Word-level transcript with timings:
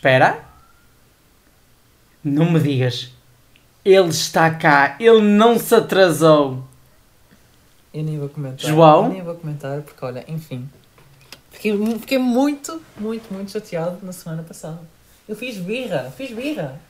Espera. 0.00 0.42
Não 2.24 2.50
me 2.50 2.58
digas. 2.58 3.10
Ele 3.84 4.08
está 4.08 4.48
cá. 4.50 4.96
Ele 4.98 5.20
não 5.20 5.58
se 5.58 5.74
atrasou. 5.74 6.64
Eu 7.92 8.02
nem 8.02 8.18
vou 8.18 8.30
comentar. 8.30 8.70
João? 8.70 9.04
Eu 9.08 9.12
nem 9.12 9.22
vou 9.22 9.34
comentar 9.34 9.82
porque, 9.82 10.02
olha, 10.02 10.24
enfim. 10.26 10.66
Fiquei, 11.50 11.76
fiquei 11.98 12.16
muito, 12.16 12.80
muito, 12.98 13.30
muito 13.30 13.50
chateado 13.50 13.98
na 14.02 14.12
semana 14.12 14.42
passada. 14.42 14.80
Eu 15.28 15.36
fiz 15.36 15.58
birra, 15.58 16.10
fiz 16.16 16.30
birra. 16.34 16.80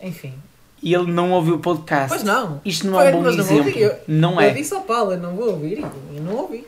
Enfim. 0.00 0.34
E 0.82 0.92
ele 0.92 1.12
não 1.12 1.30
ouviu 1.30 1.54
o 1.54 1.58
podcast. 1.60 2.08
Pois 2.08 2.24
não. 2.24 2.60
Isto 2.64 2.88
não 2.88 3.00
é 3.00 3.10
um 3.10 3.18
bom 3.18 3.22
mas 3.22 3.36
não 3.36 3.44
exemplo. 3.44 3.66
ouvi. 3.68 3.80
Eu- 3.82 4.00
Não 4.08 4.32
Eu 4.34 4.40
é. 4.40 4.50
disse 4.50 4.74
ao 4.74 4.82
Paulo, 4.82 5.12
eu 5.12 5.18
não 5.20 5.36
vou 5.36 5.50
ouvir. 5.52 5.78
e 5.78 6.16
Eu 6.16 6.22
não 6.24 6.34
ouvi. 6.38 6.66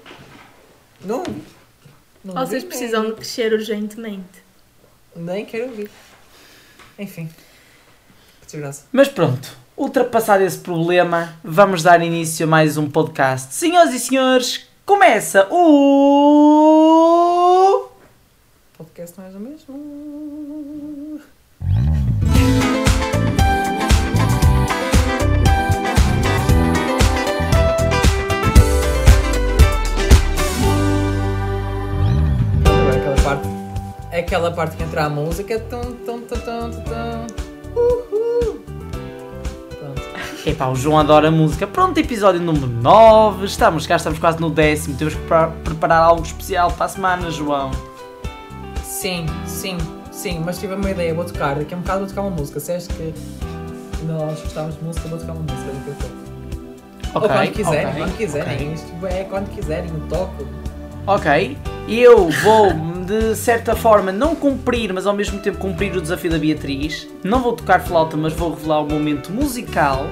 Não 1.05 1.19
ouvi. 1.19 1.43
Não 2.25 2.35
Vocês 2.35 2.63
ouvi, 2.63 2.67
precisam 2.77 3.07
de 3.07 3.13
crescer 3.15 3.53
urgentemente. 3.53 4.47
Nem 5.19 5.45
quero 5.45 5.71
ouvir. 5.71 5.91
Enfim. 6.99 7.29
Mas 8.91 9.09
pronto, 9.09 9.57
ultrapassado 9.77 10.43
esse 10.43 10.59
problema, 10.59 11.37
vamos 11.45 11.83
dar 11.83 12.03
início 12.03 12.47
a 12.47 12.49
mais 12.49 12.79
um 12.79 12.91
podcast. 12.91 13.55
Senhoras 13.55 13.93
e 13.95 13.99
senhores, 13.99 14.67
começa 14.87 15.47
o. 15.51 16.69
Podcast 18.77 19.21
mais 19.21 19.35
ou 19.35 19.41
mesmo. 19.41 21.08
É 34.11 34.21
aquela 34.21 34.51
parte 34.51 34.77
que 34.77 34.83
entra 34.83 35.05
a 35.05 35.09
música. 35.11 35.59
Tum, 35.59 35.81
tum, 36.05 36.21
tum, 36.21 36.37
tum, 36.39 36.71
tum. 36.71 37.79
Uhul. 37.79 38.61
Pronto. 39.79 40.03
Epá, 40.47 40.69
o 40.69 40.75
João 40.75 40.99
adora 40.99 41.31
música. 41.31 41.67
Pronto, 41.67 41.99
episódio 41.99 42.41
número 42.41 42.67
9. 42.67 43.45
Estamos 43.47 43.87
cá, 43.87 43.97
estamos 43.97 44.19
quase 44.19 44.41
no 44.41 44.49
décimo. 44.51 44.97
Temos 44.97 45.15
que 45.15 45.21
pre- 45.23 45.49
preparar 45.63 46.03
algo 46.03 46.23
especial 46.23 46.71
para 46.73 46.87
a 46.87 46.89
semana, 46.89 47.31
João. 47.31 47.71
Sim, 48.83 49.27
sim, 49.47 49.77
sim, 50.11 50.43
mas 50.45 50.59
tive 50.59 50.75
uma 50.75 50.91
ideia, 50.91 51.15
vou 51.15 51.25
tocar, 51.25 51.55
daqui 51.55 51.73
a 51.73 51.77
um 51.77 51.81
bocado 51.81 52.01
vou 52.01 52.09
tocar 52.09 52.23
uma 52.23 52.31
música. 52.31 52.59
Se 52.59 52.73
és 52.73 52.89
que 52.89 53.15
nós 54.05 54.41
gostávamos 54.41 54.77
de 54.77 54.85
música, 54.85 55.09
vou 55.09 55.19
tocar 55.19 55.33
uma 55.35 55.43
música 55.43 55.71
daqui 55.73 55.91
a 55.91 55.95
pouco. 55.95 56.19
Ou 57.15 57.21
quando 57.29 57.53
quiserem, 57.53 57.87
ok, 57.87 57.99
quando 58.03 58.17
quiserem. 58.17 58.55
ok. 58.55 58.73
Isto 58.75 59.07
é 59.07 59.25
quando 59.25 59.51
quiserem, 59.55 59.91
toco. 60.09 60.47
Ok, 61.09 61.57
eu 61.89 62.29
vou 62.29 62.71
de 63.07 63.35
certa 63.35 63.75
forma 63.75 64.13
não 64.13 64.35
cumprir, 64.35 64.93
mas 64.93 65.07
ao 65.07 65.15
mesmo 65.15 65.39
tempo 65.39 65.57
cumprir 65.57 65.97
o 65.97 66.03
desafio 66.03 66.31
da 66.31 66.37
Beatriz. 66.39 67.09
Não 67.25 67.41
vou 67.41 67.55
tocar 67.55 67.81
flauta, 67.81 68.15
mas 68.15 68.35
vou 68.35 68.51
revelar 68.55 68.83
um 68.83 68.89
momento 68.91 69.33
musical 69.33 70.07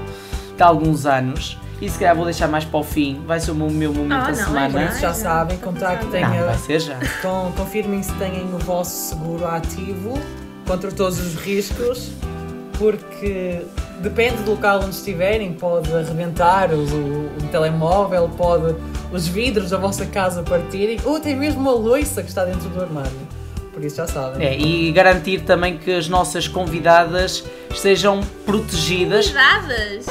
de 0.56 0.62
alguns 0.62 1.04
anos. 1.04 1.58
E 1.82 1.90
se 1.90 1.98
calhar 1.98 2.16
vou 2.16 2.24
deixar 2.24 2.48
mais 2.48 2.64
para 2.64 2.80
o 2.80 2.82
fim. 2.82 3.20
Vai 3.26 3.38
ser 3.38 3.50
o 3.50 3.54
meu, 3.54 3.68
meu 3.68 3.92
momento 3.92 4.14
Ah, 4.14 4.30
da 4.30 4.32
não, 4.32 4.40
é 4.40 4.44
semana. 4.44 4.70
Por 4.70 4.82
isso 4.90 5.00
já 5.02 5.12
sabem, 5.12 5.58
já 5.58 5.62
contar 5.62 5.98
que 5.98 6.06
pensava. 6.06 6.34
Não, 6.34 6.46
vai 6.46 6.56
tenha. 6.56 6.58
ser 6.58 6.80
já. 6.80 6.98
Con, 7.20 7.52
confirmem 7.54 8.02
se 8.02 8.12
têm 8.14 8.44
o 8.54 8.58
vosso 8.60 9.10
seguro 9.10 9.46
ativo 9.46 10.14
contra 10.66 10.90
todos 10.90 11.20
os 11.20 11.34
riscos, 11.34 12.10
porque 12.78 13.60
depende 14.00 14.42
do 14.42 14.52
local 14.52 14.80
onde 14.82 14.94
estiverem, 14.94 15.52
pode 15.52 15.92
arrebentar 15.94 16.70
o, 16.72 16.78
o- 16.78 17.30
o 17.42 17.48
telemóvel, 17.50 18.30
pode 18.36 18.74
os 19.12 19.26
vidros 19.28 19.70
da 19.70 19.78
vossa 19.78 20.04
casa 20.06 20.42
partirem, 20.42 20.98
ou 21.04 21.16
até 21.16 21.34
mesmo 21.34 21.60
uma 21.60 21.72
loiça 21.72 22.22
que 22.22 22.28
está 22.28 22.44
dentro 22.44 22.68
do 22.68 22.80
armário. 22.80 23.12
Por 23.72 23.84
isso 23.84 23.96
já 23.96 24.06
sabem. 24.06 24.46
É, 24.46 24.58
e 24.58 24.90
garantir 24.90 25.42
também 25.42 25.76
que 25.76 25.92
as 25.92 26.08
nossas 26.08 26.48
convidadas 26.48 27.44
estejam 27.70 28.20
protegidas. 28.46 29.26
Convidadas! 29.26 30.06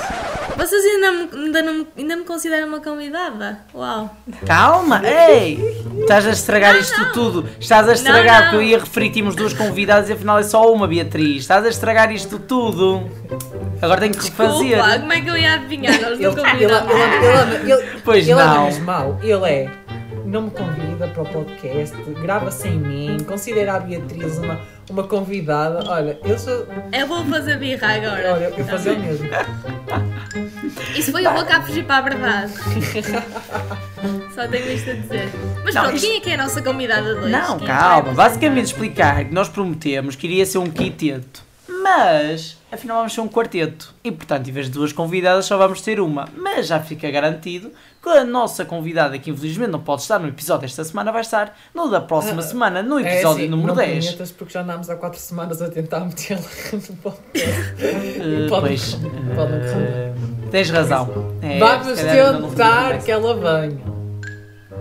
Vocês 0.58 0.84
ainda 0.86 1.12
me, 1.12 1.30
ainda, 1.46 1.62
não, 1.62 1.88
ainda 1.98 2.16
me 2.16 2.24
consideram 2.24 2.68
uma 2.68 2.80
convidada? 2.80 3.60
Uau! 3.74 4.16
Calma, 4.46 5.02
ei! 5.06 5.60
Estás 6.02 6.26
a 6.26 6.32
estragar 6.32 6.76
isto 6.78 7.12
tudo. 7.14 7.48
Estás 7.60 7.88
a 7.90 7.94
estragar, 7.94 8.36
Não, 8.36 8.42
porque 8.44 8.56
eu 8.56 8.62
não. 8.62 8.68
ia 8.68 8.80
referir, 8.80 9.10
tínhamos 9.12 9.36
duas 9.36 9.54
convidadas 9.54 10.10
e 10.10 10.14
afinal 10.14 10.40
é 10.40 10.44
só 10.44 10.72
uma, 10.72 10.88
Beatriz. 10.88 11.42
Estás 11.42 11.66
a 11.66 11.70
estragar 11.70 12.12
isto 12.14 12.40
tudo. 12.40 13.10
Agora 13.82 14.00
tenho 14.00 14.14
que 14.14 14.24
refazer. 14.26 14.80
Como 15.02 15.14
é 15.14 15.22
que 15.22 15.30
eu 15.30 15.38
ia 15.38 15.54
adivinhar? 15.56 15.94
Nós 16.02 16.04
não 16.04 16.14
ele, 16.14 16.26
ele, 16.26 16.36
convidamos. 16.52 16.92
ele, 16.94 17.72
ele, 17.74 18.02
Pois 18.04 18.28
ele 18.28 18.36
não. 18.44 18.62
é 18.62 18.66
mesmo 18.66 18.86
mau. 18.86 19.20
Ele 19.22 19.46
é. 19.50 19.70
Não 20.26 20.42
me 20.44 20.52
convida 20.52 21.08
para 21.08 21.22
o 21.22 21.26
podcast, 21.26 21.96
grava 22.22 22.50
sem 22.52 22.72
mim, 22.80 23.18
considera 23.28 23.76
a 23.76 23.80
Beatriz 23.80 24.38
uma, 24.40 24.60
uma 24.90 25.04
convidada. 25.04 25.88
Olha, 25.90 26.20
eu 26.24 26.38
sou. 26.38 26.66
Eu 26.92 27.08
vou 27.08 27.24
fazer 27.26 27.58
birra 27.60 27.88
agora. 27.96 28.34
Olha, 28.34 28.54
eu 28.58 28.66
fazer 28.66 28.92
o 28.92 29.00
mesmo. 29.00 29.30
Isso 30.98 31.12
foi 31.12 31.26
o 31.26 31.32
boca 31.34 31.58
a 31.58 31.62
fugir 31.62 31.86
para 31.86 31.98
a 31.98 32.02
verdade. 32.02 32.54
Só 34.34 34.48
tenho 34.48 34.72
isto 34.72 34.90
a 34.90 34.94
dizer. 34.94 35.30
Mas 35.64 35.74
Não, 35.76 35.84
pronto, 35.84 35.96
isto- 35.96 36.08
quem 36.08 36.18
é 36.18 36.20
que 36.20 36.30
é 36.30 36.34
a 36.34 36.38
nossa 36.38 36.62
convidada 36.62 37.14
de 37.16 37.20
hoje? 37.22 37.30
Não, 37.32 37.58
Quem 37.58 37.68
é 37.68 37.72
calma. 37.72 38.14
Basicamente 38.14 38.66
explicar 38.66 39.24
que 39.26 39.34
nós 39.34 39.48
prometemos 39.48 40.16
que 40.16 40.28
iria 40.28 40.46
ser 40.46 40.58
um 40.58 40.70
quinteto. 40.70 41.44
Mas, 41.70 42.58
afinal 42.72 42.98
vamos 42.98 43.14
ser 43.14 43.22
um 43.22 43.28
quarteto. 43.30 43.94
E 44.04 44.12
portanto, 44.12 44.50
em 44.50 44.52
vez 44.52 44.66
de 44.68 44.74
duas 44.74 44.92
convidadas, 44.92 45.46
só 45.46 45.58
vamos 45.58 45.82
ter 45.82 46.00
uma. 46.00 46.28
Mas 46.36 46.68
já 46.68 46.80
fica 46.80 47.10
garantido 47.10 47.72
que 48.14 48.18
a 48.20 48.24
nossa 48.24 48.64
convidada, 48.64 49.18
que 49.18 49.32
infelizmente 49.32 49.72
não 49.72 49.80
pode 49.80 50.04
estar 50.04 50.20
no 50.20 50.28
episódio 50.28 50.62
desta 50.62 50.84
semana, 50.84 51.12
vai 51.12 51.22
estar 51.22 51.58
no 51.74 51.90
da 51.90 52.00
próxima 52.00 52.40
Ah, 52.40 52.44
semana, 52.44 52.84
no 52.84 53.00
É 53.00 53.14
episódio 53.14 53.42
assim, 53.44 53.50
número 53.50 53.70
não 53.70 53.76
10. 53.76 54.06
prometas 54.06 54.32
porque 54.32 54.54
já 54.54 54.62
andámos 54.62 54.90
há 54.90 54.96
4 54.96 55.20
semanas 55.20 55.62
a 55.62 55.70
tentar 55.70 56.02
metê-la 56.02 56.40
no 56.74 56.96
podcast. 56.98 57.62
Uh, 57.76 58.50
Pode- 58.50 58.68
pois, 58.68 58.94
pode 59.36 59.52
não 59.52 60.46
uh, 60.46 60.50
tens 60.52 60.70
razão. 60.70 61.36
É, 61.42 61.60
Vamos 61.60 62.00
não 62.42 62.50
tentar 62.50 62.98
que 63.00 63.12
ela 63.12 63.34
venha. 63.36 64.05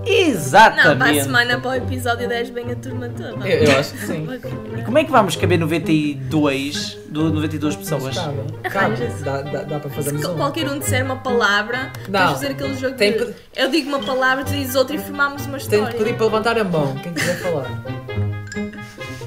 Não, 0.05 0.13
para 0.13 0.19
a 0.19 0.29
Exatamente. 0.29 1.23
semana, 1.25 1.59
para 1.61 1.71
o 1.71 1.75
episódio 1.75 2.29
10, 2.29 2.51
vem 2.51 2.71
a 2.71 2.77
turma 2.77 3.09
toda. 3.09 3.49
Eu, 3.49 3.65
eu 3.65 3.79
acho 3.79 3.93
que 3.93 4.07
sim. 4.07 4.29
E 4.79 4.83
como 4.83 4.99
é 4.99 5.05
que 5.05 5.11
vamos 5.11 5.35
caber 5.37 5.59
92, 5.59 6.99
do 7.09 7.33
92 7.33 7.77
pessoas? 7.77 8.17
Arranja-se. 8.65 9.23
Dá, 9.25 9.41
dá, 9.43 9.63
dá 9.63 9.81
para 9.81 9.91
fazermos 9.91 10.23
Se 10.23 10.29
um. 10.29 10.37
qualquer 10.37 10.69
um 10.69 10.79
disser 10.79 11.05
uma 11.05 11.17
palavra, 11.17 11.91
Não. 12.09 12.19
vamos 12.21 12.33
fazer 12.35 12.49
aquele 12.53 12.77
jogo 12.77 12.97
Tem 12.97 13.13
de... 13.13 13.19
que- 13.19 13.35
Eu 13.57 13.71
digo 13.71 13.89
uma 13.89 14.01
palavra, 14.01 14.45
tu 14.45 14.53
dizes 14.53 14.75
outra 14.75 14.97
e 14.97 14.99
formamos 14.99 15.47
uma 15.47 15.59
Tenho 15.59 15.85
história. 15.85 15.87
que 15.93 15.97
pedir 15.99 16.15
para 16.17 16.27
levantar 16.27 16.59
a 16.59 16.65
mão, 16.65 16.95
quem 17.03 17.13
quiser 17.15 17.39
falar. 17.39 17.71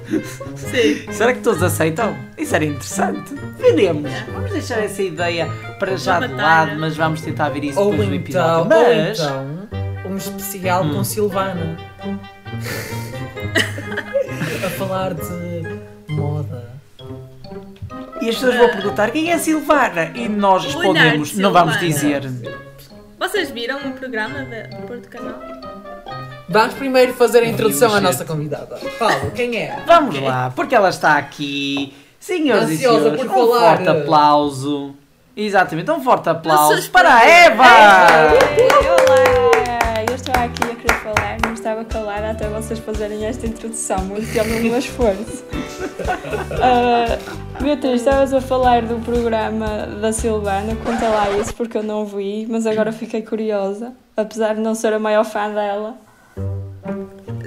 Sim. 0.56 1.12
Será 1.12 1.34
que 1.34 1.40
todos 1.42 1.62
aceitam? 1.62 2.16
Isso 2.38 2.56
era 2.56 2.64
interessante. 2.66 3.34
Veremos. 3.58 4.12
Vamos 4.34 4.52
deixar 4.52 4.80
essa 4.84 5.02
ideia 5.02 5.50
para 5.80 5.98
já 5.98 6.20
de 6.20 6.34
lado, 6.34 6.78
mas 6.80 6.96
vamos 6.96 7.22
tentar 7.22 7.50
ver 7.50 7.64
isso 7.66 7.80
Ou 7.80 7.92
depois 7.92 8.08
no 8.10 8.16
então, 8.16 8.62
episódio. 8.70 8.78
ou 8.88 8.96
Mas. 9.06 9.20
então, 9.20 9.57
um 10.10 10.18
especial 10.18 10.84
Hum. 10.84 10.94
com 10.96 11.04
Silvana. 11.04 11.78
a 14.66 14.70
falar 14.72 15.14
de 15.14 15.80
moda. 16.10 16.72
E 18.22 18.30
as 18.30 18.36
pessoas 18.36 18.56
vão 18.58 18.70
perguntar 18.70 19.12
quem 19.12 19.30
é 19.30 19.34
a 19.36 19.40
Silvana? 19.40 20.12
E 20.16 20.28
nós 20.28 20.66
respondemos, 20.66 21.34
não 21.36 21.52
vamos 21.52 21.80
dizer. 21.80 22.24
Vocês 23.20 23.52
viram 23.52 23.78
o 23.80 23.92
programa 23.94 24.40
do 24.40 24.88
Porto 24.88 25.08
Canal? 25.10 25.40
Vamos 26.50 26.76
primeiro 26.76 27.14
fazer 27.14 27.40
a 27.40 27.46
introdução 27.48 27.94
à 27.94 28.00
nossa 28.00 28.24
convidada. 28.26 28.80
Paulo, 28.98 29.32
quem 29.32 29.58
é? 29.58 29.84
Vamos 29.86 30.18
lá, 30.20 30.52
porque 30.56 30.74
ela 30.74 30.90
está 30.90 31.18
aqui. 31.18 31.94
Senhoras 32.20 32.70
e 32.72 32.76
Ansiosa 32.76 33.00
senhores, 33.12 33.22
por 33.22 33.32
um 33.32 33.48
falar. 33.50 33.78
forte 33.78 33.90
aplauso. 33.90 34.96
Exatamente, 35.36 35.92
um 35.92 36.02
forte 36.02 36.30
aplauso 36.30 36.90
para 36.90 37.14
a 37.14 37.26
esplêndida. 37.26 37.54
Eva! 37.54 37.64
Olá! 37.64 39.27
Aqui 40.48 40.64
a 40.64 40.76
querer 40.76 41.00
falar, 41.04 41.38
não 41.44 41.54
estava 41.54 41.84
calada 41.84 42.32
até 42.32 42.48
vocês 42.48 42.80
fazerem 42.80 43.26
esta 43.26 43.46
introdução, 43.46 43.98
muito 44.06 44.32
pelo 44.32 44.48
meu 44.62 44.78
esforço. 44.78 45.44
Uh, 46.54 47.20
Beatriz, 47.62 47.96
estavas 47.96 48.34
a 48.34 48.40
falar 48.40 48.84
do 48.84 49.04
programa 49.04 49.86
da 50.02 50.14
Silvana, 50.14 50.74
conta 50.78 51.10
lá 51.10 51.30
isso 51.32 51.54
porque 51.54 51.78
eu 51.78 51.84
não 51.84 52.06
vi, 52.06 52.48
mas 52.50 52.66
agora 52.66 52.94
fiquei 52.94 53.22
curiosa, 53.22 53.94
apesar 54.16 54.56
de 54.56 54.62
não 54.62 54.74
ser 54.74 54.94
a 54.94 55.00
maior 55.00 55.26
fã 55.26 55.50
dela. 55.54 55.98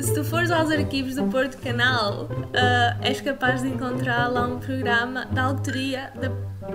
Se 0.03 0.15
tu 0.15 0.25
fores 0.25 0.51
aos 0.51 0.71
arquivos 0.71 1.15
do 1.15 1.25
Porto 1.25 1.59
Canal, 1.59 2.29
ah, 2.55 2.97
és 3.03 3.21
capaz 3.21 3.63
de 3.63 3.69
encontrar 3.69 4.29
lá 4.29 4.47
um 4.47 4.59
programa 4.59 5.27
da 5.27 5.43
autoria 5.43 6.11
da 6.15 6.31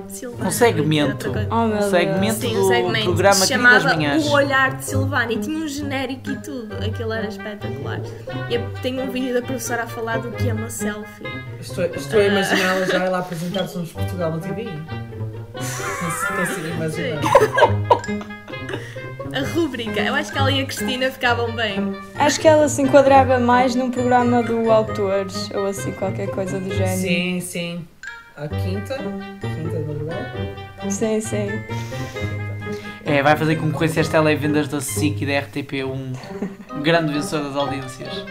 Silvana. 0.07 0.47
Um 0.47 0.51
segmento. 0.51 1.31
Oh 1.49 1.55
Um 1.55 1.81
segmento. 1.89 2.35
Sim, 2.35 2.57
um 2.57 2.61
do 2.61 2.67
segmento 2.67 3.05
programa 3.05 3.35
que 3.35 3.41
se 3.41 3.47
chamava. 3.47 3.95
O 3.95 4.31
Olhar 4.31 4.75
de 4.75 4.85
Silvana 4.85 5.33
e 5.33 5.37
tinha 5.39 5.57
um 5.57 5.67
genérico 5.67 6.31
e 6.31 6.37
tudo. 6.37 6.75
Aquilo 6.75 7.13
era 7.13 7.27
espetacular. 7.27 7.99
E 8.49 8.55
eu 8.55 8.69
tenho 8.81 9.03
um 9.03 9.11
vídeo 9.11 9.33
da 9.33 9.41
professora 9.41 9.83
a 9.83 9.87
falar 9.87 10.19
do 10.19 10.31
que 10.31 10.49
é 10.49 10.53
uma 10.53 10.69
selfie. 10.69 11.25
Estou, 11.59 11.85
estou 11.85 12.19
a 12.19 12.23
imaginá-la 12.25 12.85
já 12.85 13.03
ela 13.03 13.17
a 13.17 13.21
apresentar 13.21 13.67
Somos 13.67 13.91
Portugal 13.91 14.31
na 14.31 14.39
TV. 14.39 14.65
Consigo 15.55 16.67
imaginar. 16.67 17.21
A 19.35 19.41
rúbrica. 19.53 19.99
Eu 19.99 20.15
acho 20.15 20.31
que 20.31 20.37
ela 20.37 20.49
e 20.49 20.61
a 20.61 20.65
Cristina 20.65 21.11
ficavam 21.11 21.53
bem. 21.53 21.95
Acho 22.15 22.39
que 22.39 22.47
ela 22.47 22.69
se 22.69 22.81
enquadrava 22.81 23.37
mais 23.37 23.75
num 23.75 23.91
programa 23.91 24.41
do 24.41 24.71
Autores 24.71 25.51
ou 25.51 25.67
assim, 25.67 25.91
qualquer 25.91 26.29
coisa 26.29 26.59
do 26.59 26.73
género. 26.73 26.97
Sim, 26.97 27.39
sim. 27.41 27.87
A 28.37 28.47
quinta. 28.47 28.97
Quinta 29.41 29.77
de 29.77 29.85
madrugada. 29.85 30.89
Sim, 30.89 31.19
sim. 31.19 31.47
É, 33.03 33.21
vai 33.21 33.35
fazer 33.35 33.57
concorrência 33.57 34.01
às 34.01 34.07
televendas 34.07 34.67
da 34.67 34.81
SIC 34.81 35.21
e 35.21 35.25
da 35.25 35.39
RTP, 35.39 35.83
um 35.83 36.13
grande 36.81 37.13
vencedor 37.13 37.47
das 37.47 37.55
audiências. 37.55 38.25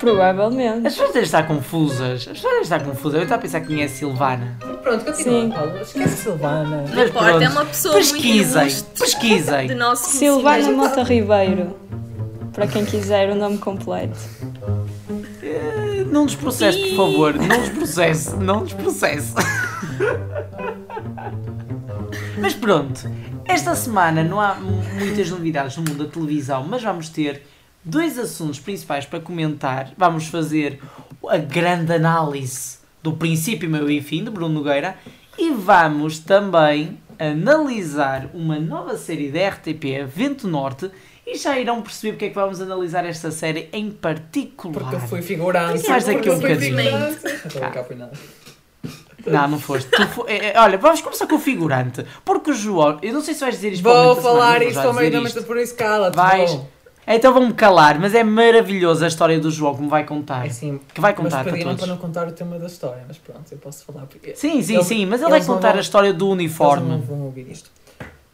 Provavelmente. 0.00 0.86
As 0.86 0.94
pessoas 0.94 1.08
devem 1.12 1.22
estar 1.22 1.46
confusas. 1.46 2.22
As 2.22 2.24
pessoas 2.24 2.42
devem 2.42 2.62
estar 2.62 2.80
confusas. 2.82 3.14
Eu 3.18 3.22
estava 3.22 3.38
a 3.38 3.42
pensar 3.42 3.60
que 3.60 3.66
tinha 3.68 3.84
a 3.84 3.88
Silvana. 3.88 4.56
Pronto, 4.82 5.04
continua, 5.04 5.40
Sim. 5.42 5.50
Paulo. 5.50 5.78
Esquece 5.80 6.14
a 6.14 6.16
Silvana. 6.16 6.76
Não 6.88 6.94
Mas 6.94 7.08
importa, 7.10 7.28
pronto. 7.28 7.42
é 7.42 7.48
uma 7.50 7.64
pessoa 7.66 7.94
Pesquisem, 7.96 8.62
muito 8.64 8.84
pesquisem. 8.98 9.66
de 9.68 9.74
nosso 9.74 10.10
Silvana. 10.10 10.70
Mota 10.72 11.02
Ribeiro. 11.02 11.76
Para 12.52 12.66
quem 12.66 12.84
quiser 12.84 13.30
o 13.30 13.34
nome 13.36 13.58
completo. 13.58 14.18
Eh, 15.42 16.04
Não 16.10 16.24
nos 16.24 16.34
processe, 16.34 16.78
por 16.90 16.96
favor. 16.96 17.34
Não 17.34 17.58
nos 17.58 17.68
processe. 17.68 18.34
Não 18.36 18.60
nos 18.60 18.72
processe. 18.72 19.34
Mas 22.40 22.54
pronto. 22.54 23.08
Esta 23.44 23.74
semana 23.74 24.22
não 24.24 24.40
há 24.40 24.54
mu- 24.54 24.82
muitas 24.98 25.28
novidades 25.30 25.76
no 25.76 25.82
mundo 25.82 26.04
da 26.04 26.10
televisão, 26.10 26.62
mas 26.64 26.82
vamos 26.82 27.08
ter 27.08 27.42
dois 27.84 28.18
assuntos 28.18 28.58
principais 28.58 29.06
para 29.06 29.20
comentar. 29.20 29.92
Vamos 29.96 30.26
fazer 30.26 30.80
a 31.28 31.36
grande 31.38 31.92
análise 31.92 32.78
do 33.02 33.12
princípio, 33.14 33.68
meio 33.68 33.90
e 33.90 34.00
fim 34.00 34.24
de 34.24 34.30
Bruno 34.30 34.54
Nogueira 34.54 34.96
e 35.38 35.50
vamos 35.50 36.18
também 36.18 36.98
analisar 37.18 38.28
uma 38.34 38.58
nova 38.58 38.96
série 38.96 39.30
da 39.30 39.48
RTP, 39.48 40.04
Vento 40.06 40.48
Norte, 40.48 40.90
e 41.26 41.36
já 41.36 41.58
irão 41.58 41.80
perceber 41.82 42.12
porque 42.12 42.24
é 42.26 42.28
que 42.30 42.34
vamos 42.34 42.60
analisar 42.60 43.04
esta 43.04 43.30
série 43.30 43.68
em 43.72 43.90
particular. 43.90 44.80
Porque 44.80 44.96
eu 44.96 45.00
fui 45.00 45.22
figurante. 45.22 45.88
Mais 45.88 46.04
daqui 46.04 46.30
um 46.30 46.36
bocadinho. 46.38 46.80
Então. 46.80 47.72
Não, 49.26 49.48
não 49.48 49.60
foste. 49.60 49.90
Fo- 50.14 50.24
é, 50.26 50.52
é, 50.52 50.60
olha, 50.60 50.78
vamos 50.78 51.00
começar 51.02 51.26
com 51.26 51.36
o 51.36 51.38
figurante. 51.38 52.04
Porque 52.24 52.50
o 52.50 52.54
João. 52.54 52.98
Eu 53.02 53.12
não 53.12 53.20
sei 53.20 53.34
se 53.34 53.40
vais 53.40 53.54
dizer 53.54 53.72
isto 53.72 53.82
Vou 53.82 53.92
semana, 53.92 54.22
falar 54.22 54.58
mas 54.60 54.68
isto 54.68 54.78
ao 54.80 54.94
meio 54.94 55.10
da 55.10 55.42
por 55.42 55.58
isso, 55.58 55.74
cala-te. 55.74 56.16
Vais. 56.16 56.50
vou. 56.50 56.68
Então 57.06 57.32
vão-me 57.32 57.52
calar, 57.54 57.98
mas 57.98 58.14
é 58.14 58.22
maravilhosa 58.22 59.04
a 59.04 59.08
história 59.08 59.40
do 59.40 59.50
João 59.50 59.74
que 59.74 59.82
me 59.82 59.88
vai 59.88 60.04
contar. 60.04 60.44
É 60.44 60.48
assim, 60.48 60.78
Que 60.94 61.00
vai 61.00 61.12
mas 61.12 61.20
contar 61.20 61.42
para 61.42 61.52
pediram 61.52 61.76
para 61.76 61.86
não 61.86 61.96
contar 61.96 62.28
o 62.28 62.32
tema 62.32 62.58
da 62.58 62.66
história, 62.66 63.02
mas 63.06 63.18
pronto, 63.18 63.42
eu 63.50 63.58
posso 63.58 63.84
falar. 63.84 64.06
Porque 64.06 64.34
Sim, 64.36 64.62
sim, 64.62 64.74
Eles- 64.74 64.86
sim, 64.86 65.06
mas 65.06 65.20
ele 65.20 65.30
vai 65.30 65.44
contar 65.44 65.70
vão- 65.70 65.78
a 65.78 65.80
história 65.80 66.12
do 66.12 66.16
Eles 66.26 66.28
não 66.28 66.32
uniforme. 66.34 66.98
vão 67.02 67.22
ouvir 67.22 67.50
isto. 67.50 67.70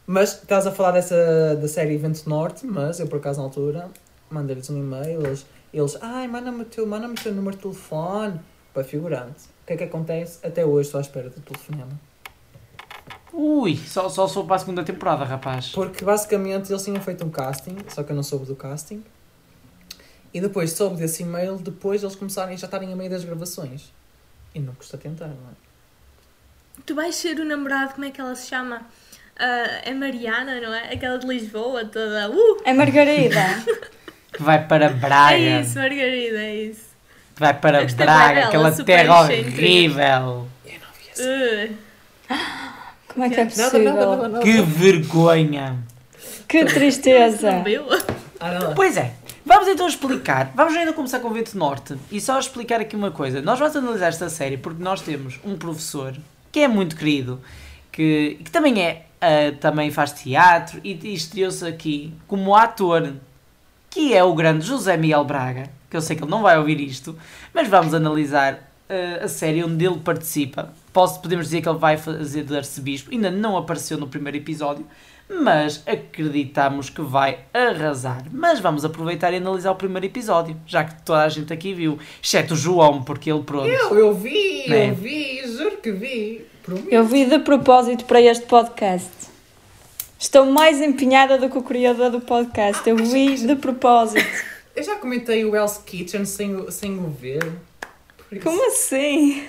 Mas 0.05 0.33
estás 0.35 0.67
a 0.67 0.71
falar 0.71 0.91
dessa 0.91 1.55
da 1.59 1.67
série 1.67 1.95
Evento 1.95 2.29
Norte, 2.29 2.65
mas 2.65 2.99
eu 2.99 3.07
por 3.07 3.17
acaso 3.17 3.39
na 3.39 3.45
altura 3.45 3.87
mandei-lhes 4.29 4.69
um 4.69 4.77
e-mail, 4.77 5.25
eles, 5.25 5.45
eles 5.73 5.97
ai, 6.01 6.27
manda-me 6.27 6.61
o 6.61 6.65
teu, 6.65 6.85
manda 6.85 7.07
o 7.07 7.13
teu 7.15 7.33
número 7.33 7.55
de 7.55 7.61
telefone 7.63 8.39
para 8.73 8.83
figurante. 8.83 9.45
O 9.63 9.67
que 9.67 9.73
é 9.73 9.77
que 9.77 9.83
acontece? 9.85 10.39
Até 10.45 10.65
hoje 10.65 10.87
estou 10.87 10.99
à 10.99 11.01
espera 11.01 11.29
do 11.29 11.41
telefonema. 11.41 11.91
Ui, 13.39 13.77
só, 13.77 14.09
só 14.09 14.27
sou 14.27 14.45
para 14.45 14.55
a 14.55 14.59
segunda 14.59 14.83
temporada, 14.83 15.23
rapaz. 15.23 15.67
Porque 15.67 16.03
basicamente 16.03 16.71
eles 16.71 16.83
tinham 16.83 16.99
feito 16.99 17.23
um 17.23 17.29
casting, 17.29 17.77
só 17.87 18.01
que 18.01 18.11
eu 18.11 18.15
não 18.15 18.23
soube 18.23 18.47
do 18.47 18.55
casting. 18.55 19.03
E 20.33 20.41
depois 20.41 20.71
soube 20.71 20.97
desse 20.97 21.21
e-mail, 21.21 21.55
depois 21.57 22.01
eles 22.01 22.15
começarem 22.15 22.57
já 22.57 22.65
estarem 22.65 22.91
a 22.91 22.95
meio 22.95 23.11
das 23.11 23.23
gravações. 23.23 23.93
E 24.55 24.59
não 24.59 24.73
custa 24.73 24.97
tentar, 24.97 25.27
não 25.27 25.33
é? 25.33 26.81
Tu 26.83 26.95
vais 26.95 27.13
ser 27.15 27.39
o 27.39 27.45
namorado, 27.45 27.93
como 27.93 28.05
é 28.05 28.09
que 28.09 28.19
ela 28.19 28.35
se 28.35 28.47
chama? 28.47 28.81
Ah, 29.37 29.81
é 29.83 29.93
Mariana, 29.93 30.59
não 30.59 30.73
é? 30.73 30.91
Aquela 30.91 31.19
de 31.19 31.27
Lisboa, 31.27 31.85
toda. 31.85 32.31
Uh! 32.31 32.61
É 32.65 32.73
Margarida. 32.73 33.63
Que 34.33 34.41
vai 34.41 34.65
para 34.65 34.89
Braga. 34.89 35.37
É 35.37 35.61
isso, 35.61 35.77
Margarida, 35.77 36.39
é 36.39 36.55
isso. 36.55 36.87
Que 37.35 37.39
vai 37.39 37.53
para 37.53 37.77
Eu 37.77 37.83
gostei 37.83 38.03
Braga, 38.03 38.47
aquela 38.47 38.71
terra 38.71 39.21
horrível. 39.21 40.47
Uh, 41.19 41.75
Como 43.17 43.25
é 43.25 43.29
que 43.31 43.39
é 43.39 43.45
possível? 43.45 43.83
nada, 43.83 44.05
nada, 44.05 44.27
nada. 44.27 44.43
Que 44.43 44.61
vergonha. 44.61 45.79
Que 46.47 46.63
tristeza. 46.65 47.63
Ah. 48.39 48.73
Pois 48.75 48.95
é. 48.95 49.13
Vamos 49.43 49.67
então 49.67 49.87
explicar. 49.87 50.51
Vamos 50.53 50.75
ainda 50.75 50.93
começar 50.93 51.19
com 51.19 51.29
o 51.29 51.33
Vento 51.33 51.57
Norte. 51.57 51.95
E 52.11 52.21
só 52.21 52.37
explicar 52.37 52.79
aqui 52.79 52.95
uma 52.95 53.09
coisa. 53.09 53.41
Nós 53.41 53.57
vamos 53.57 53.75
analisar 53.75 54.09
esta 54.09 54.29
série 54.29 54.55
porque 54.55 54.83
nós 54.83 55.01
temos 55.01 55.39
um 55.43 55.57
professor 55.57 56.15
que 56.51 56.59
é 56.59 56.67
muito 56.67 56.95
querido, 56.95 57.41
que, 57.91 58.39
que 58.45 58.51
também 58.51 58.83
é 58.83 59.07
ah, 59.19 59.51
também 59.59 59.89
faz 59.89 60.11
teatro 60.11 60.79
e, 60.83 60.91
e 60.91 61.15
estreou-se 61.15 61.65
aqui 61.65 62.13
como 62.27 62.55
ator, 62.55 63.13
que 63.89 64.13
é 64.13 64.23
o 64.23 64.35
grande 64.35 64.63
José 64.63 64.95
Miguel 64.95 65.25
Braga, 65.25 65.71
que 65.89 65.97
eu 65.97 66.01
sei 66.01 66.15
que 66.15 66.23
ele 66.23 66.29
não 66.29 66.43
vai 66.43 66.55
ouvir 66.59 66.79
isto, 66.79 67.17
mas 67.51 67.67
vamos 67.67 67.95
analisar 67.95 68.66
ah, 68.89 69.25
a 69.25 69.27
série 69.27 69.63
onde 69.63 69.85
ele 69.85 69.99
participa. 69.99 70.73
Posso, 70.93 71.21
podemos 71.21 71.45
dizer 71.45 71.61
que 71.61 71.69
ele 71.69 71.77
vai 71.77 71.97
fazer 71.97 72.43
de 72.43 72.55
arcebispo, 72.55 73.11
ainda 73.11 73.29
não 73.29 73.57
apareceu 73.57 73.97
no 73.97 74.07
primeiro 74.07 74.37
episódio, 74.37 74.85
mas 75.29 75.83
acreditamos 75.85 76.89
que 76.89 77.01
vai 77.01 77.39
arrasar. 77.53 78.23
Mas 78.31 78.59
vamos 78.59 78.85
aproveitar 78.85 79.33
e 79.33 79.37
analisar 79.37 79.71
o 79.71 79.75
primeiro 79.75 80.05
episódio, 80.05 80.55
já 80.65 80.83
que 80.83 81.01
toda 81.03 81.23
a 81.23 81.29
gente 81.29 81.51
aqui 81.51 81.73
viu, 81.73 81.99
exceto 82.23 82.53
o 82.53 82.57
João, 82.57 83.03
porque 83.03 83.31
ele 83.31 83.43
pronto. 83.43 83.67
Eu, 83.67 83.97
eu 83.97 84.13
vi, 84.13 84.69
Né? 84.69 84.89
eu 84.89 84.95
vi, 84.95 85.41
juro 85.45 85.77
que 85.77 85.91
vi. 85.91 86.45
Prometo. 86.63 86.87
Eu 86.89 87.03
vi 87.05 87.25
de 87.25 87.39
propósito 87.39 88.05
para 88.05 88.21
este 88.21 88.45
podcast. 88.45 89.09
Estou 90.19 90.45
mais 90.45 90.81
empenhada 90.81 91.37
do 91.37 91.49
que 91.49 91.57
o 91.57 91.61
criador 91.61 92.09
do 92.09 92.19
podcast. 92.21 92.89
Eu 92.89 92.95
vi 92.97 93.35
de 93.35 93.55
propósito. 93.55 94.25
Eu 94.75 94.83
já 94.83 94.95
comentei 94.95 95.43
o 95.43 95.55
Hell's 95.55 95.77
Kitchen 95.83 96.23
sem, 96.25 96.69
sem 96.69 96.97
o 96.99 97.09
ver. 97.09 97.41
Por 98.29 98.37
isso- 98.37 98.43
Como 98.45 98.67
assim? 98.67 99.47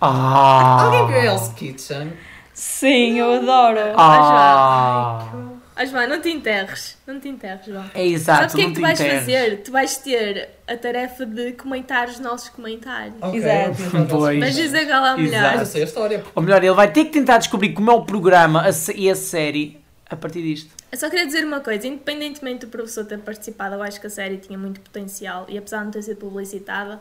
Ah! 0.00 0.82
Alguém 0.84 1.06
viu 1.06 1.16
Hell's 1.30 1.48
Kitchen? 1.54 2.12
Sim, 2.52 3.18
eu 3.18 3.32
adoro. 3.34 3.78
Ah! 3.96 5.28
Ah, 5.74 5.86
João, 5.86 6.06
não 6.06 6.20
te 6.20 6.28
enterres. 6.30 6.98
Não 7.06 7.18
te 7.18 7.28
enterres, 7.28 7.64
João. 7.64 7.84
É 7.94 8.06
exato, 8.06 8.40
Sabes 8.50 8.54
o 8.54 8.56
que 8.56 8.62
é 8.62 8.66
que 8.66 8.72
tu 8.74 8.80
vais 8.82 9.00
enterres. 9.00 9.20
fazer? 9.20 9.56
Tu 9.62 9.72
vais 9.72 9.96
ter 9.96 10.50
a 10.68 10.76
tarefa 10.76 11.24
de 11.24 11.52
comentar 11.52 12.08
os 12.08 12.18
nossos 12.20 12.50
comentários. 12.50 13.14
Ok, 13.22 13.38
Exato. 13.38 14.06
Pois. 14.10 14.38
Mas 14.38 14.54
diz 14.54 14.74
é 14.74 14.82
o 14.84 15.00
Mas 15.00 15.20
melhor. 15.20 15.54
eu 15.60 15.66
sei 15.66 15.82
a 15.82 15.84
história. 15.86 16.22
Ou 16.34 16.42
melhor, 16.42 16.62
ele 16.62 16.74
vai 16.74 16.92
ter 16.92 17.06
que 17.06 17.10
tentar 17.12 17.38
descobrir 17.38 17.72
como 17.72 17.90
é 17.90 17.94
o 17.94 18.04
programa 18.04 18.64
e 18.94 19.08
a 19.10 19.14
série 19.14 19.80
a 20.10 20.14
partir 20.14 20.42
disto. 20.42 20.70
Eu 20.92 20.98
só 20.98 21.08
queria 21.08 21.24
dizer 21.24 21.42
uma 21.42 21.60
coisa, 21.60 21.86
independentemente 21.86 22.66
do 22.66 22.70
professor 22.70 23.06
ter 23.06 23.18
participado, 23.20 23.74
eu 23.76 23.82
acho 23.82 23.98
que 23.98 24.06
a 24.06 24.10
série 24.10 24.36
tinha 24.36 24.58
muito 24.58 24.78
potencial 24.82 25.46
e 25.48 25.56
apesar 25.56 25.78
de 25.78 25.84
não 25.84 25.90
ter 25.90 26.02
sido 26.02 26.18
publicitada, 26.18 27.00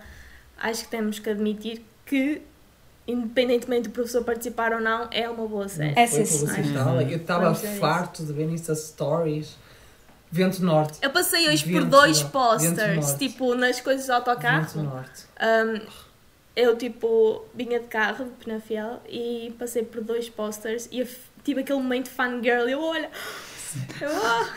acho 0.61 0.83
que 0.83 0.89
temos 0.89 1.19
que 1.19 1.29
admitir 1.29 1.81
que, 2.05 2.41
independentemente 3.07 3.89
do 3.89 3.91
professor 3.91 4.23
participar 4.23 4.73
ou 4.73 4.81
não, 4.81 5.07
é 5.11 5.29
uma 5.29 5.47
boa 5.47 5.67
série. 5.67 5.97
É 5.99 6.07
senhor. 6.07 6.27
publicitada. 6.27 7.03
Eu 7.03 7.17
estava 7.17 7.53
farto 7.55 8.23
de 8.23 8.31
ver 8.33 8.49
Insta 8.49 8.75
Stories. 8.75 9.57
Vento 10.33 10.63
Norte. 10.63 10.97
Eu 11.01 11.09
passei 11.09 11.49
hoje 11.49 11.63
por 11.65 11.81
Vento 11.81 11.87
dois 11.87 12.21
Norte. 12.21 12.31
posters, 12.31 12.77
Vento 13.11 13.17
tipo, 13.17 13.53
nas 13.53 13.81
coisas 13.81 14.07
do 14.07 14.13
Vento 14.13 14.29
autocarro. 14.29 14.83
Norte. 14.83 15.25
Um, 15.41 15.81
eu, 16.55 16.77
tipo, 16.77 17.43
vinha 17.53 17.81
de 17.81 17.87
carro, 17.87 18.25
de 18.25 18.31
Penafiel, 18.45 19.01
e 19.09 19.53
passei 19.59 19.83
por 19.83 20.01
dois 20.01 20.29
posters 20.29 20.87
e 20.89 21.05
tive 21.43 21.61
aquele 21.61 21.79
momento 21.79 22.09
fangirl 22.09 22.67
e 22.67 22.71
eu, 22.71 22.81
olha... 22.81 23.09
Eu, 23.99 24.09
ah. 24.09 24.47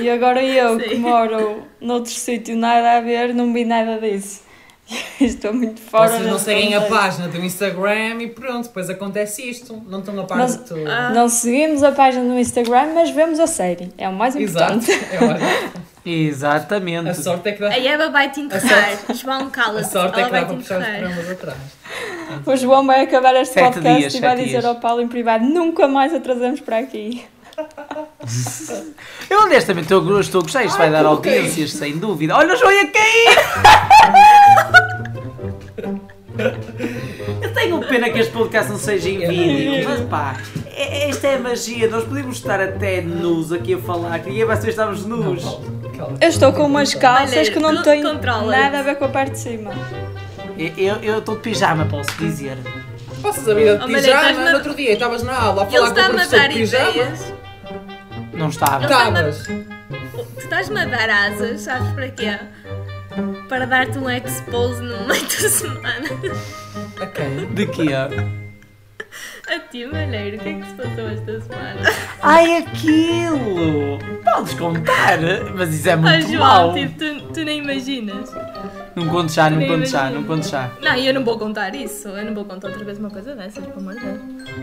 E 0.00 0.10
agora 0.10 0.42
eu, 0.42 0.78
Sim. 0.80 0.88
que 0.88 0.94
moro 0.96 1.66
noutro 1.80 2.12
sítio, 2.12 2.56
nada 2.56 2.96
a 2.98 3.00
ver, 3.00 3.34
não 3.34 3.52
vi 3.52 3.64
nada 3.64 3.98
disso. 4.00 4.42
Estou 5.20 5.52
muito 5.52 5.80
fora 5.80 6.10
Vocês 6.10 6.26
não 6.26 6.38
seguem 6.38 6.74
a 6.74 6.82
página 6.82 7.26
do 7.28 7.38
Instagram 7.38 8.22
e 8.22 8.28
pronto, 8.28 8.68
depois 8.68 8.88
acontece 8.88 9.48
isto. 9.48 9.82
Não 9.88 9.98
estão 10.00 10.18
a 10.20 10.24
par 10.24 10.38
Mas- 10.38 10.56
de 10.58 10.64
tudo. 10.64 10.88
Ah. 10.88 11.10
Não 11.10 11.28
seguimos 11.28 11.82
a 11.82 11.90
página 11.92 12.22
no 12.22 12.38
Instagram, 12.38 12.92
mas 12.94 13.10
vemos 13.10 13.40
a 13.40 13.46
série. 13.46 13.92
É 13.98 14.08
o 14.08 14.12
mais 14.12 14.36
Exato. 14.36 14.74
importante. 14.74 15.06
Eu 15.20 15.30
acho- 15.30 15.86
Exatamente. 16.08 17.08
A 17.10 17.14
sorte 17.14 17.48
é 17.48 17.52
que 17.52 17.60
dá, 17.60 17.68
A 17.68 17.78
Eva 17.78 18.10
vai-te 18.10 18.38
A 18.38 18.42
enterrar. 18.44 18.98
João, 19.12 19.46
a 19.48 19.50
cala-se. 19.50 19.90
sorte 19.90 20.20
é 20.20 20.24
que 20.24 20.30
dá 20.30 20.44
para 20.44 20.54
puxar 20.54 20.80
os 20.80 20.86
programas 20.86 21.30
atrás. 21.30 21.58
O 22.46 22.56
João 22.56 22.86
vai 22.86 23.00
acabar 23.02 23.34
este 23.34 23.54
Sete 23.54 23.74
podcast 23.74 23.98
dias, 23.98 24.14
e 24.14 24.20
vai 24.20 24.36
dizer 24.36 24.48
dias. 24.50 24.64
ao 24.64 24.76
Paulo 24.76 25.00
em 25.02 25.08
privado: 25.08 25.44
nunca 25.44 25.88
mais 25.88 26.14
a 26.14 26.20
trazemos 26.20 26.60
para 26.60 26.78
aqui. 26.78 27.24
Eu 29.30 29.40
honestamente 29.42 29.90
eu 29.92 30.20
estou 30.20 30.40
a 30.40 30.42
gostar, 30.42 30.64
isto 30.64 30.76
vai 30.78 30.86
Ai, 30.88 30.92
dar 30.92 31.04
coloquei. 31.04 31.36
audiências, 31.36 31.72
sem 31.72 31.96
dúvida. 31.98 32.36
Olha 32.36 32.54
o 32.54 32.56
João 32.56 32.72
ia 32.72 32.86
cair! 32.88 33.36
Eu 37.42 37.54
tenho 37.54 37.80
pena 37.86 38.10
que 38.10 38.18
este 38.18 38.32
podcast 38.32 38.70
não 38.70 38.78
seja 38.78 39.08
em 39.08 39.26
vídeo, 39.26 39.88
mas 39.88 40.00
pá, 40.02 40.36
é- 40.74 41.08
esta 41.08 41.28
é 41.28 41.36
a 41.36 41.38
magia. 41.38 41.88
Nós 41.88 42.04
podemos 42.04 42.36
estar 42.36 42.60
até 42.60 43.00
nus 43.00 43.52
aqui 43.52 43.74
a 43.74 43.78
falar, 43.78 44.18
que 44.18 44.28
ninguém 44.28 44.44
vai 44.44 44.56
saber 44.56 44.76
Não, 44.76 44.92
nus. 45.16 45.42
Eu 46.20 46.28
estou 46.28 46.52
com 46.52 46.66
umas 46.66 46.92
calças 46.94 47.36
Olha, 47.38 47.52
que 47.52 47.58
não 47.58 47.74
tu 47.76 47.82
têm 47.84 48.02
nada 48.02 48.78
a 48.78 48.82
ver 48.82 48.96
com 48.96 49.06
a 49.06 49.08
parte 49.08 49.32
de 49.32 49.38
cima. 49.38 49.72
Eu- 50.76 51.18
estou 51.18 51.36
de 51.36 51.40
pijama, 51.42 51.86
posso 51.86 52.10
dizer. 52.18 52.58
Passas 53.22 53.48
a 53.48 53.54
vida 53.54 53.78
de 53.78 53.84
Oh, 53.84 53.86
pijama. 53.86 54.32
na- 54.32 54.50
No 54.50 54.56
outro 54.58 54.74
dia 54.74 54.92
estavas 54.92 55.22
na 55.22 55.34
aula 55.38 55.62
a 55.62 55.66
Ele 55.66 55.72
falar 55.78 55.88
com 55.90 55.94
o 55.94 55.98
está-me 55.98 56.08
a 56.08 56.26
professor 56.26 56.36
dar 56.38 56.48
de 56.48 56.54
pijama. 56.54 56.90
ideias. 56.90 57.32
Não 58.36 58.48
estava. 58.48 58.84
Estavas. 58.84 59.46
Tu 59.46 60.26
estás-me 60.38 60.80
a 60.80 60.84
dar 60.84 61.08
asas, 61.10 61.60
sabes 61.62 61.90
para 61.92 62.08
quê? 62.10 62.38
Para 63.48 63.66
dar-te 63.66 63.98
um 63.98 64.08
expose 64.10 64.82
no 64.82 65.06
meio 65.06 65.22
da 65.22 65.48
semana. 65.48 66.08
Ok. 67.00 67.46
De 67.54 67.66
quê? 67.66 67.88
A 69.48 69.58
ti, 69.70 69.86
Malheiro, 69.86 70.36
o 70.36 70.40
que 70.40 70.48
é 70.48 70.54
que 70.54 70.66
se 70.66 70.74
passou 70.74 71.08
esta 71.08 71.40
semana? 71.40 71.80
Ai, 72.20 72.56
aquilo! 72.56 73.98
Podes 74.24 74.54
contar, 74.54 75.18
mas 75.54 75.72
isso 75.72 75.88
é 75.88 75.96
muito 75.96 76.26
João, 76.32 76.38
mau. 76.38 76.74
tipo, 76.74 76.98
tu, 76.98 77.32
tu 77.32 77.44
nem 77.44 77.58
imaginas. 77.60 78.28
Não 78.96 79.08
conto 79.08 79.30
já, 79.30 79.50
não 79.50 79.66
conto 79.66 79.86
já, 79.86 80.08
não 80.08 80.24
conto 80.24 80.48
já. 80.48 80.70
Não, 80.80 80.96
eu 80.96 81.12
não 81.12 81.22
vou 81.22 81.38
contar 81.38 81.74
isso. 81.74 82.08
Eu 82.08 82.24
não 82.24 82.34
vou 82.34 82.46
contar 82.46 82.68
outra 82.68 82.82
vez 82.82 82.98
uma 82.98 83.10
coisa 83.10 83.34
dessas, 83.34 83.62
pelo 83.62 83.78
amor 83.78 83.94
de 83.94 84.00
Deus. 84.00 84.20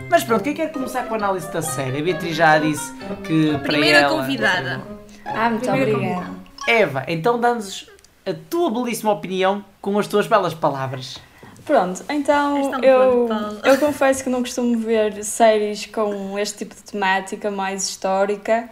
Mas 0.10 0.24
pronto, 0.24 0.44
quem 0.44 0.56
quer 0.56 0.72
começar 0.72 1.04
com 1.04 1.14
a 1.14 1.18
análise 1.18 1.54
da 1.54 1.62
série? 1.62 2.00
A 2.00 2.04
Beatriz 2.04 2.36
já 2.36 2.58
disse 2.58 2.92
que 3.24 3.52
para 3.52 3.60
Primeira 3.60 4.00
ela... 4.00 4.10
convidada. 4.10 4.82
Ah, 5.24 5.52
muito 5.52 5.70
Primeira 5.70 5.96
obrigada. 5.96 6.26
Eva, 6.68 7.06
então 7.08 7.40
dá-nos 7.40 7.88
a 8.26 8.34
tua 8.50 8.72
belíssima 8.72 9.12
opinião 9.12 9.64
com 9.80 10.00
as 10.00 10.08
tuas 10.08 10.26
belas 10.26 10.56
palavras. 10.56 11.22
Pronto, 11.64 12.04
então 12.10 12.74
é 12.82 12.90
eu, 12.90 13.30
eu 13.64 13.78
confesso 13.78 14.24
que 14.24 14.30
não 14.32 14.42
costumo 14.42 14.80
ver 14.80 15.24
séries 15.24 15.86
com 15.86 16.38
este 16.40 16.60
tipo 16.60 16.76
de 16.76 16.84
temática 16.84 17.52
mais 17.52 17.88
histórica, 17.88 18.68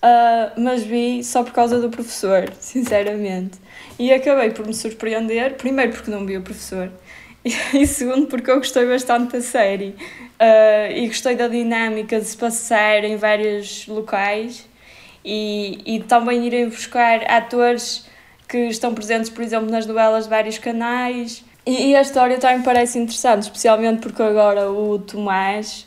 ah, 0.00 0.52
mas 0.56 0.84
vi 0.84 1.24
só 1.24 1.42
por 1.42 1.52
causa 1.52 1.80
do 1.80 1.90
professor, 1.90 2.48
sinceramente. 2.60 3.58
E 4.00 4.10
acabei 4.14 4.48
por 4.48 4.66
me 4.66 4.72
surpreender, 4.72 5.56
primeiro 5.56 5.92
porque 5.92 6.10
não 6.10 6.24
vi 6.24 6.38
o 6.38 6.40
professor, 6.40 6.90
e 7.44 7.86
segundo 7.86 8.28
porque 8.28 8.50
eu 8.50 8.56
gostei 8.56 8.86
bastante 8.86 9.32
da 9.32 9.42
série. 9.42 9.94
Ah, 10.38 10.90
e 10.90 11.06
gostei 11.06 11.36
da 11.36 11.46
dinâmica 11.48 12.18
de 12.18 12.24
se 12.24 12.34
passar 12.34 13.04
em 13.04 13.18
vários 13.18 13.86
locais 13.86 14.66
e, 15.22 15.80
e 15.84 16.00
também 16.00 16.46
irem 16.46 16.70
buscar 16.70 17.30
atores 17.30 18.06
que 18.48 18.56
estão 18.68 18.94
presentes, 18.94 19.28
por 19.28 19.44
exemplo, 19.44 19.70
nas 19.70 19.84
novelas 19.84 20.24
de 20.24 20.30
vários 20.30 20.56
canais. 20.56 21.44
E, 21.66 21.90
e 21.90 21.94
a 21.94 22.00
história 22.00 22.38
também 22.38 22.62
parece 22.62 22.98
interessante, 22.98 23.42
especialmente 23.42 24.00
porque 24.00 24.22
agora 24.22 24.70
o 24.70 24.98
Tomás 24.98 25.86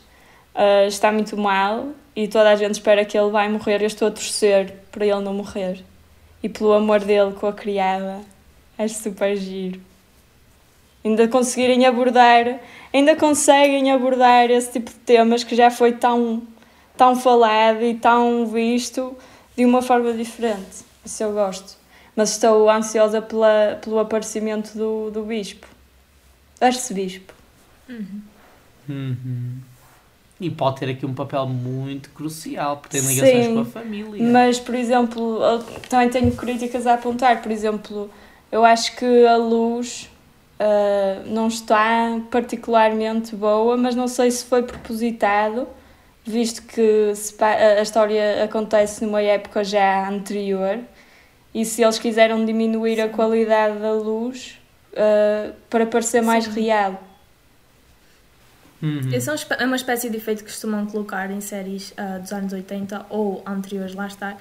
ah, 0.53 0.85
está 0.85 1.11
muito 1.11 1.35
mal 1.35 1.87
e 2.15 2.27
toda 2.27 2.51
a 2.51 2.55
gente 2.55 2.73
espera 2.75 3.03
que 3.05 3.17
ele 3.17 3.31
vai 3.31 3.49
morrer. 3.49 3.81
Eu 3.81 3.87
estou 3.87 4.07
a 4.07 4.11
torcer 4.11 4.71
para 4.91 5.03
ele 5.03 5.21
não 5.21 5.33
morrer. 5.33 5.83
E 6.43 6.49
pelo 6.49 6.73
amor 6.73 6.99
dele 6.99 7.31
com 7.31 7.47
a 7.47 7.53
criada. 7.53 8.19
Acho 8.77 8.95
super 8.95 9.35
giro. 9.35 9.81
Ainda 11.03 11.27
conseguirem 11.27 11.85
abordar, 11.85 12.59
ainda 12.93 13.15
conseguem 13.15 13.91
abordar 13.91 14.51
esse 14.51 14.73
tipo 14.73 14.91
de 14.91 14.97
temas 14.97 15.43
que 15.43 15.55
já 15.55 15.71
foi 15.71 15.93
tão, 15.93 16.43
tão 16.95 17.15
falado 17.15 17.81
e 17.81 17.95
tão 17.95 18.45
visto 18.45 19.17
de 19.55 19.65
uma 19.65 19.81
forma 19.81 20.13
diferente. 20.13 20.83
Isso 21.05 21.23
eu 21.23 21.33
gosto. 21.33 21.77
Mas 22.15 22.31
estou 22.31 22.69
ansiosa 22.69 23.21
pela, 23.21 23.79
pelo 23.81 23.99
aparecimento 23.99 24.77
do, 24.77 25.11
do 25.11 25.23
bispo. 25.23 25.67
Arcebispo. 26.61 27.33
Uhum. 27.89 28.21
E 30.43 30.49
pode 30.49 30.81
ter 30.81 30.89
aqui 30.89 31.05
um 31.05 31.13
papel 31.13 31.45
muito 31.45 32.09
crucial, 32.09 32.77
porque 32.77 32.97
tem 32.97 33.07
ligações 33.07 33.45
Sim, 33.45 33.53
com 33.53 33.61
a 33.61 33.65
família. 33.65 34.29
Mas, 34.29 34.59
por 34.59 34.75
exemplo, 34.75 35.39
também 35.87 36.09
tenho 36.09 36.31
críticas 36.35 36.85
a 36.85 36.95
apontar. 36.95 37.41
Por 37.41 37.49
exemplo, 37.49 38.09
eu 38.51 38.65
acho 38.65 38.93
que 38.97 39.25
a 39.25 39.37
luz 39.37 40.09
ah, 40.59 41.21
não 41.25 41.47
está 41.47 42.19
particularmente 42.29 43.35
boa, 43.35 43.75
mas 43.75 43.95
não 43.95 44.07
sei 44.07 44.31
se 44.31 44.45
foi 44.45 44.63
propositado, 44.63 45.67
visto 46.25 46.61
que 46.63 47.13
a 47.39 47.81
história 47.81 48.43
acontece 48.43 49.05
numa 49.05 49.21
época 49.21 49.63
já 49.63 50.07
anterior. 50.07 50.79
E 51.53 51.65
se 51.65 51.83
eles 51.83 51.99
quiseram 51.99 52.45
diminuir 52.45 52.99
a 52.99 53.09
qualidade 53.09 53.79
da 53.79 53.91
luz 53.91 54.59
ah, 54.95 55.51
para 55.69 55.85
parecer 55.85 56.21
mais 56.21 56.45
Sim. 56.45 56.61
real. 56.61 57.01
Uhum. 58.83 59.09
Esse 59.13 59.29
é 59.29 59.33
um 59.33 59.35
é 59.59 59.65
uma 59.65 59.75
espécie 59.77 60.09
de 60.09 60.17
efeito 60.17 60.43
que 60.43 60.51
costumam 60.51 60.85
colocar 60.85 61.31
em 61.31 61.39
séries 61.39 61.93
ah, 61.95 62.17
dos 62.19 62.33
anos 62.33 62.51
80 62.51 63.05
ou 63.09 63.41
anteriores, 63.47 63.95
lá 63.95 64.07
está, 64.07 64.35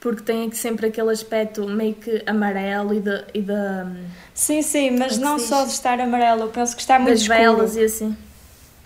porque 0.00 0.22
tem 0.22 0.50
sempre 0.52 0.86
aquele 0.86 1.10
aspecto 1.10 1.66
meio 1.68 1.94
que 1.96 2.22
amarelo 2.24 2.94
e 2.94 3.00
de, 3.00 3.24
e 3.34 3.42
de, 3.42 3.52
hum, 3.52 4.04
Sim, 4.32 4.62
sim, 4.62 4.90
mas 4.92 5.14
Como 5.14 5.24
não 5.24 5.38
só 5.40 5.64
de 5.64 5.72
estar 5.72 5.98
amarelo, 6.00 6.42
eu 6.42 6.48
penso 6.48 6.76
que 6.76 6.80
está 6.80 6.96
muito 6.96 7.14
das 7.14 7.22
escuro. 7.22 7.38
velas 7.40 7.76
e 7.76 7.82
assim. 7.82 8.16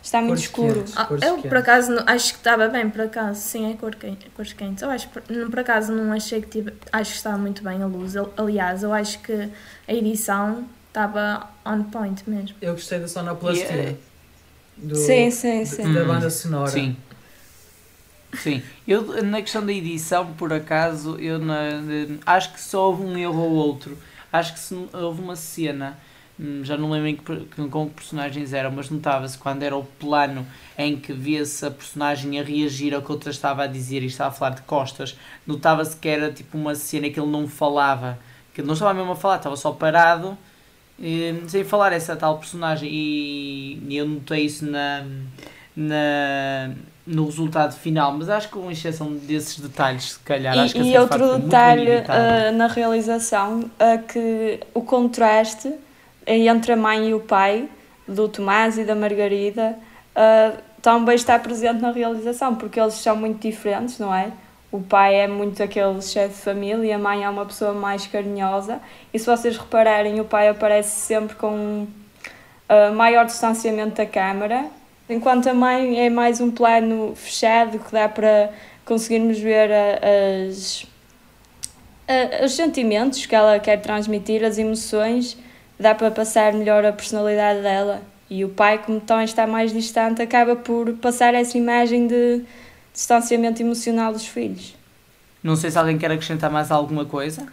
Está 0.02 0.18
muito 0.20 0.30
Cores 0.30 0.42
escuro. 0.44 0.74
quentes. 0.80 0.94
Ah, 0.96 1.06
eu, 1.10 1.34
quentes. 1.34 1.48
por 1.48 1.58
acaso, 1.58 1.92
não- 1.92 2.04
acho 2.06 2.32
que 2.32 2.38
estava 2.38 2.66
bem, 2.68 2.88
por 2.90 3.02
acaso. 3.02 3.40
Sim, 3.40 3.70
é 3.70 3.76
cor 3.76 3.94
quente, 3.94 4.28
cores 4.30 4.52
quentes. 4.54 4.82
Eu 4.82 4.90
acho, 4.90 5.08
por, 5.10 5.22
não- 5.28 5.48
por 5.50 5.60
acaso, 5.60 5.92
não 5.92 6.12
achei 6.12 6.40
que 6.40 6.48
tive... 6.48 6.72
Acho 6.90 7.10
que 7.12 7.16
estava 7.18 7.36
muito 7.38 7.62
bem 7.62 7.80
a 7.82 7.86
luz. 7.86 8.14
Aliás, 8.36 8.82
eu 8.82 8.92
acho 8.92 9.20
que 9.20 9.48
a 9.86 9.92
edição 9.92 10.64
estava 10.88 11.48
on 11.64 11.84
point 11.84 12.28
mesmo. 12.28 12.56
Eu 12.60 12.72
gostei 12.72 12.98
da 12.98 13.06
sonoplastia. 13.06 13.66
Yeah. 13.66 13.96
Do, 14.76 14.96
Sim, 14.96 15.30
sim, 15.30 15.64
sim. 15.64 15.92
Da 15.92 16.02
Hum, 16.02 16.06
banda 16.08 16.30
sonora. 16.30 16.70
Sim. 16.70 16.96
Sim, 18.34 18.62
eu 18.88 19.22
na 19.22 19.42
questão 19.42 19.64
da 19.64 19.72
edição, 19.72 20.32
por 20.34 20.52
acaso, 20.52 21.18
eu 21.18 21.38
na- 21.38 21.70
de- 21.80 22.18
acho 22.24 22.52
que 22.54 22.60
só 22.60 22.88
houve 22.88 23.02
um 23.04 23.16
erro 23.16 23.38
ou 23.42 23.50
outro. 23.52 23.96
Acho 24.32 24.54
que 24.54 24.58
se, 24.60 24.74
houve 24.94 25.20
uma 25.20 25.36
cena, 25.36 25.98
hum, 26.40 26.62
já 26.64 26.76
não 26.78 26.90
lembro 26.90 27.08
em 27.08 27.16
que- 27.16 27.68
com 27.68 27.88
que 27.88 27.94
personagens 27.94 28.54
eram, 28.54 28.70
mas 28.72 28.88
notava-se 28.88 29.36
quando 29.36 29.62
era 29.62 29.76
o 29.76 29.84
plano 29.84 30.46
em 30.78 30.96
que 30.98 31.12
via-se 31.12 31.66
a 31.66 31.70
personagem 31.70 32.40
a 32.40 32.42
reagir 32.42 32.94
ao 32.94 33.02
que 33.02 33.12
outra 33.12 33.30
estava 33.30 33.64
a 33.64 33.66
dizer 33.66 34.02
e 34.02 34.06
estava 34.06 34.30
a 34.30 34.32
falar 34.32 34.50
de 34.54 34.62
costas, 34.62 35.14
notava-se 35.46 35.94
que 35.96 36.08
era 36.08 36.32
tipo 36.32 36.56
uma 36.56 36.74
cena 36.74 37.10
que 37.10 37.20
ele 37.20 37.30
não 37.30 37.46
falava, 37.46 38.18
que 38.54 38.62
ele 38.62 38.66
não 38.66 38.72
estava 38.74 38.94
mesmo 38.94 39.12
a 39.12 39.16
falar, 39.16 39.36
estava 39.36 39.56
só 39.56 39.72
parado, 39.72 40.38
hum, 40.98 41.48
sem 41.48 41.64
falar 41.64 41.92
essa 41.92 42.16
tal 42.16 42.38
personagem. 42.38 42.88
E, 42.92 43.82
e 43.88 43.96
eu 43.96 44.06
notei 44.06 44.44
isso 44.44 44.64
na 44.64 45.04
na, 45.76 46.70
no 47.06 47.24
resultado 47.24 47.74
final, 47.74 48.12
mas 48.12 48.28
acho 48.28 48.48
que 48.48 48.54
com 48.54 48.70
exceção 48.70 49.12
desses 49.12 49.58
detalhes, 49.58 50.12
se 50.12 50.18
calhar, 50.20 50.56
acho 50.58 50.74
que 50.74 50.80
E, 50.80 50.92
e 50.92 50.98
outro 50.98 51.38
detalhe 51.38 52.04
ah, 52.08 52.52
na 52.52 52.66
realização 52.66 53.70
é 53.78 53.98
que 53.98 54.60
o 54.74 54.82
contraste 54.82 55.72
entre 56.26 56.72
a 56.72 56.76
mãe 56.76 57.08
e 57.08 57.14
o 57.14 57.20
pai 57.20 57.68
do 58.06 58.28
Tomás 58.28 58.78
e 58.78 58.84
da 58.84 58.94
Margarida 58.94 59.76
ah, 60.14 60.52
também 60.80 61.14
está 61.14 61.38
presente 61.38 61.80
na 61.80 61.90
realização, 61.90 62.54
porque 62.54 62.78
eles 62.78 62.94
são 62.94 63.16
muito 63.16 63.40
diferentes, 63.40 63.98
não 63.98 64.14
é? 64.14 64.30
O 64.72 64.80
pai 64.80 65.14
é 65.16 65.28
muito 65.28 65.62
aquele 65.62 66.00
chefe 66.00 66.34
de 66.34 66.40
família 66.40 66.96
a 66.96 66.98
mãe 66.98 67.22
é 67.22 67.28
uma 67.28 67.44
pessoa 67.44 67.72
mais 67.74 68.06
carinhosa. 68.06 68.80
E 69.12 69.18
se 69.18 69.26
vocês 69.26 69.56
repararem, 69.56 70.18
o 70.18 70.24
pai 70.24 70.48
aparece 70.48 70.98
sempre 71.00 71.36
com 71.36 71.86
ah, 72.68 72.90
maior 72.90 73.26
distanciamento 73.26 73.96
da 73.96 74.06
câmara, 74.06 74.64
enquanto 75.10 75.46
a 75.48 75.52
mãe 75.54 76.00
é 76.06 76.08
mais 76.08 76.40
um 76.40 76.50
plano 76.50 77.12
fechado 77.14 77.78
que 77.78 77.92
dá 77.92 78.08
para 78.08 78.50
conseguirmos 78.86 79.38
ver 79.38 79.70
a- 79.70 80.00
as, 80.48 80.86
a- 82.08 82.44
os 82.46 82.52
sentimentos 82.54 83.26
que 83.26 83.34
ela 83.34 83.58
quer 83.58 83.76
transmitir, 83.82 84.42
as 84.42 84.56
emoções, 84.56 85.36
dá 85.78 85.94
para 85.94 86.10
passar 86.10 86.54
melhor 86.54 86.82
a 86.84 86.92
personalidade 86.92 87.60
dela. 87.60 88.00
E 88.30 88.42
o 88.42 88.48
pai, 88.48 88.78
como 88.78 88.98
também 89.00 89.26
está 89.26 89.46
mais 89.46 89.70
distante, 89.70 90.22
acaba 90.22 90.56
por 90.56 90.94
passar 90.94 91.34
essa 91.34 91.58
imagem 91.58 92.06
de 92.06 92.42
distanciamento 92.92 93.62
emocional 93.62 94.12
dos 94.12 94.26
filhos. 94.26 94.74
Não 95.42 95.56
sei 95.56 95.70
se 95.70 95.78
alguém 95.78 95.98
quer 95.98 96.10
acrescentar 96.10 96.50
mais 96.50 96.70
alguma 96.70 97.04
coisa. 97.04 97.46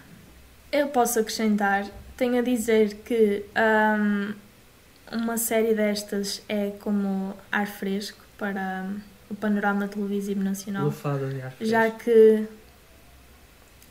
Eu 0.72 0.88
posso 0.90 1.20
acrescentar, 1.20 1.86
tenho 2.16 2.38
a 2.38 2.42
dizer 2.42 2.96
que 3.06 3.44
hum, 4.00 4.34
uma 5.12 5.38
série 5.38 5.74
destas 5.74 6.42
é 6.48 6.72
como 6.80 7.36
ar 7.52 7.66
fresco 7.68 8.20
para 8.38 8.86
hum, 8.86 9.00
o 9.32 9.36
panorama 9.36 9.88
televisivo 9.88 10.44
nacional, 10.44 10.86
Lufada 10.86 11.28
de 11.30 11.42
ar 11.42 11.52
fresco. 11.52 11.66
já 11.66 11.90
que 11.90 12.46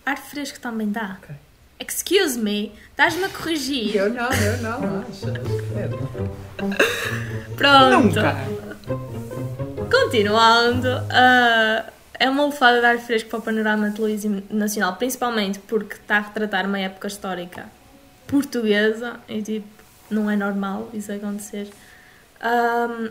ar 0.07 0.19
fresco 0.19 0.61
também 0.61 0.91
dá. 0.91 1.19
Ok. 1.23 1.35
Excuse 1.81 2.37
me, 2.39 2.73
estás-me 2.91 3.25
a 3.25 3.29
corrigir. 3.29 3.95
Eu 3.97 4.13
não, 4.13 4.29
eu 4.33 4.59
não, 4.63 5.01
achas? 5.01 5.33
Pronto. 7.57 8.05
Nunca! 8.17 9.58
Continuando, 9.91 10.89
ah, 11.11 11.85
é 12.19 12.29
uma 12.29 12.45
lufada 12.45 12.81
de 12.81 12.87
ar 12.87 12.99
fresco 12.99 13.31
para 13.31 13.39
o 13.39 13.43
panorama 13.43 13.91
televisivo 13.91 14.43
nacional, 14.51 14.97
principalmente 14.97 15.59
porque 15.61 15.95
está 15.95 16.19
a 16.19 16.21
retratar 16.21 16.67
uma 16.67 16.79
época 16.79 17.07
histórica 17.09 17.67
portuguesa 18.27 19.19
e 19.27 19.41
tipo, 19.41 19.67
não 20.11 20.31
é 20.31 20.37
normal 20.37 20.91
isso 20.93 21.11
acontecer. 21.11 21.71
Ahm, 22.41 23.11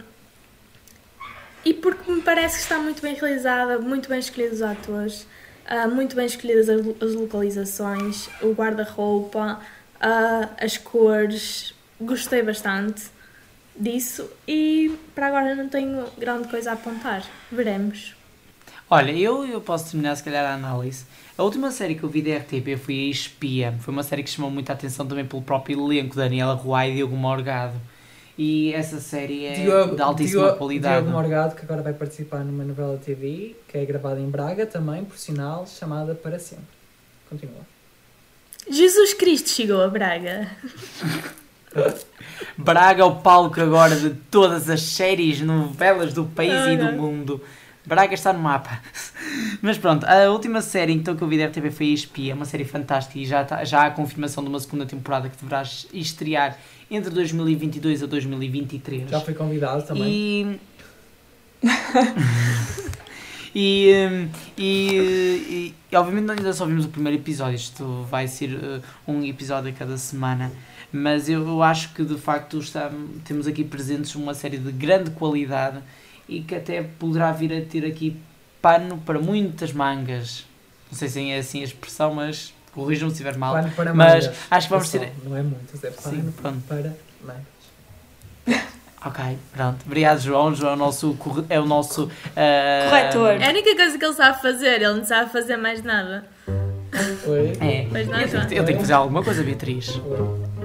e 1.65 1.73
porque 1.73 2.11
me 2.11 2.21
parece 2.21 2.57
que 2.57 2.61
está 2.63 2.77
muito 2.77 3.01
bem 3.01 3.15
realizada, 3.15 3.79
muito 3.79 4.07
bem 4.07 4.19
escolhidos 4.19 4.57
os 4.57 4.61
atores, 4.61 5.27
ah, 5.65 5.87
muito 5.87 6.15
bem 6.15 6.27
escolhidas 6.27 6.69
as, 6.69 6.79
as 7.01 7.15
localizações, 7.15 8.29
o 8.41 8.51
guarda-roupa, 8.51 9.59
ah, 9.99 10.49
as 10.61 10.77
cores. 10.77 11.73
Gostei 11.99 12.43
bastante 12.43 13.16
disso 13.79 14.29
e 14.47 14.97
para 15.13 15.27
agora 15.27 15.55
não 15.55 15.69
tenho 15.69 16.05
grande 16.17 16.47
coisa 16.47 16.71
a 16.71 16.73
apontar. 16.73 17.23
Veremos. 17.51 18.15
Olha, 18.89 19.11
eu, 19.11 19.45
eu 19.45 19.59
posso 19.61 19.91
terminar 19.91 20.15
se 20.15 20.23
calhar 20.23 20.45
a 20.45 20.53
análise. 20.53 21.05
A 21.37 21.43
última 21.43 21.69
série 21.71 21.93
que 21.95 22.03
eu 22.03 22.09
vi 22.09 22.21
da 22.21 22.37
RTP 22.37 22.77
foi 22.81 22.95
A 22.95 23.11
Espia. 23.11 23.75
Foi 23.81 23.93
uma 23.93 24.01
série 24.03 24.23
que 24.23 24.29
chamou 24.29 24.49
muita 24.49 24.73
atenção 24.73 25.05
também 25.05 25.25
pelo 25.25 25.41
próprio 25.41 25.79
elenco, 25.79 26.15
Daniela 26.15 26.53
Ruai 26.53 26.91
e 26.91 26.95
Diogo 26.95 27.15
Morgado. 27.15 27.75
E 28.37 28.71
essa 28.73 28.99
série 28.99 29.45
é 29.45 29.53
de 29.93 30.01
altíssima 30.01 30.43
Diogo- 30.43 30.57
qualidade. 30.57 31.01
Diogo 31.01 31.11
Morgado, 31.11 31.55
que 31.55 31.63
agora 31.63 31.81
vai 31.81 31.93
participar 31.93 32.43
numa 32.45 32.63
novela 32.63 32.97
TV, 32.97 33.55
que 33.67 33.77
é 33.77 33.83
gravada 33.85 34.19
em 34.19 34.29
Braga 34.29 34.65
também, 34.65 35.03
por 35.03 35.17
sinal, 35.17 35.67
chamada 35.67 36.15
Para 36.15 36.39
Sempre. 36.39 36.65
Continua. 37.29 37.65
Jesus 38.69 39.13
Cristo 39.13 39.49
chegou 39.49 39.81
a 39.81 39.87
Braga. 39.89 40.49
Braga 42.57 43.01
é 43.01 43.05
o 43.05 43.15
palco 43.15 43.59
agora 43.61 43.95
de 43.95 44.11
todas 44.31 44.69
as 44.69 44.81
séries, 44.81 45.41
novelas 45.41 46.13
do 46.13 46.25
país 46.25 46.67
e 46.67 46.77
do 46.77 46.91
mundo. 46.93 47.41
Braga 47.85 48.13
está 48.13 48.33
no 48.33 48.39
mapa. 48.39 48.81
Mas 49.61 49.77
pronto, 49.77 50.05
a 50.05 50.29
última 50.29 50.61
série 50.61 50.91
então 50.91 51.15
que 51.15 51.21
eu 51.21 51.27
vi 51.27 51.37
da 51.37 51.45
RTV 51.45 51.71
foi 51.71 51.91
a 51.91 51.93
Espia, 51.93 52.35
uma 52.35 52.45
série 52.45 52.65
fantástica 52.65 53.17
e 53.17 53.25
já, 53.25 53.43
tá- 53.45 53.63
já 53.63 53.83
há 53.83 53.85
a 53.87 53.91
confirmação 53.91 54.43
de 54.43 54.49
uma 54.49 54.59
segunda 54.59 54.85
temporada 54.85 55.29
que 55.29 55.37
deverá 55.37 55.63
estrear 55.93 56.57
entre 56.91 57.09
2022 57.09 58.03
a 58.03 58.05
2023. 58.05 59.09
Já 59.09 59.21
fui 59.21 59.33
convidado 59.33 59.83
também. 59.83 60.59
E. 61.63 61.67
e, 63.55 64.27
e, 64.57 65.73
e 65.91 65.95
obviamente 65.95 66.29
ainda 66.31 66.53
só 66.53 66.65
vimos 66.65 66.85
o 66.85 66.89
primeiro 66.89 67.17
episódio, 67.17 67.55
isto 67.55 68.05
vai 68.09 68.27
ser 68.27 68.53
uh, 68.53 68.81
um 69.07 69.23
episódio 69.23 69.69
a 69.71 69.73
cada 69.73 69.97
semana, 69.97 70.51
mas 70.91 71.27
eu, 71.29 71.61
acho 71.61 71.93
que 71.93 72.03
de 72.03 72.17
facto 72.17 72.59
está, 72.59 72.91
temos 73.25 73.47
aqui 73.47 73.63
presentes 73.63 74.15
uma 74.15 74.33
série 74.33 74.57
de 74.57 74.71
grande 74.71 75.11
qualidade 75.11 75.79
e 76.27 76.41
que 76.41 76.55
até 76.55 76.81
poderá 76.83 77.31
vir 77.31 77.53
a 77.53 77.61
ter 77.61 77.85
aqui 77.85 78.15
pano 78.61 78.97
para 79.05 79.19
muitas 79.19 79.71
mangas. 79.73 80.45
Não 80.91 80.97
sei 80.97 81.07
se 81.09 81.29
é 81.31 81.37
assim 81.37 81.61
a 81.61 81.65
expressão, 81.65 82.13
mas 82.13 82.53
corrijam-me 82.73 83.11
se 83.13 83.21
estiver 83.21 83.37
mal. 83.37 83.53
Pano 83.53 83.71
para 83.71 83.93
mas 83.93 84.25
mangas. 84.25 84.37
acho 84.49 84.67
que 84.67 84.73
vamos 84.73 84.89
ter- 84.89 85.11
Não 85.23 85.37
é 85.37 85.43
muitas, 85.43 85.83
é 85.83 85.91
pano 85.91 86.15
Sim, 86.15 86.31
pronto. 86.41 86.61
para 86.67 86.93
mangas. 87.23 87.57
Ok, 89.05 89.23
pronto. 89.53 89.77
Obrigado, 89.85 90.19
João. 90.19 90.53
João 90.55 90.71
é 90.71 90.73
o 90.73 90.77
nosso, 90.77 91.17
é 91.49 91.59
o 91.59 91.65
nosso 91.65 92.05
uh, 92.05 92.89
Corretor. 92.89 93.39
É 93.41 93.45
a 93.45 93.49
única 93.49 93.75
coisa 93.75 93.97
que 93.97 94.03
ele 94.03 94.13
sabe 94.13 94.41
fazer, 94.41 94.81
ele 94.81 94.93
não 94.95 95.05
sabe 95.05 95.31
fazer 95.31 95.55
mais 95.55 95.83
nada. 95.83 96.25
Foi? 97.23 97.51
É, 97.61 97.87
Pois 97.89 98.07
não, 98.07 98.19
eu, 98.19 98.27
tenho, 98.27 98.43
eu 98.61 98.65
tenho 98.65 98.65
que 98.65 98.83
fazer 98.83 98.93
alguma 98.93 99.23
coisa, 99.23 99.43
Beatriz. 99.43 99.87
Foi. 99.87 100.56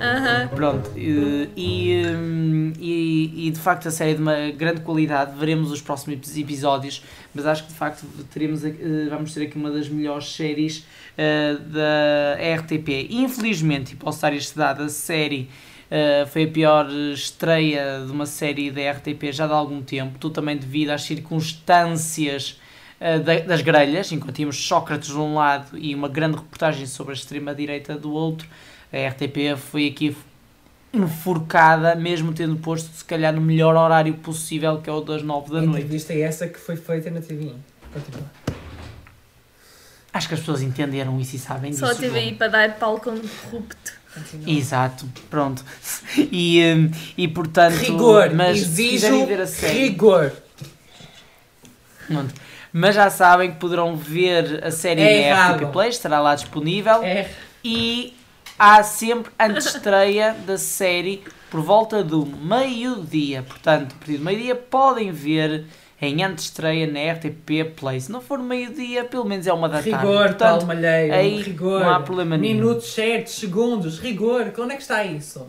Aham. 0.00 0.48
Pronto, 0.48 0.90
e, 0.96 1.48
e, 1.56 3.46
e, 3.46 3.50
de 3.50 3.58
facto 3.58 3.88
a 3.88 3.90
série 3.90 4.12
é 4.12 4.14
de 4.14 4.20
uma 4.22 4.50
grande 4.50 4.80
qualidade, 4.80 5.36
veremos 5.38 5.70
os 5.70 5.80
próximos 5.80 6.36
episódios, 6.36 7.02
mas 7.34 7.46
acho 7.46 7.64
que 7.64 7.68
de 7.70 7.74
facto 7.74 8.06
teremos, 8.32 8.64
eh, 8.64 8.72
vamos 9.10 9.32
ter 9.34 9.42
aqui 9.44 9.56
uma 9.56 9.70
das 9.70 9.88
melhores 9.88 10.32
séries 10.34 10.86
eh, 11.18 11.56
da 11.66 12.36
RTP. 12.60 13.08
Infelizmente, 13.10 13.92
e 13.92 13.96
posso 13.96 14.22
dar 14.22 14.32
este 14.32 14.56
dado, 14.56 14.82
a 14.84 14.88
série 14.88 15.48
eh, 15.90 16.24
foi 16.26 16.44
a 16.44 16.48
pior 16.48 16.88
estreia 17.12 18.02
de 18.06 18.10
uma 18.12 18.26
série 18.26 18.70
da 18.70 18.80
RTP 18.92 19.32
já 19.32 19.46
de 19.46 19.52
algum 19.52 19.82
tempo, 19.82 20.18
tudo 20.18 20.32
também 20.34 20.56
devido 20.56 20.90
às 20.90 21.02
circunstâncias 21.02 22.58
eh, 23.00 23.18
da- 23.18 23.40
das 23.40 23.60
grelhas, 23.60 24.10
enquanto 24.12 24.34
tínhamos 24.36 24.56
Sócrates 24.66 25.08
de 25.08 25.16
um 25.18 25.34
lado 25.34 25.76
e 25.76 25.94
uma 25.94 26.08
grande 26.08 26.36
reportagem 26.36 26.86
sobre 26.86 27.12
a 27.12 27.14
extrema-direita 27.14 27.96
do 27.96 28.12
outro, 28.12 28.48
a 28.94 29.08
RTP 29.10 29.56
foi 29.58 29.88
aqui 29.88 30.16
enforcada, 30.92 31.94
mesmo 31.96 32.32
tendo 32.32 32.56
posto 32.56 32.88
se 32.94 33.04
calhar 33.04 33.32
no 33.32 33.40
melhor 33.40 33.74
horário 33.74 34.14
possível, 34.14 34.80
que 34.80 34.88
é 34.88 34.92
o 34.92 35.00
das 35.00 35.22
9 35.22 35.50
da 35.52 35.58
A 35.58 35.62
noite. 35.62 35.78
entrevista 35.82 36.12
é 36.12 36.20
essa 36.20 36.46
que 36.46 36.58
foi 36.58 36.76
feita 36.76 37.10
na 37.10 37.20
TV. 37.20 37.52
Continua. 37.92 38.30
Acho 40.12 40.28
que 40.28 40.34
as 40.34 40.40
pessoas 40.40 40.62
entenderam 40.62 41.20
isso 41.20 41.34
e 41.34 41.38
sabem 41.40 41.72
disso. 41.72 41.84
Só 41.84 41.92
aí 42.00 42.08
João. 42.08 42.34
para 42.34 42.46
dar 42.48 42.74
palco 42.76 43.10
a 43.10 43.12
um 43.14 43.20
corrupto. 43.20 43.92
Continua. 44.14 44.50
Exato, 44.58 45.06
pronto. 45.28 45.64
E, 46.30 46.62
hum, 46.72 46.90
e 47.18 47.26
portanto. 47.26 47.74
Rigor. 47.78 48.32
mas 48.32 48.58
Exijo 48.58 49.26
ver 49.26 49.40
a 49.40 49.46
série. 49.48 49.78
rigor. 49.88 50.32
Pronto. 52.06 52.32
Mas 52.72 52.94
já 52.94 53.10
sabem 53.10 53.50
que 53.52 53.58
poderão 53.58 53.96
ver 53.96 54.64
a 54.64 54.70
série 54.70 55.00
É 55.00 55.34
na 55.34 55.52
RTP. 55.56 55.72
Play, 55.72 55.88
estará 55.88 56.20
lá 56.20 56.34
disponível. 56.36 57.02
É. 57.02 57.28
E 57.64 58.14
há 58.58 58.82
sempre 58.82 59.32
antestreia 59.38 60.34
da 60.46 60.58
série 60.58 61.22
por 61.50 61.60
volta 61.60 62.02
do 62.02 62.24
meio-dia. 62.26 63.42
Portanto, 63.42 63.94
a 63.94 63.98
partir 63.98 64.18
do 64.18 64.24
meio-dia 64.24 64.54
podem 64.54 65.10
ver 65.12 65.66
em 66.00 66.22
antestreia 66.22 66.86
na 66.86 67.12
RTP 67.12 67.74
Play. 67.76 68.00
Se 68.00 68.12
não 68.12 68.20
for 68.20 68.38
meio-dia, 68.38 69.04
pelo 69.04 69.24
menos 69.24 69.46
é 69.46 69.52
uma 69.52 69.68
da 69.68 69.74
tarde. 69.74 69.90
Rigor, 69.90 70.02
Paulo 70.04 70.28
Portanto, 70.28 70.66
Malheiro. 70.66 71.14
aí 71.14 71.42
rigor. 71.42 71.80
não 71.80 71.90
há 71.90 72.00
problema 72.00 72.36
nenhum. 72.36 72.54
Minutos 72.56 72.92
certos, 72.92 73.34
segundos. 73.34 73.98
Rigor. 73.98 74.52
Onde 74.58 74.72
é 74.72 74.76
que 74.76 74.82
está 74.82 75.04
isso? 75.04 75.46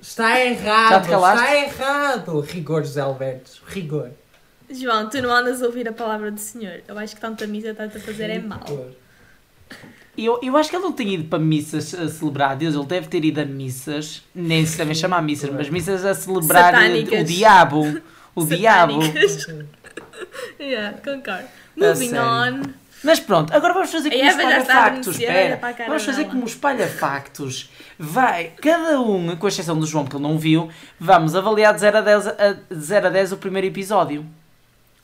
Está 0.00 0.40
errado. 0.40 1.04
Está 1.04 1.56
errado. 1.56 2.40
Rigor, 2.40 2.82
José 2.82 3.00
Alberto. 3.00 3.62
Rigor. 3.66 4.10
João, 4.70 5.08
tu 5.10 5.20
não 5.20 5.32
andas 5.32 5.62
a 5.62 5.66
ouvir 5.66 5.88
a 5.88 5.92
palavra 5.92 6.30
do 6.30 6.38
Senhor. 6.38 6.82
Eu 6.86 6.96
acho 6.98 7.14
que 7.14 7.20
tanta 7.20 7.46
misa 7.46 7.70
estás 7.70 7.94
a 7.94 8.00
fazer 8.00 8.30
é 8.30 8.38
mal. 8.38 8.64
Eu, 10.18 10.38
eu 10.42 10.56
acho 10.56 10.68
que 10.68 10.76
ele 10.76 10.82
não 10.84 10.92
tem 10.92 11.14
ido 11.14 11.24
para 11.28 11.38
missas 11.38 11.94
a 11.94 12.08
celebrar 12.08 12.56
Deus, 12.56 12.74
ele 12.74 12.84
deve 12.84 13.08
ter 13.08 13.24
ido 13.24 13.40
a 13.40 13.44
missas, 13.44 14.22
nem 14.34 14.66
se 14.66 14.76
devem 14.76 14.94
chamar 14.94 15.22
missas, 15.22 15.48
mas 15.50 15.70
missas 15.70 16.04
a 16.04 16.14
celebrar 16.14 16.74
Satânicas. 16.74 17.20
o 17.22 17.24
diabo. 17.24 18.00
O 18.34 18.44
diabo. 18.44 19.02
Satânicas. 19.02 19.46
yeah, 20.60 20.98
concordo. 20.98 21.44
A 21.44 21.48
Moving 21.76 22.14
on. 22.18 22.62
Mas 23.02 23.18
pronto, 23.18 23.50
agora 23.54 23.72
vamos 23.72 23.90
fazer 23.90 24.08
A 24.08 24.12
como 24.12 24.24
a 24.24 24.28
espalha-factos. 24.28 25.16
denunciar, 25.16 25.52
Espera, 25.54 25.84
a 25.84 25.86
vamos 25.88 26.04
fazer 26.04 26.22
dela. 26.22 26.34
como 26.34 26.44
espalha-factos. 26.44 27.70
Vai, 27.98 28.52
cada 28.60 29.00
um, 29.00 29.34
com 29.36 29.48
exceção 29.48 29.78
do 29.78 29.86
João 29.86 30.04
que 30.04 30.14
ele 30.16 30.22
não 30.22 30.38
viu, 30.38 30.68
vamos 30.98 31.34
avaliar 31.34 31.72
de 31.72 31.80
0 31.80 31.96
a 31.96 32.00
10, 32.02 32.26
a, 32.26 32.52
de 32.52 32.74
0 32.74 33.06
a 33.06 33.10
10 33.10 33.32
o 33.32 33.36
primeiro 33.38 33.66
episódio. 33.68 34.26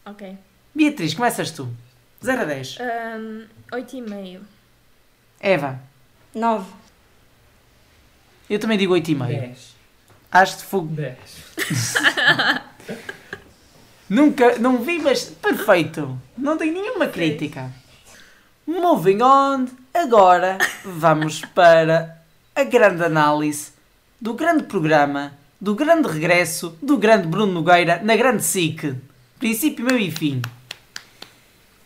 Ok. 0.05 0.37
Beatriz, 0.74 1.14
começas 1.14 1.50
tu. 1.52 1.68
0 2.22 2.42
a 2.42 2.44
10. 2.44 2.79
Um, 2.81 3.44
8,5. 3.72 4.40
Eva, 5.47 5.79
Nove. 6.35 6.67
eu 8.51 8.59
também 8.59 8.77
digo 8.77 8.95
8,5. 8.95 9.27
10. 9.29 9.77
Acho 10.33 10.57
de 10.57 10.65
fogo. 10.65 10.89
10. 10.89 11.17
Nunca, 14.11 14.59
não 14.59 14.79
vi, 14.79 14.99
mas 14.99 15.27
perfeito. 15.27 16.21
Não 16.37 16.59
tenho 16.59 16.73
nenhuma 16.73 17.07
crítica. 17.07 17.71
Moving 18.67 19.23
on, 19.23 19.67
agora 19.95 20.59
vamos 20.85 21.43
para 21.55 22.21
a 22.53 22.65
grande 22.65 23.05
análise 23.05 23.71
do 24.21 24.35
grande 24.35 24.65
programa, 24.65 25.33
do 25.61 25.77
grande 25.77 26.09
regresso 26.09 26.77
do 26.83 26.99
grande 26.99 27.29
Bruno 27.29 27.53
Nogueira 27.53 28.01
na 28.03 28.17
grande 28.17 28.43
SIC. 28.43 28.97
Princípio, 29.39 29.85
meio 29.85 30.01
e 30.01 30.11
fim. 30.11 30.43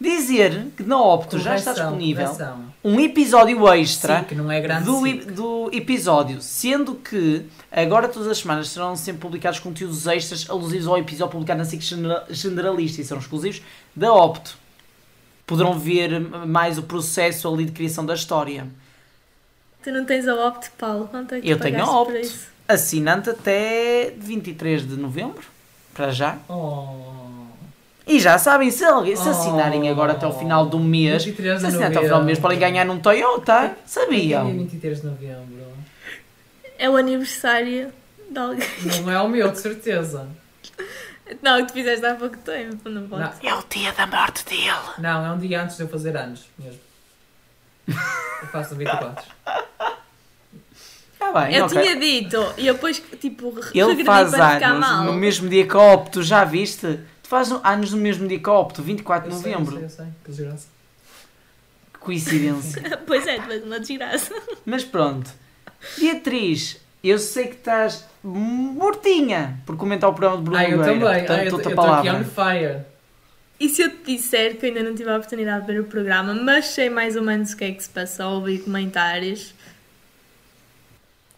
Dizer 0.00 0.68
que 0.76 0.82
na 0.82 0.98
Opto 0.98 1.38
já 1.38 1.54
está 1.56 1.72
Correção, 1.74 1.90
disponível 1.92 2.24
correção. 2.26 2.64
um 2.82 2.98
episódio 3.00 3.68
extra 3.74 4.20
Sim, 4.20 4.24
que 4.24 4.34
não 4.34 4.50
é 4.50 4.58
grande 4.60 4.84
do, 4.86 5.00
do 5.34 5.70
episódio, 5.74 6.40
sendo 6.40 6.94
que 6.94 7.44
agora 7.70 8.08
todas 8.08 8.26
as 8.28 8.38
semanas 8.38 8.68
serão 8.68 8.96
sempre 8.96 9.20
publicados 9.20 9.58
conteúdos 9.60 10.06
extras 10.06 10.48
alusivos 10.48 10.86
ao 10.86 10.96
episódio 10.96 11.32
publicado 11.32 11.58
na 11.58 11.64
SIC 11.66 11.82
Genera- 11.82 12.24
Generalista 12.30 13.02
e 13.02 13.04
são 13.04 13.18
exclusivos 13.18 13.60
da 13.94 14.10
Opto. 14.12 14.56
Poderão 15.46 15.78
ver 15.78 16.18
mais 16.46 16.78
o 16.78 16.82
processo 16.84 17.52
ali 17.52 17.66
de 17.66 17.72
criação 17.72 18.06
da 18.06 18.14
história. 18.14 18.66
Tu 19.82 19.90
não 19.90 20.04
tens 20.06 20.26
a 20.28 20.34
Opt, 20.48 20.70
Paulo? 20.78 21.08
Quanto 21.08 21.34
é 21.34 21.40
que 21.40 21.48
Eu 21.50 21.58
tenho 21.58 21.76
a 21.76 21.86
pagaste 21.86 21.94
por 22.06 22.14
Opt. 22.16 22.20
isso? 22.26 22.48
Assinante 22.68 23.28
até 23.30 24.14
23 24.16 24.88
de 24.88 24.96
novembro, 24.96 25.42
para 25.92 26.10
já. 26.12 26.38
Oh. 26.48 27.39
E 28.06 28.18
já 28.18 28.38
sabem, 28.38 28.70
se, 28.70 28.84
alguém- 28.84 29.14
se 29.16 29.26
Oh. 29.28 29.30
assinarem 29.30 29.88
agora 29.88 30.12
até 30.12 30.26
ao 30.26 30.36
final 30.36 30.66
do 30.66 30.78
mês, 30.78 31.24
23 31.24 31.54
de 31.56 31.60
se 31.60 31.66
assinarem 31.66 31.88
até 31.88 31.98
ao 31.98 32.04
final 32.04 32.20
do 32.20 32.26
mês 32.26 32.38
podem 32.38 32.58
ganhar 32.58 32.84
num 32.84 32.98
Toyota. 32.98 33.60
Dia 33.68 33.76
Sabiam? 33.86 34.50
23 34.50 35.00
de 35.00 35.06
novembro. 35.06 35.66
É 36.78 36.88
o 36.88 36.96
aniversário 36.96 37.92
de 38.30 38.38
alguém. 38.38 38.66
Não 39.02 39.10
é 39.12 39.20
o 39.20 39.28
meu, 39.28 39.50
de 39.50 39.58
certeza. 39.60 40.26
Não, 41.42 41.58
que 41.60 41.66
tu 41.68 41.74
fizeste 41.74 42.04
há 42.04 42.14
pouco 42.14 42.36
tempo, 42.38 42.88
não 42.88 43.06
pode 43.06 43.22
Não. 43.22 43.32
É 43.50 43.54
o 43.54 43.62
dia 43.70 43.92
da 43.92 44.06
morte 44.06 44.44
dele. 44.46 44.72
Não, 44.98 45.24
é 45.26 45.30
um 45.30 45.38
dia 45.38 45.62
antes 45.62 45.76
de 45.76 45.82
eu 45.84 45.88
fazer 45.88 46.16
anos 46.16 46.44
mesmo. 46.58 46.80
Eu 47.86 48.48
faço 48.50 48.72
no 48.72 48.78
24. 48.78 49.24
Tá 51.18 51.32
bem, 51.32 51.54
Eu 51.54 51.66
ok. 51.66 51.78
tinha 51.80 51.96
dito, 51.96 52.54
e 52.56 52.66
eu 52.66 52.74
depois, 52.74 53.00
tipo, 53.20 53.54
Ele 53.74 54.04
faz 54.04 54.32
anos 54.34 55.04
no 55.04 55.12
mesmo 55.12 55.48
dia 55.48 55.66
que 55.66 55.76
a 55.76 55.80
Opto, 55.92 56.22
já 56.22 56.44
viste? 56.44 56.98
Fazes 57.30 57.56
anos 57.62 57.92
no 57.92 57.98
mesmo 57.98 58.26
dia 58.26 58.40
que 58.40 58.50
a 58.50 58.52
Opto, 58.52 58.82
24 58.82 59.30
de 59.30 59.36
Eu 59.36 59.40
sei, 59.40 59.52
novembro. 59.52 59.74
Eu 59.76 59.88
sei, 59.88 60.04
eu 60.04 60.04
sei, 60.04 60.06
que 60.24 60.30
desgraça. 60.32 60.66
Que 61.92 61.98
coincidência. 62.00 62.82
Pois 63.06 63.24
é, 63.24 63.36
és 63.36 63.62
uma 63.64 63.78
desgraça. 63.78 64.34
Mas 64.66 64.82
pronto. 64.84 65.30
Beatriz, 65.96 66.80
Eu 67.04 67.18
sei 67.20 67.46
que 67.46 67.54
estás 67.54 68.04
mortinha 68.24 69.60
por 69.64 69.76
comentar 69.76 70.10
o 70.10 70.12
programa 70.12 70.38
de 70.38 70.42
Bruno 70.42 70.58
Ah, 70.58 70.64
eu 70.68 70.76
Nogueira. 70.76 70.98
também. 71.00 71.18
Portanto, 71.20 71.38
Ah, 71.38 71.44
eu 71.44 71.56
estou 71.56 71.60
aqui 71.60 71.74
palavra. 71.76 72.14
on 72.16 72.24
fire. 72.24 72.80
E 73.60 73.68
se 73.68 73.82
eu 73.82 73.90
te 73.90 74.16
disser 74.16 74.56
que 74.58 74.66
ainda 74.66 74.82
não 74.82 74.94
tive 74.94 75.08
a 75.10 75.16
oportunidade 75.16 75.66
de 75.66 75.72
ver 75.72 75.80
o 75.80 75.84
programa, 75.84 76.34
mas 76.34 76.66
sei 76.66 76.90
mais 76.90 77.14
ou 77.14 77.22
menos 77.22 77.52
o 77.52 77.56
que 77.56 77.64
é 77.64 77.70
que 77.72 77.82
se 77.82 77.90
passou, 77.90 78.32
ouvi 78.40 78.58
comentários. 78.58 79.54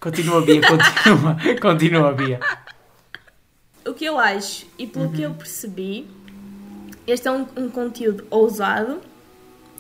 Continua, 0.00 0.40
Bia, 0.42 0.60
continua. 0.66 1.36
continua, 1.60 2.12
Bia. 2.12 2.40
O 3.84 3.94
que 3.94 4.04
eu 4.04 4.18
acho, 4.18 4.66
e 4.78 4.86
pelo 4.86 5.10
que 5.10 5.22
eu 5.22 5.34
percebi, 5.34 6.08
este 7.06 7.26
é 7.26 7.32
um, 7.32 7.46
um 7.56 7.68
conteúdo 7.68 8.26
ousado, 8.30 9.00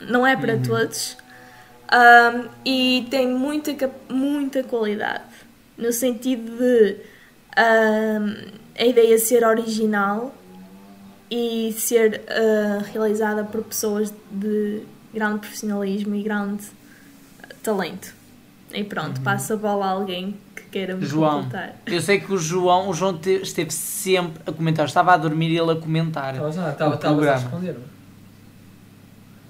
não 0.00 0.26
é 0.26 0.36
para 0.36 0.58
todos, 0.58 1.16
ahm, 1.88 2.48
e 2.64 3.06
tem 3.10 3.28
muita, 3.28 3.90
muita 4.08 4.64
qualidade, 4.64 5.22
no 5.78 5.92
sentido 5.92 6.56
de 6.58 6.96
ahm, 7.56 8.34
a 8.78 8.84
ideia 8.84 9.18
ser 9.18 9.44
original 9.44 10.34
e 11.30 11.72
ser 11.72 12.22
ah, 12.28 12.82
realizada 12.92 13.44
por 13.44 13.62
pessoas 13.64 14.12
de 14.30 14.82
grande 15.14 15.40
profissionalismo 15.40 16.14
e 16.14 16.22
grande 16.22 16.64
talento. 17.62 18.14
E 18.72 18.84
pronto, 18.84 19.20
passa 19.20 19.54
a 19.54 19.56
bola 19.56 19.86
a 19.86 19.90
alguém 19.90 20.36
que 20.72 20.78
queira 20.78 20.96
me 20.96 21.04
João. 21.04 21.42
completar. 21.42 21.76
Eu 21.86 22.00
sei 22.00 22.18
que 22.20 22.32
o 22.32 22.38
João, 22.38 22.88
o 22.88 22.94
João 22.94 23.16
te- 23.18 23.42
esteve 23.42 23.70
sempre 23.70 24.42
a 24.46 24.52
comentar. 24.52 24.86
Estava 24.86 25.12
a 25.12 25.16
dormir 25.16 25.50
e 25.50 25.58
ele 25.58 25.72
a 25.72 25.76
comentar. 25.76 26.32
Estavas 26.34 26.58
a- 26.58 26.70
estava- 26.70 26.94
estavas 26.94 27.28
a 27.28 27.34
responder. 27.34 27.76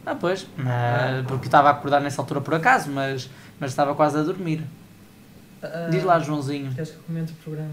Ah, 0.04 0.14
pois. 0.16 0.46
Mas, 0.56 1.24
porque 1.26 1.46
estava 1.46 1.68
a 1.68 1.72
acordar 1.72 2.00
nessa 2.00 2.20
altura 2.20 2.40
por 2.40 2.54
acaso, 2.54 2.90
mas, 2.90 3.30
mas 3.60 3.70
estava 3.70 3.94
quase 3.94 4.18
a 4.18 4.22
dormir. 4.22 4.62
Ah, 5.62 5.86
Diz 5.90 6.02
lá, 6.02 6.18
Joãozinho. 6.18 6.72
Queres 6.74 6.90
que 6.90 6.98
comente 6.98 7.32
o 7.32 7.36
programa? 7.36 7.70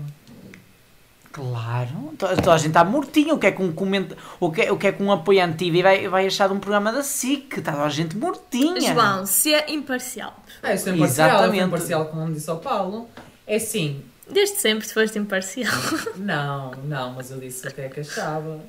Claro. 1.32 2.14
Toda 2.18 2.36
toda 2.38 2.54
a 2.54 2.58
gente 2.58 2.68
está 2.70 2.84
mortinho. 2.84 3.36
O 3.36 3.40
que 3.40 3.48
é 3.48 3.52
que 3.52 3.62
um, 3.62 3.72
comenta, 3.72 4.16
o 4.40 4.52
que 4.52 4.62
é, 4.64 4.72
o 4.72 4.78
que 4.78 4.88
é 4.88 4.92
que 4.92 5.02
um 5.02 5.12
apoiante 5.12 5.58
TV 5.58 5.82
vai, 5.84 6.08
vai 6.08 6.26
achar 6.28 6.48
de 6.48 6.54
um 6.56 6.60
programa 6.60 6.92
da 6.92 7.04
SIC? 7.04 7.58
Está 7.60 7.72
toda 7.72 7.84
a 7.86 7.90
gente 7.90 8.18
mortinha. 8.18 8.94
João, 8.94 9.26
ser 9.26 9.70
imparcial. 9.70 10.36
Ah, 10.62 10.72
eu 10.72 10.78
sou 10.78 10.94
imparcial, 10.94 11.30
Exatamente. 11.30 11.64
imparcial, 11.66 12.06
como 12.06 12.32
disse 12.34 12.50
ao 12.50 12.58
Paulo. 12.58 13.08
É 13.50 13.56
assim, 13.56 14.04
Desde 14.30 14.58
sempre 14.58 14.88
foste 14.88 15.18
imparcial. 15.18 15.74
não, 16.16 16.72
não, 16.84 17.14
mas 17.14 17.32
eu 17.32 17.40
disse 17.40 17.68
o 17.68 17.74
que 17.74 17.90
que 17.90 18.00
achava. 18.02 18.62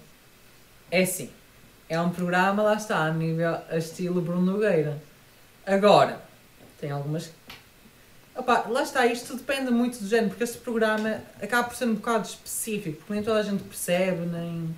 É 0.90 1.02
assim, 1.02 1.28
é 1.86 2.00
um 2.00 2.08
programa, 2.08 2.62
lá 2.62 2.74
está, 2.74 3.04
a 3.04 3.12
nível, 3.12 3.58
a 3.68 3.76
estilo 3.76 4.22
Bruno 4.22 4.52
Nogueira. 4.52 5.00
Agora, 5.66 6.22
tem 6.80 6.90
algumas... 6.90 7.30
Opa, 8.34 8.64
lá 8.68 8.82
está, 8.82 9.04
isto 9.04 9.36
depende 9.36 9.70
muito 9.70 9.98
do 9.98 10.08
género, 10.08 10.30
porque 10.30 10.44
este 10.44 10.58
programa 10.58 11.20
acaba 11.42 11.68
por 11.68 11.76
ser 11.76 11.84
um 11.84 11.94
bocado 11.94 12.26
específico, 12.26 12.96
porque 12.98 13.12
nem 13.12 13.22
toda 13.22 13.38
a 13.38 13.42
gente 13.42 13.62
percebe, 13.62 14.24
nem... 14.24 14.74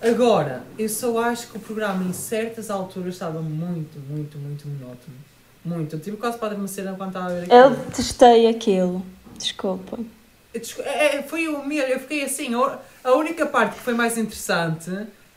Agora, 0.00 0.62
eu 0.78 0.88
só 0.88 1.18
acho 1.18 1.48
que 1.48 1.56
o 1.56 1.60
programa 1.60 2.04
em 2.04 2.12
certas 2.12 2.70
alturas 2.70 3.14
estava 3.14 3.42
muito, 3.42 3.98
muito, 3.98 4.38
muito 4.38 4.68
monótono. 4.68 5.16
Muito. 5.68 5.96
Eu 5.96 6.00
tive 6.00 6.16
quase 6.16 6.38
para 6.38 6.48
adormecer 6.48 6.86
enquanto 6.86 7.08
estava 7.08 7.26
a 7.26 7.28
ver 7.28 7.42
aquilo. 7.44 7.58
Eu 7.58 7.70
detestei 7.70 8.46
aquilo. 8.48 9.02
Desculpa. 9.36 9.98
É, 10.80 11.16
é, 11.18 11.22
foi 11.22 11.46
o 11.46 11.64
mesmo, 11.64 11.88
eu 11.88 12.00
fiquei 12.00 12.24
assim. 12.24 12.54
A 12.54 12.78
a 13.04 13.12
única 13.12 13.46
parte 13.46 13.76
que 13.76 13.80
foi 13.80 13.94
mais 13.94 14.18
interessante 14.18 14.90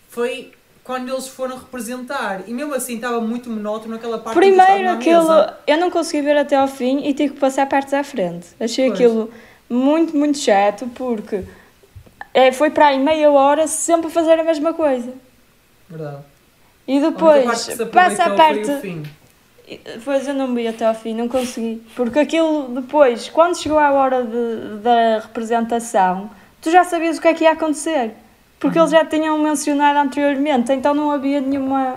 foi 0.09 0.51
quando 0.83 1.09
eles 1.09 1.27
foram 1.27 1.57
representar. 1.57 2.43
E 2.47 2.53
mesmo 2.53 2.73
assim 2.73 2.95
estava 2.95 3.21
muito 3.21 3.49
monótono 3.49 3.95
aquela 3.95 4.17
parte 4.17 4.35
Primeiro 4.35 4.89
aquilo, 4.89 5.27
mesa. 5.27 5.57
eu 5.67 5.77
não 5.77 5.91
consegui 5.91 6.21
ver 6.23 6.37
até 6.37 6.55
ao 6.55 6.67
fim 6.67 7.05
e 7.05 7.13
tive 7.13 7.33
que 7.33 7.39
passar 7.39 7.67
partes 7.67 7.93
à 7.93 8.03
frente. 8.03 8.47
Achei 8.59 8.87
Pois. 8.87 8.99
aquilo 8.99 9.31
muito, 9.69 10.17
muito 10.17 10.37
chato 10.37 10.87
porque 10.95 11.43
é, 12.33 12.51
foi 12.51 12.71
para 12.71 12.87
aí 12.87 12.99
meia 12.99 13.29
hora 13.31 13.67
sempre 13.67 14.07
a 14.07 14.09
fazer 14.09 14.39
a 14.39 14.43
mesma 14.43 14.73
coisa. 14.73 15.13
Verdade. 15.89 16.23
E 16.87 16.97
A 16.97 17.09
depois 17.09 17.45
parte 17.45 17.65
que 17.67 17.75
se 17.77 17.85
passa 17.85 18.23
a 18.23 18.35
parte. 18.35 19.05
Fim. 19.71 19.79
Depois 19.84 20.27
eu 20.27 20.34
não 20.34 20.53
vi 20.53 20.67
até 20.67 20.86
ao 20.86 20.93
fim, 20.93 21.13
não 21.15 21.27
consegui. 21.27 21.81
Porque 21.95 22.19
aquilo 22.19 22.67
depois, 22.81 23.29
quando 23.29 23.57
chegou 23.57 23.79
a 23.79 23.91
hora 23.91 24.23
de- 24.23 24.81
da 24.81 25.19
representação, 25.19 26.29
tu 26.62 26.69
já 26.71 26.84
sabias 26.84 27.17
o 27.17 27.21
que 27.21 27.27
é 27.27 27.34
que 27.34 27.43
ia 27.43 27.51
acontecer. 27.51 28.12
Porque 28.60 28.77
Uhum. 28.77 28.84
eles 28.86 28.91
já 28.91 29.03
tinham 29.05 29.38
mencionado 29.39 29.97
anteriormente, 29.99 30.71
então 30.71 30.93
não 30.93 31.10
havia 31.10 31.41
nenhuma 31.41 31.95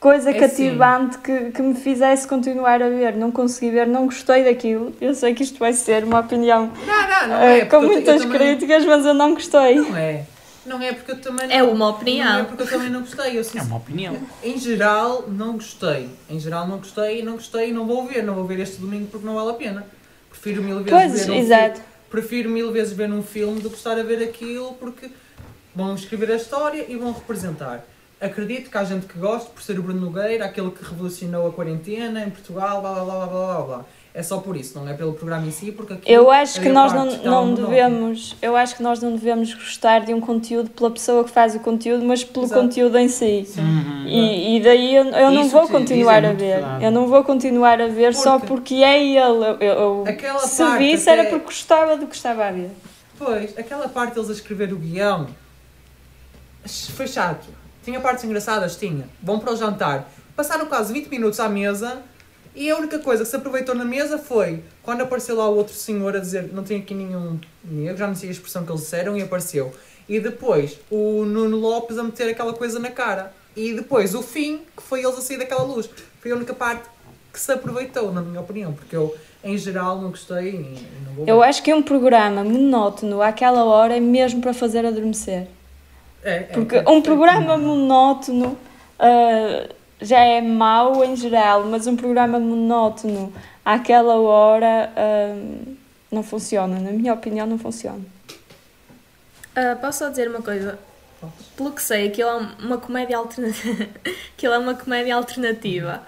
coisa 0.00 0.30
É 0.30 0.34
cativante 0.34 1.18
que, 1.18 1.50
que 1.52 1.62
me 1.62 1.74
fizesse 1.74 2.26
continuar 2.26 2.82
a 2.82 2.88
ver. 2.88 3.14
Não 3.16 3.30
consegui 3.30 3.70
ver, 3.70 3.86
não 3.86 4.06
gostei 4.06 4.44
daquilo. 4.44 4.92
Eu 5.00 5.14
sei 5.14 5.34
que 5.34 5.42
isto 5.42 5.58
vai 5.58 5.72
ser 5.72 6.04
uma 6.04 6.20
opinião 6.20 6.70
Não, 6.86 7.08
não, 7.08 7.28
não 7.28 7.36
eh, 7.42 7.58
é. 7.60 7.64
com 7.66 7.76
eu- 7.76 7.82
eu 7.82 7.88
muitas 7.90 8.22
também- 8.22 8.38
críticas, 8.38 8.84
mas 8.84 9.04
eu 9.06 9.14
não 9.14 9.34
gostei. 9.34 9.76
Não 9.76 9.96
é. 9.96 10.24
Não 10.66 10.80
é 10.82 10.92
porque 10.92 11.12
eu 11.12 11.20
também. 11.20 11.46
É 11.50 11.58
não- 11.62 11.72
uma 11.72 11.88
opinião. 11.90 12.32
Não 12.32 12.40
é 12.40 12.44
porque 12.44 12.62
eu 12.62 12.68
também 12.68 12.90
não 12.90 13.00
gostei. 13.00 13.38
Eu, 13.38 13.42
É 13.54 13.62
uma 13.62 13.76
opinião. 13.76 14.16
Em 14.42 14.58
geral, 14.58 15.24
não 15.28 15.52
gostei. 15.54 16.08
Em 16.28 16.38
geral, 16.40 16.66
não 16.66 16.78
gostei 16.78 17.20
e 17.20 17.22
não 17.22 17.34
gostei 17.34 17.70
e 17.70 17.72
não 17.72 17.86
vou 17.86 18.06
ver. 18.06 18.22
Não 18.22 18.34
vou 18.34 18.44
ver 18.44 18.58
este 18.60 18.76
domingo 18.78 19.06
porque 19.06 19.26
não 19.26 19.34
vale 19.34 19.50
a 19.50 19.54
pena. 19.54 19.86
Prefiro 20.30 20.62
mil 20.62 20.82
vezes 20.82 20.90
Pois, 20.90 21.26
ver 21.26 21.32
um 21.32 21.34
exato. 21.36 21.74
filme. 21.76 21.88
Prefiro 22.10 22.50
mil 22.50 22.72
vezes 22.72 22.92
ver 22.92 23.10
um 23.10 23.22
filme 23.22 23.60
do 23.60 23.70
que 23.70 23.76
estar 23.76 23.98
a 23.98 24.02
ver 24.02 24.22
aquilo 24.22 24.74
porque 24.74 25.10
vão 25.74 25.94
escrever 25.94 26.30
a 26.30 26.36
história 26.36 26.84
e 26.88 26.96
vão 26.96 27.12
representar. 27.12 27.84
Acredito 28.20 28.70
que 28.70 28.78
há 28.78 28.84
gente 28.84 29.06
que 29.06 29.18
gosta 29.18 29.50
por 29.50 29.62
ser 29.62 29.78
o 29.78 29.82
Bruno 29.82 30.00
Nogueira, 30.00 30.46
aquele 30.46 30.70
que 30.70 30.82
revolucionou 30.82 31.48
a 31.48 31.52
quarentena 31.52 32.22
em 32.24 32.30
Portugal, 32.30 32.80
blá 32.80 32.94
blá 32.94 33.04
blá 33.04 33.26
blá 33.26 33.26
blá 33.26 33.60
blá. 33.62 33.84
É 34.18 34.22
só 34.22 34.38
por 34.38 34.56
isso, 34.56 34.78
não 34.78 34.88
é 34.88 34.94
pelo 34.94 35.12
programa 35.12 35.46
em 35.46 35.50
si, 35.50 35.70
porque 35.70 35.92
aquilo, 35.92 36.10
Eu 36.10 36.30
acho 36.30 36.58
que 36.62 36.70
nós 36.70 36.90
não, 36.90 37.04
não 37.22 37.52
devemos, 37.52 38.34
eu 38.40 38.56
acho 38.56 38.74
que 38.74 38.82
nós 38.82 38.98
não 39.02 39.12
devemos 39.14 39.52
gostar 39.52 40.06
de 40.06 40.14
um 40.14 40.22
conteúdo 40.22 40.70
pela 40.70 40.90
pessoa 40.90 41.22
que 41.22 41.28
faz 41.30 41.54
o 41.54 41.60
conteúdo, 41.60 42.02
mas 42.02 42.24
pelo 42.24 42.46
Exato. 42.46 42.62
conteúdo 42.62 42.96
em 42.96 43.08
si. 43.08 43.46
Uhum. 43.58 44.06
E, 44.06 44.56
e 44.56 44.62
daí 44.62 44.96
eu, 44.96 45.04
eu 45.04 45.30
não 45.30 45.46
vou 45.50 45.66
que 45.66 45.72
diz 45.72 45.80
continuar 45.80 46.24
é 46.24 46.28
a 46.28 46.32
ver. 46.32 46.36
verdade. 46.38 46.84
Eu 46.86 46.90
não 46.90 47.06
vou 47.08 47.22
continuar 47.24 47.78
a 47.78 47.88
ver 47.88 48.14
só 48.14 48.38
Porque- 48.38 48.46
porque 48.46 48.74
é 48.76 49.04
ele. 49.04 49.18
Eu, 49.20 49.56
eu- 49.60 50.04
Aquela 50.08 50.38
se 50.40 50.64
visse 50.78 51.10
era 51.10 51.20
até- 51.20 51.30
porque 51.32 51.44
gostava 51.44 51.94
do 51.98 52.06
que 52.06 52.16
estava 52.16 52.46
a 52.46 52.50
ver. 52.52 52.70
Pois, 53.18 53.58
aquela 53.58 53.86
parte 53.86 54.14
deles 54.14 54.30
a 54.30 54.32
escrever 54.32 54.72
o 54.72 54.76
guião 54.76 55.26
foi 56.64 57.06
chato. 57.06 57.46
Tinha 57.84 58.00
partes 58.00 58.24
engraçadas? 58.24 58.76
Tinha. 58.76 59.06
Vão 59.22 59.38
para 59.38 59.52
o 59.52 59.56
jantar. 59.56 60.10
Passaram 60.34 60.64
quase 60.64 60.90
20 60.92 61.08
minutos 61.08 61.38
à 61.38 61.50
mesa 61.50 61.98
e 62.56 62.70
a 62.70 62.76
única 62.76 62.98
coisa 62.98 63.22
que 63.22 63.28
se 63.28 63.36
aproveitou 63.36 63.74
na 63.74 63.84
mesa 63.84 64.16
foi 64.16 64.62
quando 64.82 65.02
apareceu 65.02 65.36
lá 65.36 65.46
o 65.48 65.54
outro 65.54 65.74
senhor 65.74 66.16
a 66.16 66.18
dizer 66.18 66.50
não 66.54 66.64
tem 66.64 66.80
aqui 66.80 66.94
nenhum 66.94 67.38
negro, 67.62 67.98
já 67.98 68.06
não 68.06 68.14
sei 68.14 68.30
a 68.30 68.32
expressão 68.32 68.64
que 68.64 68.72
eles 68.72 68.80
disseram 68.80 69.16
e 69.16 69.22
apareceu. 69.22 69.72
E 70.08 70.18
depois 70.18 70.78
o 70.90 71.24
Nuno 71.24 71.58
Lopes 71.58 71.98
a 71.98 72.02
meter 72.02 72.30
aquela 72.30 72.54
coisa 72.54 72.78
na 72.78 72.90
cara. 72.90 73.32
E 73.54 73.74
depois 73.74 74.14
o 74.14 74.22
fim, 74.22 74.62
que 74.76 74.82
foi 74.82 75.02
eles 75.02 75.18
a 75.18 75.20
sair 75.20 75.38
daquela 75.38 75.62
luz. 75.62 75.88
Foi 76.20 76.30
a 76.30 76.34
única 76.34 76.54
parte 76.54 76.88
que 77.32 77.38
se 77.38 77.52
aproveitou, 77.52 78.12
na 78.12 78.22
minha 78.22 78.40
opinião, 78.40 78.72
porque 78.72 78.96
eu 78.96 79.14
em 79.44 79.58
geral 79.58 80.00
não 80.00 80.10
gostei 80.10 80.50
e 80.50 80.86
não 81.04 81.14
vou 81.14 81.24
Eu 81.26 81.42
acho 81.42 81.62
que 81.62 81.72
um 81.72 81.82
programa 81.82 82.42
monótono 82.42 83.20
àquela 83.20 83.64
hora 83.64 83.96
é 83.96 84.00
mesmo 84.00 84.40
para 84.40 84.54
fazer 84.54 84.84
adormecer. 84.86 85.46
É, 86.22 86.36
é, 86.36 86.40
Porque 86.42 86.76
é, 86.76 86.88
um 86.88 86.98
é, 86.98 87.02
programa 87.02 87.56
monótono 87.56 88.58
ah, 88.98 89.68
já 90.00 90.20
é 90.20 90.40
mau 90.40 91.04
em 91.04 91.16
geral, 91.16 91.64
mas 91.64 91.86
um 91.86 91.96
programa 91.96 92.38
monótono 92.38 93.32
àquela 93.64 94.16
hora 94.16 94.92
ah, 94.96 95.36
não 96.10 96.22
funciona. 96.22 96.78
Na 96.78 96.90
minha 96.90 97.12
opinião, 97.12 97.46
não 97.46 97.58
funciona. 97.58 98.04
Ah, 99.54 99.76
posso 99.80 100.00
só 100.00 100.08
dizer 100.08 100.28
uma 100.28 100.42
coisa? 100.42 100.78
Pelo 101.56 101.72
que 101.72 101.82
sei, 101.82 102.08
aquilo 102.08 102.28
é 102.28 102.36
uma 102.60 102.78
comédia 102.78 103.16
alternativa. 103.16 103.88
aquilo 104.36 104.52
é 104.52 104.58
uma 104.58 104.74
comédia 104.74 105.16
alternativa. 105.16 106.02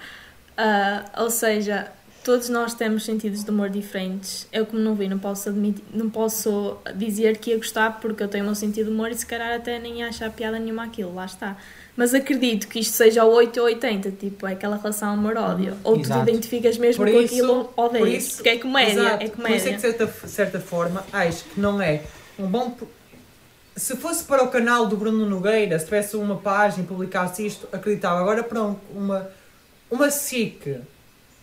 Ah, 0.56 1.04
ou 1.16 1.30
seja, 1.30 1.90
todos 2.22 2.50
nós 2.50 2.74
temos 2.74 3.04
sentidos 3.06 3.42
de 3.42 3.50
humor 3.50 3.70
diferentes. 3.70 4.46
Eu, 4.52 4.66
como 4.66 4.82
não 4.82 4.94
vi, 4.94 5.08
não 5.08 5.18
posso, 5.18 5.48
admitir, 5.48 5.82
não 5.94 6.10
posso 6.10 6.76
dizer 6.94 7.38
que 7.38 7.50
ia 7.50 7.56
gostar 7.56 7.98
porque 8.00 8.22
eu 8.22 8.28
tenho 8.28 8.44
o 8.44 8.46
meu 8.46 8.54
sentido 8.54 8.86
de 8.86 8.92
humor 8.92 9.10
e 9.10 9.14
se 9.14 9.24
calhar 9.24 9.54
até 9.54 9.78
nem 9.78 10.00
ia 10.00 10.08
achar 10.08 10.30
piada 10.30 10.58
nenhuma 10.58 10.84
aquilo. 10.84 11.14
Lá 11.14 11.24
está. 11.24 11.56
Mas 11.98 12.14
acredito 12.14 12.68
que 12.68 12.78
isto 12.78 12.92
seja 12.94 13.24
o 13.24 13.32
8 13.32 13.58
ou 13.58 13.66
80, 13.66 14.12
tipo, 14.12 14.46
é 14.46 14.52
aquela 14.52 14.76
relação 14.76 15.10
amor-ódio. 15.14 15.76
Ou 15.82 15.94
tu 15.94 16.02
te 16.02 16.06
Exato. 16.06 16.30
identificas 16.30 16.78
mesmo 16.78 17.04
Por 17.04 17.12
com 17.12 17.18
isso- 17.20 17.34
aquilo 17.34 17.52
ou 17.52 17.64
por 17.64 17.84
odeias. 17.86 18.24
isso- 18.24 18.36
Porque 18.36 18.48
é 18.50 18.56
comédia, 18.58 18.92
Exato. 19.00 19.06
é 19.08 19.16
Por 19.16 19.24
isso 19.24 19.32
é 19.32 19.36
comédia. 19.36 19.68
que, 19.70 19.74
de 19.74 19.80
certa, 19.80 20.28
certa 20.28 20.60
forma, 20.60 21.04
acho 21.12 21.42
que 21.44 21.60
não 21.60 21.82
é 21.82 22.02
um 22.38 22.46
bom. 22.46 22.72
Se 23.74 23.96
fosse 23.96 24.22
para 24.22 24.44
o 24.44 24.48
canal 24.48 24.86
do 24.86 24.96
Bruno 24.96 25.26
Nogueira, 25.28 25.76
se 25.76 25.86
tivesse 25.86 26.16
uma 26.16 26.36
página 26.36 26.84
e 26.84 26.86
publicasse 26.86 27.44
isto, 27.44 27.68
acreditava. 27.72 28.20
Agora 28.20 28.44
para 28.44 28.62
um- 28.62 28.76
uma, 28.94 29.28
uma 29.90 30.08
SIC 30.08 30.76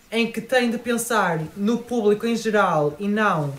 em 0.10 0.32
que 0.32 0.39
tem 0.39 0.70
de 0.72 0.78
pensar 0.78 1.41
no 1.58 1.80
público 1.80 2.26
em 2.26 2.36
geral 2.38 2.96
e 2.98 3.10
não 3.10 3.54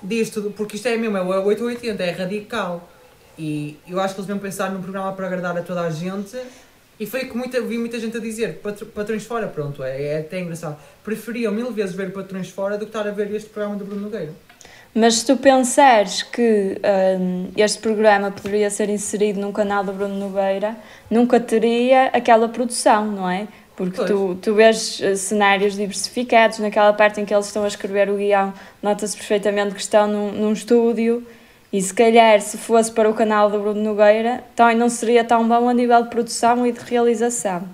disto, 0.00 0.54
porque 0.56 0.76
isto 0.76 0.86
é 0.86 0.96
mesmo, 0.96 1.16
é 1.16 1.22
o 1.22 1.44
880, 1.44 2.04
é 2.04 2.10
radical. 2.12 2.88
E 3.38 3.78
eu 3.86 4.00
acho 4.00 4.14
que 4.14 4.20
eles 4.20 4.28
mesmo 4.28 4.40
pensar 4.40 4.70
num 4.70 4.80
programa 4.80 5.12
para 5.12 5.26
agradar 5.26 5.56
a 5.58 5.62
toda 5.62 5.82
a 5.82 5.90
gente 5.90 6.38
E 6.98 7.04
foi 7.04 7.26
que 7.26 7.36
muita, 7.36 7.60
vi 7.60 7.76
muita 7.76 7.98
gente 8.00 8.16
a 8.16 8.20
dizer 8.20 8.60
Patrões 8.94 9.24
Fora, 9.24 9.46
pronto, 9.46 9.82
é, 9.82 10.02
é 10.02 10.18
até 10.20 10.40
engraçado. 10.40 10.78
Preferiam 11.04 11.52
mil 11.52 11.70
vezes 11.70 11.94
ver 11.94 12.12
Patrões 12.12 12.48
Fora 12.48 12.78
do 12.78 12.86
que 12.86 12.90
estar 12.96 13.06
a 13.06 13.10
ver 13.10 13.32
este 13.34 13.50
programa 13.50 13.76
do 13.76 13.84
Bruno 13.84 14.02
Nogueira. 14.02 14.32
Mas 14.94 15.16
se 15.16 15.26
tu 15.26 15.36
pensares 15.36 16.22
que 16.22 16.80
hum, 17.20 17.50
este 17.54 17.78
programa 17.80 18.30
poderia 18.30 18.70
ser 18.70 18.88
inserido 18.88 19.38
num 19.38 19.52
canal 19.52 19.84
do 19.84 19.92
Bruno 19.92 20.16
Nogueira, 20.16 20.74
nunca 21.10 21.38
teria 21.38 22.06
aquela 22.06 22.48
produção, 22.48 23.04
não 23.04 23.28
é? 23.28 23.46
Porque 23.76 24.02
tu, 24.04 24.38
tu 24.40 24.54
vês 24.54 24.98
eh, 25.02 25.14
cenários 25.16 25.76
diversificados, 25.76 26.60
naquela 26.60 26.94
parte 26.94 27.20
em 27.20 27.26
que 27.26 27.34
eles 27.34 27.44
estão 27.44 27.62
a 27.64 27.68
escrever 27.68 28.08
o 28.08 28.16
guião, 28.16 28.54
nota-se 28.82 29.14
perfeitamente 29.14 29.74
que 29.74 29.80
estão 29.82 30.08
num, 30.08 30.32
num 30.32 30.52
estúdio, 30.54 31.26
e 31.76 31.82
se 31.82 31.92
calhar 31.92 32.40
se 32.40 32.56
fosse 32.56 32.90
para 32.90 33.10
o 33.10 33.12
canal 33.12 33.50
do 33.50 33.58
Bruno 33.58 33.82
Nogueira, 33.82 34.42
também 34.56 34.74
não 34.74 34.88
seria 34.88 35.22
tão 35.22 35.46
bom 35.46 35.68
a 35.68 35.74
nível 35.74 36.02
de 36.04 36.08
produção 36.08 36.66
e 36.66 36.72
de 36.72 36.80
realização. 36.80 37.68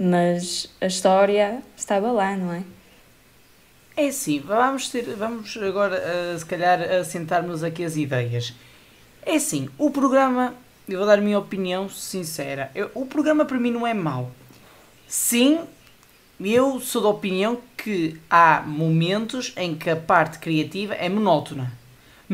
Mas 0.00 0.70
a 0.80 0.86
história 0.86 1.62
estava 1.76 2.10
lá, 2.10 2.34
não 2.34 2.50
é? 2.50 2.62
É 3.94 4.06
assim, 4.06 4.40
vamos, 4.40 4.88
ter, 4.88 5.02
vamos 5.16 5.54
agora, 5.58 5.96
eh, 5.96 6.34
se 6.38 6.46
calhar, 6.46 6.80
assentarmos 6.80 7.62
aqui 7.62 7.84
as 7.84 7.94
ideias. 7.94 8.54
É 9.26 9.34
assim, 9.34 9.68
o 9.76 9.90
programa, 9.90 10.54
eu 10.88 10.96
vou 10.96 11.06
dar 11.06 11.18
a 11.18 11.22
minha 11.22 11.38
opinião 11.38 11.90
sincera. 11.90 12.70
Eu- 12.74 12.90
o 12.94 13.04
programa 13.04 13.44
para 13.44 13.58
mim 13.58 13.70
não 13.70 13.86
é 13.86 13.92
mau. 13.92 14.30
Sim, 15.06 15.60
eu 16.40 16.80
sou 16.80 17.02
da 17.02 17.08
opinião 17.10 17.58
que 17.76 18.18
há 18.30 18.62
momentos 18.66 19.52
em 19.58 19.74
que 19.74 19.90
a 19.90 19.96
parte 19.96 20.38
criativa 20.38 20.94
é 20.94 21.10
monótona. 21.10 21.81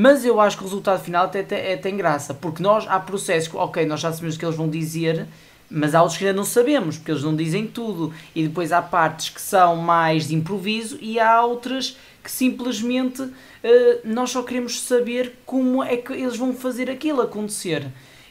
Mas 0.01 0.25
eu 0.25 0.41
acho 0.41 0.57
que 0.57 0.63
o 0.63 0.67
resultado 0.67 1.03
final 1.03 1.25
até, 1.25 1.41
até, 1.41 1.77
tem 1.77 1.97
graça, 1.97 2.33
porque 2.33 2.63
nós 2.63 2.87
há 2.87 3.01
processos 3.01 3.49
que, 3.49 3.57
ok, 3.57 3.85
nós 3.85 3.99
já 3.99 4.13
sabemos 4.13 4.37
o 4.37 4.39
que 4.39 4.45
eles 4.45 4.55
vão 4.55 4.69
dizer, 4.69 5.27
mas 5.69 5.93
há 5.93 6.01
outros 6.01 6.17
que 6.17 6.25
ainda 6.25 6.37
não 6.37 6.45
sabemos, 6.45 6.97
porque 6.97 7.11
eles 7.11 7.25
não 7.25 7.35
dizem 7.35 7.67
tudo. 7.67 8.15
E 8.33 8.47
depois 8.47 8.71
há 8.71 8.81
partes 8.81 9.29
que 9.29 9.41
são 9.41 9.75
mais 9.75 10.29
de 10.29 10.37
improviso 10.37 10.97
e 11.01 11.19
há 11.19 11.45
outras 11.45 11.99
que 12.23 12.31
simplesmente 12.31 13.29
eh, 13.65 13.99
nós 14.05 14.31
só 14.31 14.45
queremos 14.45 14.81
saber 14.83 15.37
como 15.45 15.83
é 15.83 15.97
que 15.97 16.13
eles 16.13 16.37
vão 16.37 16.55
fazer 16.55 16.89
aquilo 16.89 17.21
acontecer. 17.21 17.85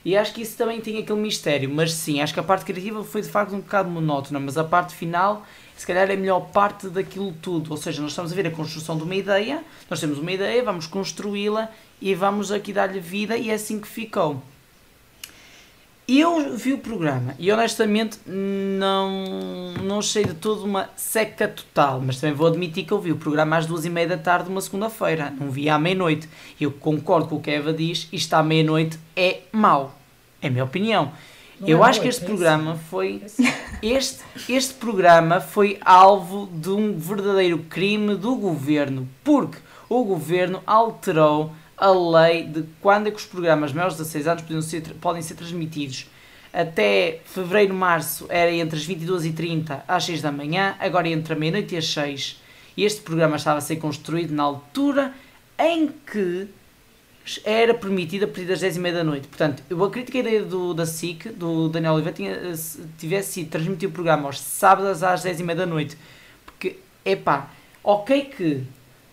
E 0.05 0.15
acho 0.15 0.33
que 0.33 0.43
isso 0.43 0.55
também 0.55 0.79
tem 0.79 0.99
aquele 0.99 1.19
mistério. 1.19 1.69
Mas 1.69 1.91
sim, 1.91 2.21
acho 2.21 2.33
que 2.33 2.39
a 2.39 2.43
parte 2.43 2.63
criativa 2.63 3.03
foi 3.03 3.21
de 3.21 3.27
facto 3.27 3.53
um 3.53 3.59
bocado 3.59 3.89
monótona, 3.89 4.39
mas 4.39 4.57
a 4.57 4.63
parte 4.63 4.95
final, 4.95 5.45
se 5.77 5.85
calhar, 5.85 6.09
é 6.09 6.13
a 6.13 6.17
melhor 6.17 6.41
parte 6.51 6.89
daquilo 6.89 7.31
tudo. 7.41 7.71
Ou 7.71 7.77
seja, 7.77 8.01
nós 8.01 8.11
estamos 8.11 8.31
a 8.31 8.35
ver 8.35 8.47
a 8.47 8.51
construção 8.51 8.97
de 8.97 9.03
uma 9.03 9.15
ideia, 9.15 9.63
nós 9.89 9.99
temos 9.99 10.17
uma 10.17 10.31
ideia, 10.31 10.63
vamos 10.63 10.87
construí-la 10.87 11.69
e 12.01 12.13
vamos 12.15 12.51
aqui 12.51 12.73
dar-lhe 12.73 12.99
vida, 12.99 13.37
e 13.37 13.49
é 13.49 13.53
assim 13.53 13.79
que 13.79 13.87
ficou. 13.87 14.41
Eu 16.07 16.55
vi 16.55 16.71
o 16.71 16.77
programa 16.77 17.35
e 17.37 17.51
honestamente 17.51 18.17
não, 18.25 19.73
não 19.83 19.99
achei 19.99 20.23
de 20.23 20.35
todo 20.35 20.63
uma 20.63 20.89
seca 20.95 21.49
total, 21.49 21.99
mas 21.99 22.17
também 22.17 22.33
vou 22.33 22.47
admitir 22.47 22.85
que 22.85 22.93
eu 22.93 23.01
vi 23.01 23.11
o 23.11 23.17
programa 23.17 23.57
às 23.57 23.65
duas 23.65 23.83
e 23.83 23.89
meia 23.89 24.07
da 24.07 24.17
tarde, 24.17 24.49
uma 24.49 24.61
segunda-feira, 24.61 25.33
não 25.37 25.51
vi 25.51 25.69
à 25.69 25.77
meia-noite. 25.77 26.29
Eu 26.61 26.71
concordo 26.71 27.27
com 27.27 27.35
o 27.35 27.41
que 27.41 27.49
a 27.49 27.55
Eva 27.55 27.73
diz, 27.73 28.07
isto 28.09 28.33
à 28.35 28.41
meia-noite 28.41 28.97
é 29.17 29.41
mau, 29.51 29.99
é 30.41 30.47
a 30.47 30.49
minha 30.49 30.63
opinião. 30.63 31.11
Não 31.59 31.67
eu 31.67 31.83
é 31.83 31.89
acho 31.89 32.01
que 32.01 32.07
é 32.07 32.09
este 32.09 32.21
péssimo. 32.21 32.37
programa 32.37 32.75
foi 32.89 33.21
este, 33.81 34.19
este 34.49 34.73
programa 34.75 35.39
foi 35.39 35.77
alvo 35.81 36.47
de 36.51 36.69
um 36.69 36.97
verdadeiro 36.97 37.59
crime 37.69 38.15
do 38.15 38.35
governo, 38.35 39.07
porque 39.23 39.57
o 39.89 40.03
governo 40.03 40.61
alterou 40.65 41.51
a 41.77 41.91
lei 41.91 42.43
de 42.43 42.63
quando 42.81 43.07
é 43.07 43.11
que 43.11 43.17
os 43.17 43.25
programas 43.25 43.71
maiores 43.71 43.95
de 43.95 44.03
16 44.03 44.27
anos 44.27 44.43
podem 44.43 44.61
ser, 44.61 44.81
podem 44.95 45.21
ser 45.21 45.35
transmitidos. 45.35 46.07
Até 46.51 47.19
fevereiro, 47.25 47.73
março 47.73 48.25
era 48.29 48.51
entre 48.51 48.79
as 48.79 48.87
22h30 48.87 49.81
às 49.87 50.05
6 50.05 50.21
da 50.21 50.31
manhã, 50.31 50.75
agora 50.79 51.07
é 51.07 51.11
entre 51.11 51.33
a 51.33 51.35
meia-noite 51.35 51.75
e 51.75 51.77
as 51.77 51.87
6. 51.87 52.41
E 52.75 52.83
este 52.83 53.01
programa 53.01 53.35
estava 53.35 53.59
a 53.59 53.61
ser 53.61 53.75
construído 53.75 54.31
na 54.31 54.43
altura 54.43 55.13
em 55.59 55.87
que 55.87 56.47
era 57.43 57.73
permitida 57.73 58.25
a 58.25 58.27
partir 58.27 58.45
das 58.45 58.59
10 58.59 58.77
e 58.77 58.79
meia 58.79 58.95
da 58.95 59.03
noite. 59.03 59.27
Portanto, 59.27 59.61
eu 59.69 59.83
acredito 59.83 60.11
que 60.11 60.17
a 60.17 60.21
ideia 60.21 60.43
do, 60.43 60.73
da 60.73 60.85
SIC, 60.85 61.29
do 61.29 61.67
Daniel 61.69 61.93
Oliveira, 61.93 62.15
tinha, 62.15 62.31
eh, 62.31 62.55
se- 62.55 62.79
tivesse 62.97 63.33
sido 63.33 63.49
transmitir 63.49 63.89
o 63.89 63.91
programa 63.91 64.25
aos 64.27 64.39
sábados 64.39 65.03
às 65.03 65.23
10 65.23 65.39
e 65.39 65.43
meia 65.43 65.57
da 65.57 65.65
noite. 65.65 65.97
Porque, 66.45 66.77
epá, 67.05 67.49
ok 67.83 68.21
que 68.25 68.63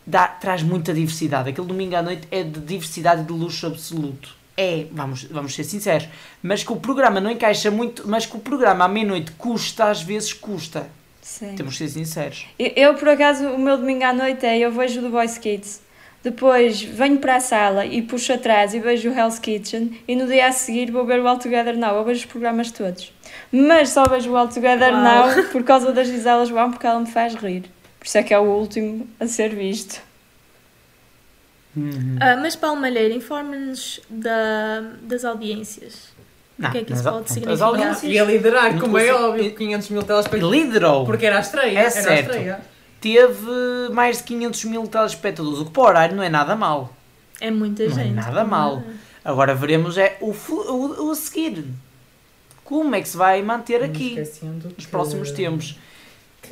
dá, 0.07 0.27
traz 0.29 0.63
muita 0.63 0.93
diversidade. 0.95 1.49
Aquele 1.51 1.67
domingo 1.67 1.97
à 1.97 2.03
noite 2.03 2.29
é 2.31 2.43
de 2.43 2.61
diversidade 2.61 3.23
e 3.23 3.25
de 3.25 3.33
luxo 3.33 3.67
absoluto. 3.67 4.35
É, 4.57 4.87
vamos, 4.93 5.25
vamos 5.25 5.53
ser 5.55 5.65
sinceros. 5.65 6.07
Mas 6.41 6.63
que 6.63 6.73
o 6.73 6.77
programa 6.77 7.21
não 7.21 7.31
encaixa 7.31 7.71
muito, 7.71 8.07
mas 8.09 8.25
que 8.27 8.37
o 8.37 8.41
programa 8.41 8.85
à 8.85 8.89
meia-noite 8.89 9.33
custa, 9.33 9.87
às 9.87 10.01
vezes 10.01 10.33
custa. 10.33 10.87
Sim. 11.21 11.55
Temos 11.57 11.73
que 11.77 11.79
ser 11.79 11.89
sinceros. 11.89 12.47
Eu, 12.59 12.71
eu, 12.77 12.95
por 12.95 13.09
acaso, 13.09 13.47
o 13.49 13.59
meu 13.59 13.77
domingo 13.79 14.05
à 14.05 14.13
noite 14.13 14.45
é 14.47 14.59
eu 14.59 14.71
vejo 14.71 15.01
o 15.01 15.03
The 15.05 15.09
Voice 15.09 15.41
Kids, 15.41 15.81
depois 16.25 16.83
venho 16.83 17.19
para 17.19 17.37
a 17.37 17.41
sala 17.41 17.85
e 17.87 18.01
puxo 18.03 18.33
atrás 18.33 18.73
e 18.75 18.81
vejo 18.81 19.11
o 19.11 19.13
Hell's 19.17 19.39
Kitchen 19.39 20.01
e 20.09 20.17
no 20.17 20.27
dia 20.27 20.47
a 20.49 20.53
seguir 20.53 20.91
vou 20.91 21.05
ver 21.05 21.21
o 21.21 21.29
All 21.29 21.39
Together 21.39 21.77
Now, 21.77 21.95
eu 21.97 22.05
vejo 22.05 22.21
os 22.21 22.27
programas 22.27 22.71
todos. 22.71 23.13
Mas 23.53 23.91
só 23.91 24.05
vejo 24.09 24.31
o 24.33 24.37
All 24.37 24.49
Together 24.49 24.93
Uau. 24.93 25.03
Now 25.03 25.45
por 25.53 25.63
causa 25.63 25.93
das 25.93 26.09
Gisela 26.09 26.45
João, 26.47 26.71
porque 26.73 26.87
ela 26.87 26.99
me 26.99 27.07
faz 27.07 27.35
rir. 27.35 27.63
Por 28.01 28.07
isso 28.07 28.19
é 28.19 28.23
que 28.23 28.33
é 28.35 28.39
o 28.39 28.43
último 28.45 29.07
a 29.21 29.27
ser 29.27 29.55
visto. 29.55 30.01
Ah, 32.21 32.37
mas 32.41 32.55
Paulo 32.55 32.81
Malheiro, 32.81 33.15
informe-nos 33.15 34.01
da, 34.09 34.83
das 35.03 35.25
audiências. 35.25 36.15
Não, 36.57 36.69
O 36.69 36.73
que 36.73 36.79
é 36.79 36.85
que 36.85 36.93
isso 36.93 37.03
pode 37.03 37.25
as 37.25 37.31
significar? 37.33 37.67
audiências- 37.69 38.13
E 38.13 38.19
a 38.19 38.25
liderar, 38.25 38.79
como 38.79 38.97
é 38.97 39.13
óbvio, 39.13 39.53
500 39.57 39.89
mil 39.91 40.03
telespectadores. 40.05 40.63
Liderou. 40.63 41.05
Porque 41.05 41.27
era 41.27 41.39
a 41.39 41.41
estreia. 41.41 41.77
É 41.79 41.83
era 41.83 41.91
certo. 41.91 42.11
a 42.11 42.21
estreia. 42.21 42.61
Teve 43.05 43.93
mais 43.93 44.17
de 44.19 44.23
500 44.25 44.65
mil 44.65 44.87
telespectadores, 44.87 45.59
o 45.59 45.67
que 45.67 45.71
para 45.73 45.83
o 45.83 45.87
horário 45.87 46.17
não 46.17 46.23
é 46.23 46.31
nada 46.31 46.57
mal. 46.57 46.95
É 47.39 47.51
muita 47.51 47.85
Não 47.87 47.91
é 47.91 48.05
gente. 48.05 48.15
nada 48.15 48.45
mal. 48.45 48.83
Agora 49.23 49.55
veremos 49.55 49.99
é 49.99 50.17
o, 50.23 50.31
o, 50.33 51.09
o 51.09 51.11
a 51.11 51.15
seguir. 51.15 51.67
Como 52.65 52.95
é 52.95 53.03
que 53.03 53.09
se 53.09 53.17
vai 53.17 53.43
manter 53.43 53.81
Não 53.81 53.87
aqui 53.89 54.17
nos 54.19 54.75
que- 54.77 54.87
próximos 54.89 55.31
tempos? 55.33 55.79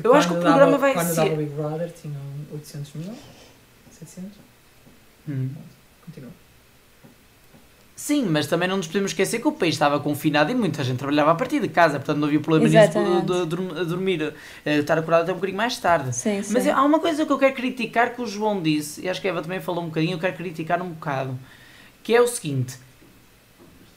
Eu 0.05 0.15
acho 0.15 0.29
que 0.29 0.35
o 0.35 0.37
quando 0.37 0.43
programa 0.45 0.73
dava- 0.73 0.79
vai 0.79 0.93
quando 0.95 1.07
ser- 1.09 1.15
dava 1.17 1.33
o 1.33 1.37
Big 1.37 1.51
Brother 1.51 1.91
tinham 1.93 2.21
800 2.53 2.93
mil? 2.95 3.15
700? 3.91 4.31
Hum. 5.29 5.49
Continua. 6.05 6.31
Sim, 8.03 8.27
mas 8.29 8.49
também 8.49 8.69
não 8.69 8.79
nos 8.79 8.89
podemos 8.89 9.13
esquecer 9.13 9.39
que 9.41 9.47
o 9.47 9.53
país 9.53 9.77
estava 9.77 10.01
confinado 10.01 10.51
e 10.51 10.57
muita 10.57 10.83
gente 10.83 10.99
trabalhava 10.99 11.31
a 11.31 11.35
partir 11.37 11.61
de 11.61 11.69
casa, 11.69 12.01
portanto 12.01 12.19
não 12.19 12.27
havia 12.27 12.41
problema 12.41 12.67
nisso 12.69 12.99
de, 12.99 13.45
de- 13.47 13.47
de 13.79 13.85
dormir, 13.85 14.35
eh, 14.67 14.79
estar 14.79 14.99
acordado 14.99 15.23
até 15.23 15.31
um 15.31 15.37
bocadinho 15.37 15.57
mais 15.57 15.79
tarde. 15.79 16.13
Sim, 16.13 16.43
sim. 16.43 16.53
Mas 16.53 16.67
há 16.67 16.83
uma 16.83 16.99
coisa 16.99 17.25
que 17.25 17.31
eu 17.33 17.39
quero 17.39 17.55
criticar 17.55 18.13
que 18.13 18.21
o 18.21 18.27
João 18.27 18.61
disse, 18.61 19.03
e 19.03 19.09
acho 19.09 19.21
que 19.21 19.29
a 19.29 19.31
Eva 19.31 19.41
também 19.41 19.61
falou 19.61 19.85
um 19.85 19.87
bocadinho, 19.87 20.15
eu 20.15 20.19
quero 20.19 20.35
criticar 20.37 20.83
um 20.83 20.89
bocado, 20.89 21.39
que 22.03 22.13
é 22.13 22.21
o 22.21 22.27
seguinte. 22.27 22.77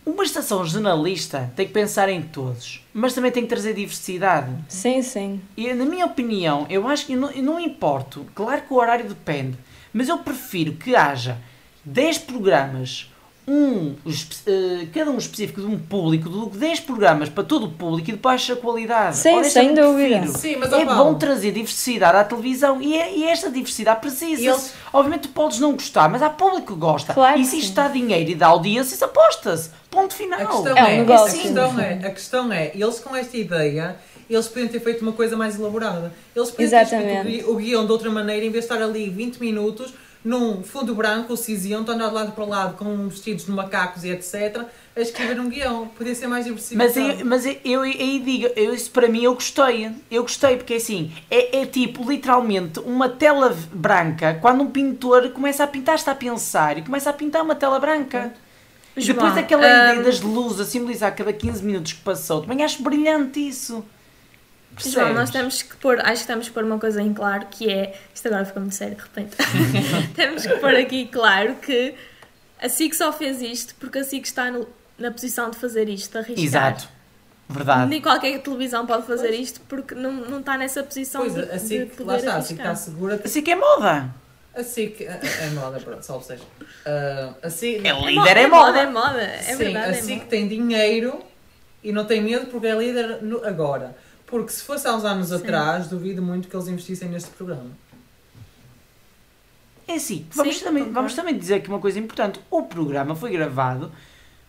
Uma 0.05 0.23
estação 0.23 0.63
jornalista 0.63 1.51
tem 1.55 1.65
que 1.65 1.73
pensar 1.73 2.07
em 2.07 2.21
todos, 2.21 2.85
mas 2.93 3.15
também 3.15 3.31
tem 3.31 3.41
que 3.41 3.49
trazer 3.49 3.73
diversidade. 3.73 4.51
Sim, 4.69 5.01
sim. 5.01 5.41
E 5.57 5.73
na 5.73 5.83
minha 5.83 6.05
opinião, 6.05 6.67
eu 6.69 6.87
acho 6.87 7.07
que 7.07 7.13
eu 7.13 7.19
não, 7.19 7.31
eu 7.31 7.41
não 7.41 7.59
importo, 7.59 8.23
claro 8.35 8.61
que 8.61 8.71
o 8.71 8.77
horário 8.77 9.09
depende, 9.09 9.57
mas 9.91 10.09
eu 10.09 10.19
prefiro 10.19 10.73
que 10.73 10.95
haja 10.95 11.39
10 11.83 12.19
programas, 12.19 13.09
um, 13.47 13.95
eh, 14.47 14.87
cada 14.93 15.11
um 15.11 15.17
específico 15.17 15.61
de 15.61 15.67
um 15.67 15.77
público, 15.77 16.27
do 16.29 16.49
que 16.49 16.57
10 16.57 16.79
programas 16.81 17.29
para 17.29 17.43
todo 17.43 17.65
o 17.67 17.71
público 17.71 18.09
e 18.09 18.13
de 18.13 18.19
baixa 18.19 18.55
qualidade. 18.55 19.17
Sim, 19.17 19.33
Honestamente, 19.35 19.75
sem 19.75 19.83
dúvida. 19.85 20.19
prefiro. 20.19 20.37
Sim, 20.39 20.55
mas 20.59 20.71
É 20.73 20.85
ó, 20.85 21.03
bom 21.03 21.13
trazer 21.15 21.51
diversidade 21.51 22.17
à 22.17 22.23
televisão 22.23 22.81
e, 22.81 22.97
é- 22.97 23.15
e 23.17 23.23
esta 23.25 23.51
diversidade 23.51 23.99
precisa. 24.01 24.41
Eles- 24.43 24.73
Obviamente 24.91 25.23
tu 25.23 25.29
podes 25.29 25.59
não 25.59 25.73
gostar, 25.73 26.09
mas 26.09 26.21
há 26.23 26.29
público 26.29 26.73
que 26.73 26.79
gosta. 26.79 27.13
Claro 27.13 27.39
e 27.39 27.45
se 27.45 27.59
isto 27.59 27.73
dá 27.73 27.87
dinheiro 27.87 28.31
e 28.31 28.35
dá 28.35 28.47
audiência, 28.47 28.95
isso 28.95 29.05
aposta-se. 29.05 29.69
Ponto 29.91 30.13
final. 30.13 30.39
A 30.39 30.45
questão 30.45 30.77
É 30.77 30.83
um 30.83 30.87
é, 30.87 30.97
negócio. 30.97 31.39
a 31.39 31.41
questão 31.43 31.79
é, 31.79 31.93
a 31.93 32.09
questão 32.11 32.53
é, 32.53 32.71
eles 32.73 32.99
com 32.99 33.15
esta 33.15 33.37
ideia, 33.37 33.95
eles 34.29 34.47
podiam 34.47 34.67
ter 34.67 34.79
feito 34.79 35.01
uma 35.01 35.11
coisa 35.13 35.37
mais 35.37 35.57
elaborada. 35.59 36.11
Eles 36.35 36.49
podiam 36.51 36.69
ter 36.69 36.81
escrito 36.81 37.01
o 37.01 37.05
Exatamente. 37.05 37.37
gui- 37.37 37.43
o 37.49 37.55
guião 37.55 37.85
de 37.85 37.91
outra 37.91 38.09
maneira, 38.09 38.45
em 38.45 38.49
vez 38.49 38.65
de 38.65 38.73
estar 38.73 38.83
ali 38.83 39.09
20 39.09 39.37
minutos 39.37 39.93
num 40.25 40.63
fundo 40.63 40.95
branco, 40.95 41.33
o 41.33 41.37
cinzento, 41.37 41.91
andar 41.91 42.07
de 42.07 42.15
lado 42.15 42.31
para 42.31 42.45
lado 42.45 42.77
com 42.77 43.07
vestidos 43.07 43.45
de 43.45 43.51
macacos 43.51 44.03
e 44.03 44.09
etc, 44.09 44.65
a 44.95 44.99
escrever 44.99 45.39
um 45.39 45.47
guião. 45.47 45.87
Podia 45.89 46.15
ser 46.15 46.25
mais 46.25 46.45
diversificado. 46.45 46.89
Mas, 46.89 47.19
eu, 47.19 47.25
mas 47.25 47.45
eu, 47.45 47.55
eu, 47.63 47.81
aí 47.83 48.19
digo, 48.25 48.51
eu, 48.55 48.73
isso 48.73 48.89
para 48.89 49.07
mim 49.07 49.23
eu 49.23 49.35
gostei. 49.35 49.91
Eu 50.09 50.23
gostei, 50.23 50.57
porque 50.57 50.73
assim, 50.73 51.13
é, 51.29 51.61
é 51.61 51.65
tipo 51.67 52.09
literalmente 52.09 52.79
uma 52.79 53.07
tela 53.07 53.55
branca 53.71 54.39
quando 54.41 54.63
um 54.63 54.71
pintor 54.71 55.29
começa 55.29 55.63
a 55.63 55.67
pintar, 55.67 55.93
está 55.93 56.13
a 56.13 56.15
pensar 56.15 56.79
e 56.79 56.81
começa 56.81 57.11
a 57.11 57.13
pintar 57.13 57.43
uma 57.43 57.53
tela 57.53 57.79
branca. 57.79 58.33
Depois 58.95 59.05
João, 59.05 59.37
aquela 59.37 59.61
hum, 59.61 59.91
ideia 59.91 60.03
das 60.03 60.21
luzes 60.21 60.61
a 60.61 60.65
simbolizar 60.65 61.13
cada 61.15 61.31
15 61.31 61.63
minutos 61.63 61.93
que 61.93 62.01
passou, 62.01 62.41
também 62.41 62.63
acho 62.63 62.81
brilhante 62.81 63.45
isso. 63.45 63.85
João, 64.83 65.13
nós 65.13 65.29
Percebes? 65.29 65.31
temos 65.31 65.61
que 65.63 65.75
pôr, 65.77 65.99
acho 66.01 66.21
que 66.21 66.27
temos 66.27 66.47
que 66.47 66.53
pôr 66.53 66.63
uma 66.63 66.79
coisa 66.79 67.01
em 67.01 67.13
claro 67.13 67.45
que 67.49 67.69
é. 67.71 67.97
Isto 68.13 68.27
agora 68.27 68.45
ficou 68.45 68.61
muito 68.61 68.75
sério 68.75 68.95
de 68.95 69.01
repente. 69.01 69.35
temos 70.15 70.45
que 70.45 70.55
pôr 70.57 70.75
aqui 70.75 71.07
claro 71.07 71.55
que 71.55 71.95
a 72.61 72.67
SIC 72.69 72.93
só 72.93 73.11
fez 73.13 73.41
isto 73.41 73.75
porque 73.79 73.99
a 73.99 74.03
SIC 74.03 74.25
está 74.25 74.49
no- 74.51 74.67
na 74.97 75.11
posição 75.11 75.49
de 75.49 75.57
fazer 75.57 75.87
isto, 75.89 76.11
de 76.11 76.17
arriscar. 76.17 76.43
Exato. 76.45 76.89
Verdade. 77.47 77.89
Nem 77.89 78.01
qualquer 78.01 78.39
televisão 78.41 78.85
pode 78.87 79.05
fazer 79.05 79.29
isto 79.31 79.61
porque 79.69 79.93
não, 79.93 80.11
não 80.11 80.39
está 80.39 80.57
nessa 80.57 80.81
posição 80.83 81.21
Pois, 81.21 81.33
de, 81.35 81.41
assim 81.51 81.79
de 81.79 81.85
que, 81.87 81.95
poder 81.97 82.11
lá 82.11 82.17
está, 82.17 82.35
assim 82.37 82.55
que 82.55 82.61
está 82.61 82.75
segura. 82.75 83.21
Assim 83.23 83.41
que 83.43 83.51
é 83.51 83.55
moda. 83.55 84.09
Assim 84.55 84.89
que. 84.89 85.03
É, 85.03 85.19
é 85.41 85.49
moda, 85.51 85.79
pronto, 85.79 86.01
salve 86.01 86.25
seja. 86.25 86.43
Ah, 86.85 87.33
assim, 87.43 87.75
É 87.85 87.93
líder, 88.05 88.37
é 88.37 88.43
é 88.43 88.47
moda. 88.47 88.79
É 88.79 88.85
moda, 88.87 89.21
é 89.21 89.37
Sim, 89.41 89.55
verdade. 89.57 89.91
assim 89.91 90.13
é 90.13 90.15
que 90.15 90.21
moda. 90.23 90.29
tem 90.29 90.47
dinheiro 90.47 91.21
e 91.83 91.91
não 91.91 92.05
tem 92.05 92.19
medo 92.21 92.47
porque 92.47 92.65
é 92.67 92.73
líder 92.75 93.21
no- 93.21 93.45
agora. 93.45 93.95
Porque 94.25 94.51
se 94.51 94.63
fosse 94.63 94.87
há 94.87 94.95
uns 94.95 95.05
anos 95.05 95.31
atrás, 95.31 95.87
duvido 95.87 96.21
muito 96.21 96.47
que 96.47 96.55
eles 96.55 96.67
investissem 96.67 97.09
neste 97.09 97.29
programa. 97.31 97.69
É 99.87 99.93
assim, 99.93 100.25
vamos, 100.33 100.57
Sim, 100.57 100.65
também, 100.65 100.91
vamos 100.91 101.13
também 101.13 101.37
dizer 101.37 101.55
aqui 101.55 101.69
uma 101.69 101.79
coisa 101.79 101.99
importante. 101.99 102.39
O 102.49 102.63
programa 102.63 103.15
foi 103.15 103.31
gravado 103.31 103.91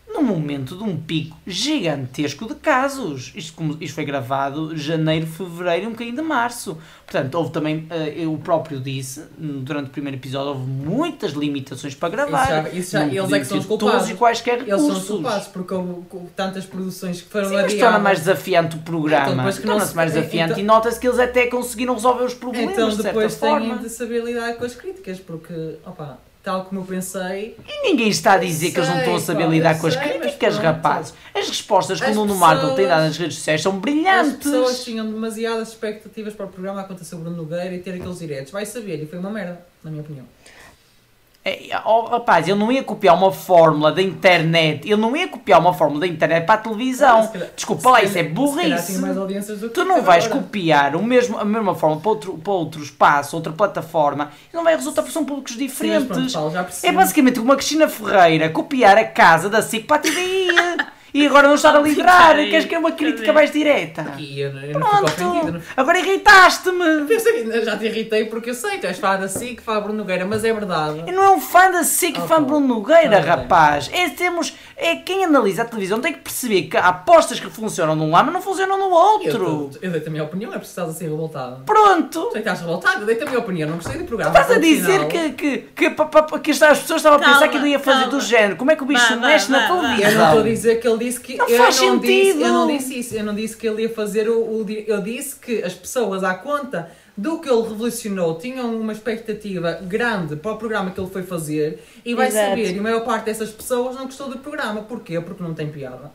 num 0.09 0.23
momento 0.23 0.77
de 0.77 0.83
um 0.85 0.97
pico 0.97 1.37
gigantesco 1.47 2.47
de 2.47 2.55
casos. 2.55 3.33
Isto, 3.35 3.55
como- 3.55 3.77
isto 3.81 3.95
foi 3.95 4.05
gravado 4.05 4.77
janeiro, 4.77 5.27
fevereiro 5.27 5.85
e 5.85 5.87
um 5.89 5.91
bocadinho 5.91 6.17
de 6.17 6.23
março. 6.23 6.79
Portanto, 7.05 7.35
houve 7.35 7.51
também, 7.51 7.87
eh, 7.91 8.15
eu 8.17 8.37
próprio 8.43 8.81
disse, 8.81 9.25
durante 9.39 9.89
o 9.89 9.91
primeiro 9.91 10.17
episódio, 10.17 10.49
houve 10.51 10.63
muitas 10.67 11.33
limitações 11.33 11.95
para 11.95 12.09
gravar. 12.09 12.43
Isso 12.43 12.49
já- 12.73 12.79
isso 12.79 12.91
já- 12.93 13.07
eles 13.07 13.33
é 13.33 13.39
que 13.41 13.45
são 13.45 13.59
os 13.59 13.65
ter 13.65 13.69
todos 13.69 13.83
culpados. 13.85 14.11
e 14.11 14.15
quaisquer 14.15 14.55
Eles 14.61 14.67
recursos. 14.67 14.93
são 14.93 15.17
os 15.17 15.23
culpados 15.23 15.49
porque 15.49 15.75
houve 15.75 16.03
tantas 16.35 16.65
produções 16.65 17.21
que 17.21 17.29
foram 17.29 17.49
Sim, 17.49 17.55
mas 17.55 17.65
adiadas. 17.65 17.85
torna 17.85 17.99
mais 17.99 18.19
desafiante 18.21 18.77
o 18.77 18.79
Então, 18.79 18.85
programa. 18.85 19.27
não 19.43 19.53
Torna-se 19.53 19.91
se- 19.91 19.97
mais 19.97 20.13
desafiante 20.13 20.53
então- 20.53 20.63
e 20.63 20.67
nota-se 20.67 20.99
que 21.01 21.07
eles 21.07 21.19
até 21.19 21.47
conseguiram 21.47 21.95
resolver 21.95 22.25
os 22.25 22.35
problemas 22.35 22.73
Então 22.73 22.89
de 22.89 22.95
certa 22.97 23.09
depois 23.09 23.35
têm 23.37 23.49
forma. 23.51 23.77
de 23.79 23.89
saber 23.89 24.25
lidar 24.25 24.55
com 24.55 24.65
as 24.65 24.75
críticas, 24.75 25.19
porque, 25.21 25.77
opa, 25.85 26.19
tal 26.47 26.65
como 26.65 26.81
eu 26.81 26.85
pensei, 26.85 27.57
E 27.67 27.83
ninguém 27.91 28.09
está 28.09 28.35
a 28.35 28.39
dizer 28.39 28.71
que 28.71 28.79
eles 28.79 28.89
não 28.89 28.99
estão 28.99 29.17
a 29.17 29.19
Sei, 29.19 29.27
saber 29.27 29.45
pá, 29.47 29.51
lidar 29.51 29.81
com 29.81 29.89
as 29.89 29.95
sei, 29.95 30.03
críticas, 30.21 30.57
rapazes. 30.59 31.13
As 31.35 31.49
respostas 31.49 31.99
que 31.99 32.07
As 32.07 32.13
o 32.13 32.21
Nuno 32.21 32.37
Marco 32.37 32.73
tem 32.77 32.87
dado 32.87 33.03
nas 33.03 33.17
redes 33.17 33.35
sociais 33.35 33.61
são 33.61 33.73
as 33.73 33.79
brilhantes. 33.81 34.37
pessoas 34.37 34.85
tinham 34.85 35.05
demasiadas 35.05 35.71
expectativas 35.71 36.35
para 36.35 36.47
o 36.47 36.49
programa 36.49 36.83
acontecer 36.83 37.17
o 37.17 37.19
Bruno 37.19 37.37
Nogueira 37.37 37.75
e 37.75 37.81
ter 37.81 37.95
aqueles 37.95 38.21
diretos. 38.21 38.53
Vai 38.53 38.65
saber, 38.65 39.03
e 39.03 39.07
foi 39.07 39.19
uma 39.19 39.31
merda, 39.31 39.61
na 39.83 39.91
minha 39.91 40.05
opinião. 40.05 40.25
É, 41.49 41.81
oh, 41.85 42.01
rapaz, 42.07 42.49
ele 42.49 42.59
não 42.59 42.73
ia 42.73 42.83
copiar 42.83 43.15
uma 43.15 43.31
fórmula 43.31 43.93
da 43.93 44.03
internet. 44.03 44.85
Ele 44.85 45.01
não 45.01 45.17
ia 45.17 45.29
copiar 45.29 45.61
uma 45.61 45.73
fórmula 45.73 46.01
da 46.01 46.07
internet 46.09 46.45
para 46.45 46.57
a 46.57 46.59
televisão. 46.59 47.23
Se 47.23 47.29
calhar- 47.35 47.49
Desculpa 47.55 47.91
lá, 47.91 48.03
isso 48.03 48.19
é 48.19 48.25
burrice. 48.25 49.01
Tu 49.73 49.85
não 49.85 50.03
vais 50.03 50.25
agora. 50.27 50.41
copiar 50.43 50.97
o 50.97 51.03
mesmo, 51.05 51.39
a 51.39 51.45
mesma 51.45 51.73
forma 51.77 52.01
para 52.01 52.11
outro, 52.11 52.33
para 52.37 52.53
outro 52.53 52.83
espaço, 52.83 53.37
outra 53.37 53.53
plataforma, 53.53 54.33
e 54.53 54.57
não 54.57 54.65
vai 54.65 54.75
resultar 54.75 55.03
porque 55.03 55.13
são 55.13 55.25
públicos 55.25 55.53
Sim, 55.53 55.59
diferentes. 55.59 56.09
pronto, 56.09 56.33
Paulo. 56.33 56.53
É 56.83 56.91
basicamente 56.91 57.39
como 57.39 57.53
a 57.53 57.57
Cristina 57.57 57.87
Ferreira 57.89 58.49
copiar 58.49 58.99
a 58.99 59.05
casa 59.05 59.49
da 59.49 59.63
SIC 59.63 59.87
para 59.87 59.97
a 59.99 60.01
TVI 60.01 60.49
e 61.17 61.27
agora 61.27 61.49
não 61.49 61.55
estar 61.55 61.75
a 61.75 61.81
liderar. 61.81 62.37
Queres 62.37 62.67
que 62.67 62.75
é 62.75 62.79
uma 62.79 62.93
crítica 62.93 63.33
mais 63.33 63.51
direta? 63.51 64.15
E 64.19 64.41
eu, 64.41 64.51
eu. 64.59 64.73
Pronto, 64.79 65.23
Não... 65.23 65.61
agora 65.77 65.99
irritaste-me. 65.99 67.07
Pensei 67.07 67.65
já 67.65 67.77
te 67.77 67.87
irritei 67.87 68.27
porque 68.27 68.51
eu 68.51 68.55
sei, 68.55 68.79
tu 68.79 68.87
és 68.87 68.99
fã 68.99 69.17
da 69.19 69.29
SIC, 69.29 69.61
fã 69.63 69.81
Bruno 69.81 69.99
Nogueira, 69.99 70.27
mas 70.27 70.45
é 70.45 70.53
verdade. 70.53 71.05
Eu 71.07 71.13
não 71.15 71.23
é 71.23 71.31
um 71.31 71.41
fã 71.41 71.71
da 71.71 71.85
SIC, 71.85 72.19
Ah, 72.19 72.27
fã. 72.27 72.43
Bruno 72.43 72.67
Nogueira, 72.67 73.19
rapaz. 73.21 73.89
É, 73.93 74.11
temos, 74.11 74.55
é 74.77 74.97
quem 74.97 75.25
analisa 75.25 75.63
a 75.63 75.65
televisão 75.65 76.01
tem 76.01 76.13
que 76.13 76.21
perceber 76.21 76.63
que 76.65 76.77
há 76.77 76.89
apostas 76.89 77.41
que 77.41 77.49
funcionam 77.49 77.97
num 77.97 78.11
lado, 78.11 78.27
mas 78.27 78.35
não 78.35 78.43
funcionam 78.43 78.79
no 78.79 78.85
Eu, 78.87 78.91
outro. 78.93 79.71
eu 79.81 79.91
dei-te 79.91 80.09
a 80.09 80.11
minha 80.11 80.25
opinião, 80.25 80.53
é 80.53 80.59
preciso 80.59 80.93
ser 80.93 81.05
revoltado. 81.09 81.63
Pronto. 81.65 82.23
Sei 82.25 82.31
que 82.33 82.39
estás 82.39 82.61
revoltado, 82.61 83.01
eu 83.01 83.07
dei-te 83.07 83.23
a 83.23 83.27
minha 83.27 83.39
opinião, 83.39 83.69
não 83.71 83.77
gostei 83.77 83.99
do 83.99 84.05
programa. 84.05 84.39
Estás 84.39 84.57
a 84.57 84.61
dizer 84.61 85.07
que, 85.09 85.31
que, 85.31 85.59
que, 85.75 85.91
que 86.43 86.51
as 86.51 86.59
pessoas 86.81 86.97
estavam 87.01 87.19
a 87.19 87.23
pensar 87.23 87.49
que 87.49 87.57
ele 87.57 87.71
ia 87.71 87.79
fazer 87.79 88.09
do 88.09 88.21
género. 88.21 88.57
Como 88.57 88.71
é 88.71 88.77
que 88.77 88.83
o 88.83 88.87
bicho 88.87 89.19
mexe 89.21 89.51
na 89.51 89.67
televisão? 89.67 90.11
Eu 90.11 90.19
não 90.19 90.27
estou 90.27 90.41
a 90.41 90.45
dizer 90.45 90.77
que 90.81 90.89
ele 90.89 90.99
disse 91.07 91.21
que. 91.21 91.37
Não 91.37 91.49
eu 91.49 91.59
faz 91.59 91.81
não 91.81 91.99
Disse, 91.99 92.25
sentido. 92.25 92.41
eu 92.45 92.53
não 92.53 92.67
disse 92.67 92.99
isso. 92.99 93.15
Eu 93.15 93.25
não 93.25 93.35
disse 93.35 93.57
que 93.57 93.67
ele 93.69 93.83
ia 93.83 93.89
fazer 93.91 94.29
o, 94.29 94.39
o 94.41 94.67
Eu 94.71 95.01
disse 95.03 95.37
que 95.37 95.63
as 95.63 95.75
pessoas, 95.75 96.23
à 96.25 96.35
conta 96.35 96.91
do 97.17 97.41
que 97.41 97.49
ele 97.49 97.63
revolucionou, 97.63 98.37
tinham 98.39 98.79
uma 98.79 98.93
expectativa 98.93 99.73
grande 99.83 100.37
para 100.37 100.53
o 100.53 100.57
programa 100.57 100.91
que 100.91 101.01
ele 101.01 101.11
foi 101.11 101.23
fazer 101.23 101.83
e 102.05 102.15
vai 102.15 102.29
Exato. 102.29 102.51
saber. 102.51 102.75
E 102.75 102.79
a 102.79 102.83
maior 102.83 103.05
parte 103.05 103.25
dessas 103.27 103.51
pessoas 103.51 103.97
não 103.97 104.05
gostou 104.05 104.29
do 104.29 104.39
programa. 104.39 104.83
Porquê? 104.83 105.21
Porque 105.21 105.43
não 105.43 105.55
tem 105.55 105.69
piada. 105.71 106.11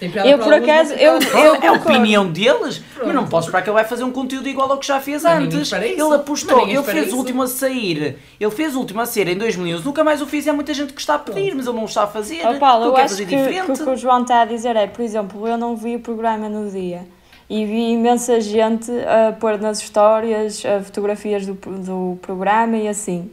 Eu, 0.00 0.38
por 0.38 0.52
acaso, 0.52 0.92
eu- 0.94 1.18
eu-. 1.18 1.54
É 1.62 1.68
a 1.68 1.72
opinião 1.72 2.26
deles, 2.30 2.82
mas 2.96 3.06
não 3.06 3.12
Pronto. 3.14 3.30
posso 3.30 3.46
esperar 3.48 3.62
que 3.62 3.70
ele 3.70 3.74
vai 3.74 3.84
fazer 3.84 4.02
um 4.04 4.10
conteúdo 4.10 4.48
igual 4.48 4.70
ao 4.70 4.78
que 4.78 4.86
já 4.86 5.00
fez 5.00 5.24
antes. 5.24 5.72
Ele 5.72 6.00
apostou, 6.14 6.68
ele 6.68 6.82
fez 6.82 7.04
o 7.04 7.06
isso. 7.08 7.16
último 7.16 7.42
a 7.42 7.46
sair. 7.46 8.18
Ele 8.38 8.50
fez 8.50 8.74
o 8.74 8.80
último 8.80 9.00
a 9.00 9.06
ser 9.06 9.28
em 9.28 9.36
2011, 9.38 9.84
nunca 9.84 10.02
mais 10.02 10.20
o 10.20 10.26
fiz 10.26 10.46
e 10.46 10.50
há 10.50 10.52
muita 10.52 10.74
gente 10.74 10.92
que 10.92 11.00
está 11.00 11.14
a 11.14 11.18
pedir, 11.18 11.54
mas 11.54 11.66
ele 11.66 11.76
não 11.76 11.84
o 11.84 11.86
está 11.86 12.02
a 12.02 12.06
fazer. 12.08 12.44
Ó 12.44 12.54
Paulo, 12.58 12.86
eu 12.86 12.96
acho 12.96 13.08
fazer 13.10 13.24
que, 13.24 13.30
que 13.30 13.36
diferente. 13.36 13.70
o 13.80 13.84
que 13.84 13.90
o 13.90 13.96
João 13.96 14.22
está 14.22 14.42
a 14.42 14.44
dizer 14.44 14.74
é, 14.76 14.86
por 14.86 15.02
exemplo, 15.02 15.46
eu 15.46 15.56
não 15.56 15.76
vi 15.76 15.96
o 15.96 16.00
programa 16.00 16.48
no 16.48 16.68
dia 16.70 17.02
e 17.48 17.64
vi 17.64 17.92
imensa 17.92 18.40
gente 18.40 18.90
a 18.90 19.32
pôr 19.32 19.58
nas 19.60 19.78
histórias 19.80 20.62
fotografias 20.84 21.46
do, 21.46 21.54
do 21.54 22.18
programa 22.20 22.76
e 22.76 22.88
assim. 22.88 23.30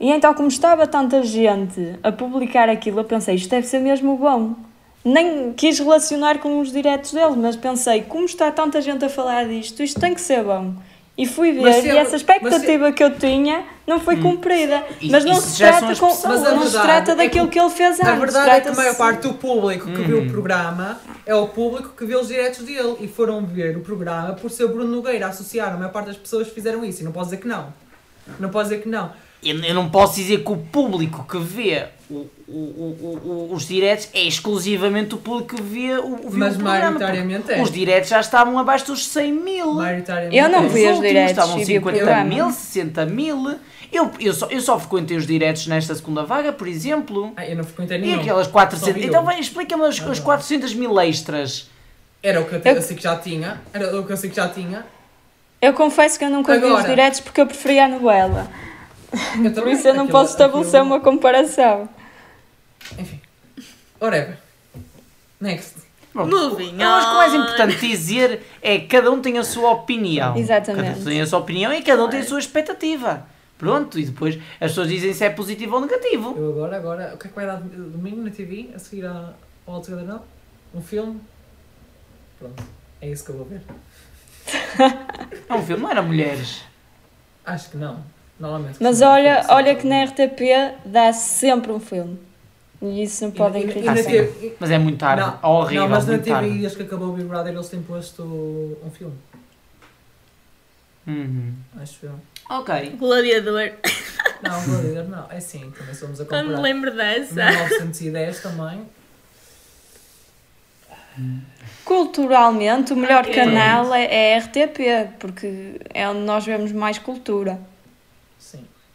E 0.00 0.10
então, 0.10 0.32
como 0.32 0.48
estava 0.48 0.86
tanta 0.86 1.22
gente 1.22 1.96
a 2.02 2.10
publicar 2.12 2.68
aquilo, 2.68 3.00
eu 3.00 3.04
pensei, 3.04 3.34
isto 3.34 3.50
deve 3.50 3.66
ser 3.66 3.80
mesmo 3.80 4.16
bom. 4.16 4.54
Nem 5.08 5.52
quis 5.52 5.78
relacionar 5.78 6.38
com 6.38 6.60
os 6.60 6.70
diretos 6.72 7.12
deles, 7.12 7.36
mas 7.36 7.56
pensei, 7.56 8.02
como 8.02 8.24
está 8.24 8.50
tanta 8.50 8.80
gente 8.80 9.04
a 9.04 9.08
falar 9.08 9.46
disto, 9.46 9.82
isto 9.82 9.98
tem 10.00 10.14
que 10.14 10.20
ser 10.20 10.42
bom. 10.44 10.74
E 11.16 11.26
fui 11.26 11.50
ver, 11.50 11.62
Mas 11.62 11.84
e 11.84 11.88
é- 11.88 11.96
essa 11.96 12.14
expectativa 12.14 12.92
que 12.92 13.02
eu 13.02 13.12
tinha 13.18 13.64
não 13.84 13.98
foi 13.98 14.18
cumprida. 14.18 14.84
E- 15.00 15.10
mas 15.10 15.24
não 15.24 15.34
se 15.40 15.56
trata, 15.56 15.96
com. 15.96 16.06
Mas 16.06 16.42
não 16.42 16.64
se 16.64 16.80
trata 16.80 17.10
é 17.12 17.14
daquilo 17.16 17.46
que- 17.48 17.54
que 17.54 17.58
ele 17.60 17.70
fez 17.70 17.98
antes. 17.98 18.08
A 18.08 18.14
verdade 18.14 18.50
é 18.50 18.60
que 18.60 18.68
a 18.68 18.72
maior 18.74 18.94
parte 18.96 19.22
do 19.22 19.34
público 19.34 19.86
que 19.86 20.02
viu 20.02 20.18
Uhum. 20.18 20.26
o 20.28 20.30
programa 20.30 21.00
é 21.26 21.34
o 21.34 21.48
público 21.48 21.88
que 21.96 22.04
vê 22.04 22.14
os 22.14 22.28
diretos 22.28 22.60
dele 22.64 22.98
e 23.00 23.08
foram 23.08 23.44
ver 23.44 23.76
o 23.76 23.80
programa 23.80 24.34
por 24.34 24.48
ser 24.48 24.62
o 24.64 24.68
Bruno 24.68 24.94
Nogueira 24.94 25.26
a 25.26 25.30
associar. 25.30 25.72
A 25.74 25.76
maior 25.76 25.90
parte 25.90 26.06
das 26.06 26.16
pessoas 26.16 26.46
fizeram 26.48 26.84
isso 26.84 27.00
e 27.00 27.04
não 27.04 27.10
posso 27.10 27.30
dizer 27.30 27.38
que 27.42 27.48
não. 27.48 27.72
Não 28.38 28.48
posso 28.50 28.70
dizer 28.70 28.82
que 28.82 28.88
não. 28.88 29.10
Eu, 29.42 29.56
eu 29.62 29.74
não 29.74 29.88
posso 29.88 30.16
dizer 30.16 30.42
que 30.44 30.50
o 30.50 30.56
público 30.56 31.24
que 31.28 31.38
vê 31.38 31.86
o- 32.10 32.26
o- 32.48 32.50
o- 32.50 33.48
o- 33.50 33.54
os 33.54 33.68
diretos 33.68 34.08
é 34.12 34.22
exclusivamente 34.22 35.14
o 35.14 35.18
público 35.18 35.54
que 35.56 35.62
vê 35.62 35.96
o, 35.98 36.10
Mas 36.32 36.54
o 36.56 36.58
programa. 36.58 36.70
maioritariamente 36.70 37.52
é. 37.52 37.62
Os 37.62 37.70
diretos 37.70 38.08
já 38.10 38.18
estavam 38.20 38.58
abaixo 38.58 38.86
dos 38.86 39.06
100 39.06 39.32
mil. 39.32 39.74
Maioritariamente 39.74 40.36
Eu 40.36 40.48
não 40.48 40.64
é. 40.64 40.66
Os 40.66 40.72
vi 40.72 40.86
os 40.88 41.00
diretos 41.00 41.30
estavam 41.30 41.54
e 41.60 41.64
vi 41.64 41.72
o 41.78 41.80
50 41.80 41.96
programa. 41.98 42.24
mil, 42.24 42.50
60 42.50 43.06
mil. 43.06 43.54
Eu, 43.92 44.10
eu, 44.20 44.34
só, 44.34 44.46
eu 44.46 44.60
só 44.60 44.78
frequentei 44.78 45.16
os 45.16 45.26
diretos 45.26 45.66
nesta 45.66 45.94
segunda 45.94 46.24
vaga, 46.24 46.52
por 46.52 46.66
exemplo. 46.66 47.32
Ah, 47.36 47.46
eu 47.46 47.56
não 47.56 47.64
frequentei 47.64 47.96
E 47.98 48.00
nenhum. 48.00 48.20
aquelas 48.20 48.46
Só 48.46 48.52
400. 48.52 48.94
vi 49.00 49.06
Então 49.08 49.24
vai, 49.24 49.38
explica-me 49.38 49.84
as, 49.84 50.00
Ah, 50.00 50.10
as 50.10 50.18
não. 50.18 50.24
400 50.24 50.74
mil 50.74 50.98
extras. 51.00 51.70
Era 52.22 52.40
o 52.40 52.44
que 52.44 52.54
eu, 52.56 52.60
Eu- 52.74 52.82
sei 52.82 52.96
que 52.96 53.02
já 53.02 53.16
tinha. 53.16 53.60
Era 53.72 53.98
o 54.00 54.04
que 54.04 54.12
eu 54.12 54.16
sei 54.16 54.28
que 54.30 54.36
já 54.36 54.48
tinha. 54.48 54.84
Eu 55.62 55.72
confesso 55.72 56.18
que 56.18 56.24
eu 56.24 56.30
nunca 56.30 56.52
vi 56.58 56.64
os 56.64 56.70
Agora. 56.72 56.88
diretos 56.88 57.20
porque 57.20 57.40
eu 57.40 57.46
preferia 57.46 57.84
a 57.84 57.88
novela. 57.88 58.48
Eu 59.12 59.42
Por 59.42 59.52
também. 59.52 59.74
isso 59.74 59.88
eu 59.88 59.94
não 59.94 60.04
Aquilo- 60.04 60.18
posso 60.18 60.32
estabelecer 60.32 60.80
aquilo- 60.80 60.94
uma 60.94 61.00
comparação. 61.00 61.88
Enfim. 62.98 63.20
Whatever. 64.00 64.38
Next. 65.40 65.76
Bom, 66.14 66.26
Moving 66.26 66.80
eu 66.80 66.88
acho 66.88 67.06
que 67.06 67.12
o 67.12 67.16
mais 67.16 67.34
importante 67.34 67.86
dizer 67.88 68.42
é 68.60 68.78
que 68.80 68.86
cada 68.86 69.10
um 69.10 69.20
tem 69.20 69.38
a 69.38 69.44
sua 69.44 69.70
opinião. 69.70 70.36
Exatamente. 70.36 70.86
Cada 70.88 71.00
um 71.00 71.04
tem 71.04 71.20
a 71.20 71.26
sua 71.26 71.38
opinião 71.38 71.72
e 71.72 71.82
cada 71.82 72.04
um 72.04 72.08
tem 72.08 72.20
a 72.20 72.24
sua 72.24 72.38
expectativa. 72.38 73.26
Pronto, 73.56 73.98
e 73.98 74.04
depois 74.04 74.36
as 74.60 74.70
pessoas 74.70 74.88
dizem 74.88 75.12
se 75.12 75.24
é 75.24 75.30
positivo 75.30 75.74
ou 75.76 75.80
negativo. 75.82 76.34
Eu 76.36 76.50
agora, 76.50 76.76
agora. 76.76 77.14
O 77.14 77.18
que 77.18 77.26
é 77.26 77.30
que 77.30 77.36
vai 77.36 77.46
dar 77.46 77.56
domingo 77.60 78.22
na 78.22 78.30
TV? 78.30 78.70
A 78.74 78.78
seguir 78.78 79.04
a- 79.06 79.32
ao 79.66 79.74
Alto 79.74 79.90
Together 79.90 80.06
Now? 80.08 80.24
Um 80.74 80.82
filme? 80.82 81.20
Pronto. 82.38 82.62
É 83.00 83.08
isso 83.08 83.24
que 83.24 83.30
eu 83.30 83.36
vou 83.36 83.46
ver. 83.46 83.60
É 85.48 85.54
um 85.54 85.62
filme, 85.64 85.82
não 85.82 85.90
era 85.90 86.02
mulheres. 86.02 86.62
Acho 87.44 87.70
que 87.70 87.76
não. 87.76 88.02
Normalmente. 88.38 88.76
Mas 88.80 89.02
olha, 89.02 89.44
olha 89.48 89.74
que 89.74 89.86
na 89.86 90.04
RTP 90.04 90.76
dá 90.84 91.12
sempre 91.12 91.72
um 91.72 91.80
filme. 91.80 92.18
E 92.80 93.02
isso 93.02 93.24
não 93.24 93.32
podem 93.32 93.66
criticar. 93.66 93.96
Mas 94.60 94.70
é 94.70 94.78
muito 94.78 94.98
tarde. 94.98 95.22
Não, 95.42 95.50
horrível. 95.50 95.82
Não, 95.82 95.88
mas 95.90 96.06
na 96.06 96.12
muito 96.12 96.24
TV, 96.24 96.34
tarde. 96.36 96.58
desde 96.58 96.76
que 96.76 96.82
acabou 96.84 97.08
o 97.08 97.12
Big 97.12 97.26
Brother, 97.26 97.52
eles 97.52 97.68
têm 97.68 97.82
posto 97.82 98.22
um 98.22 98.90
filme. 98.90 99.16
Uhum. 101.06 101.54
Acho 101.80 102.06
eu. 102.06 102.12
Ok. 102.48 102.96
Gladiador. 102.98 103.72
Não, 104.40 104.60
dizer 104.60 105.08
não. 105.08 105.26
É 105.30 105.40
sim, 105.40 105.72
também 105.76 105.92
somos 105.92 106.20
a 106.20 106.24
Quando 106.24 106.50
me 106.50 106.54
comparar. 106.54 106.62
lembro 106.62 106.94
dessa. 106.94 107.34
1910 107.50 108.40
também. 108.40 108.82
Culturalmente, 111.84 112.92
o 112.92 112.96
melhor 112.96 113.26
canal 113.26 113.92
é, 113.92 114.32
é 114.32 114.36
a 114.36 114.38
RTP, 114.38 115.16
porque 115.18 115.80
é 115.92 116.08
onde 116.08 116.20
nós 116.20 116.44
vemos 116.44 116.70
mais 116.70 116.98
cultura. 116.98 117.58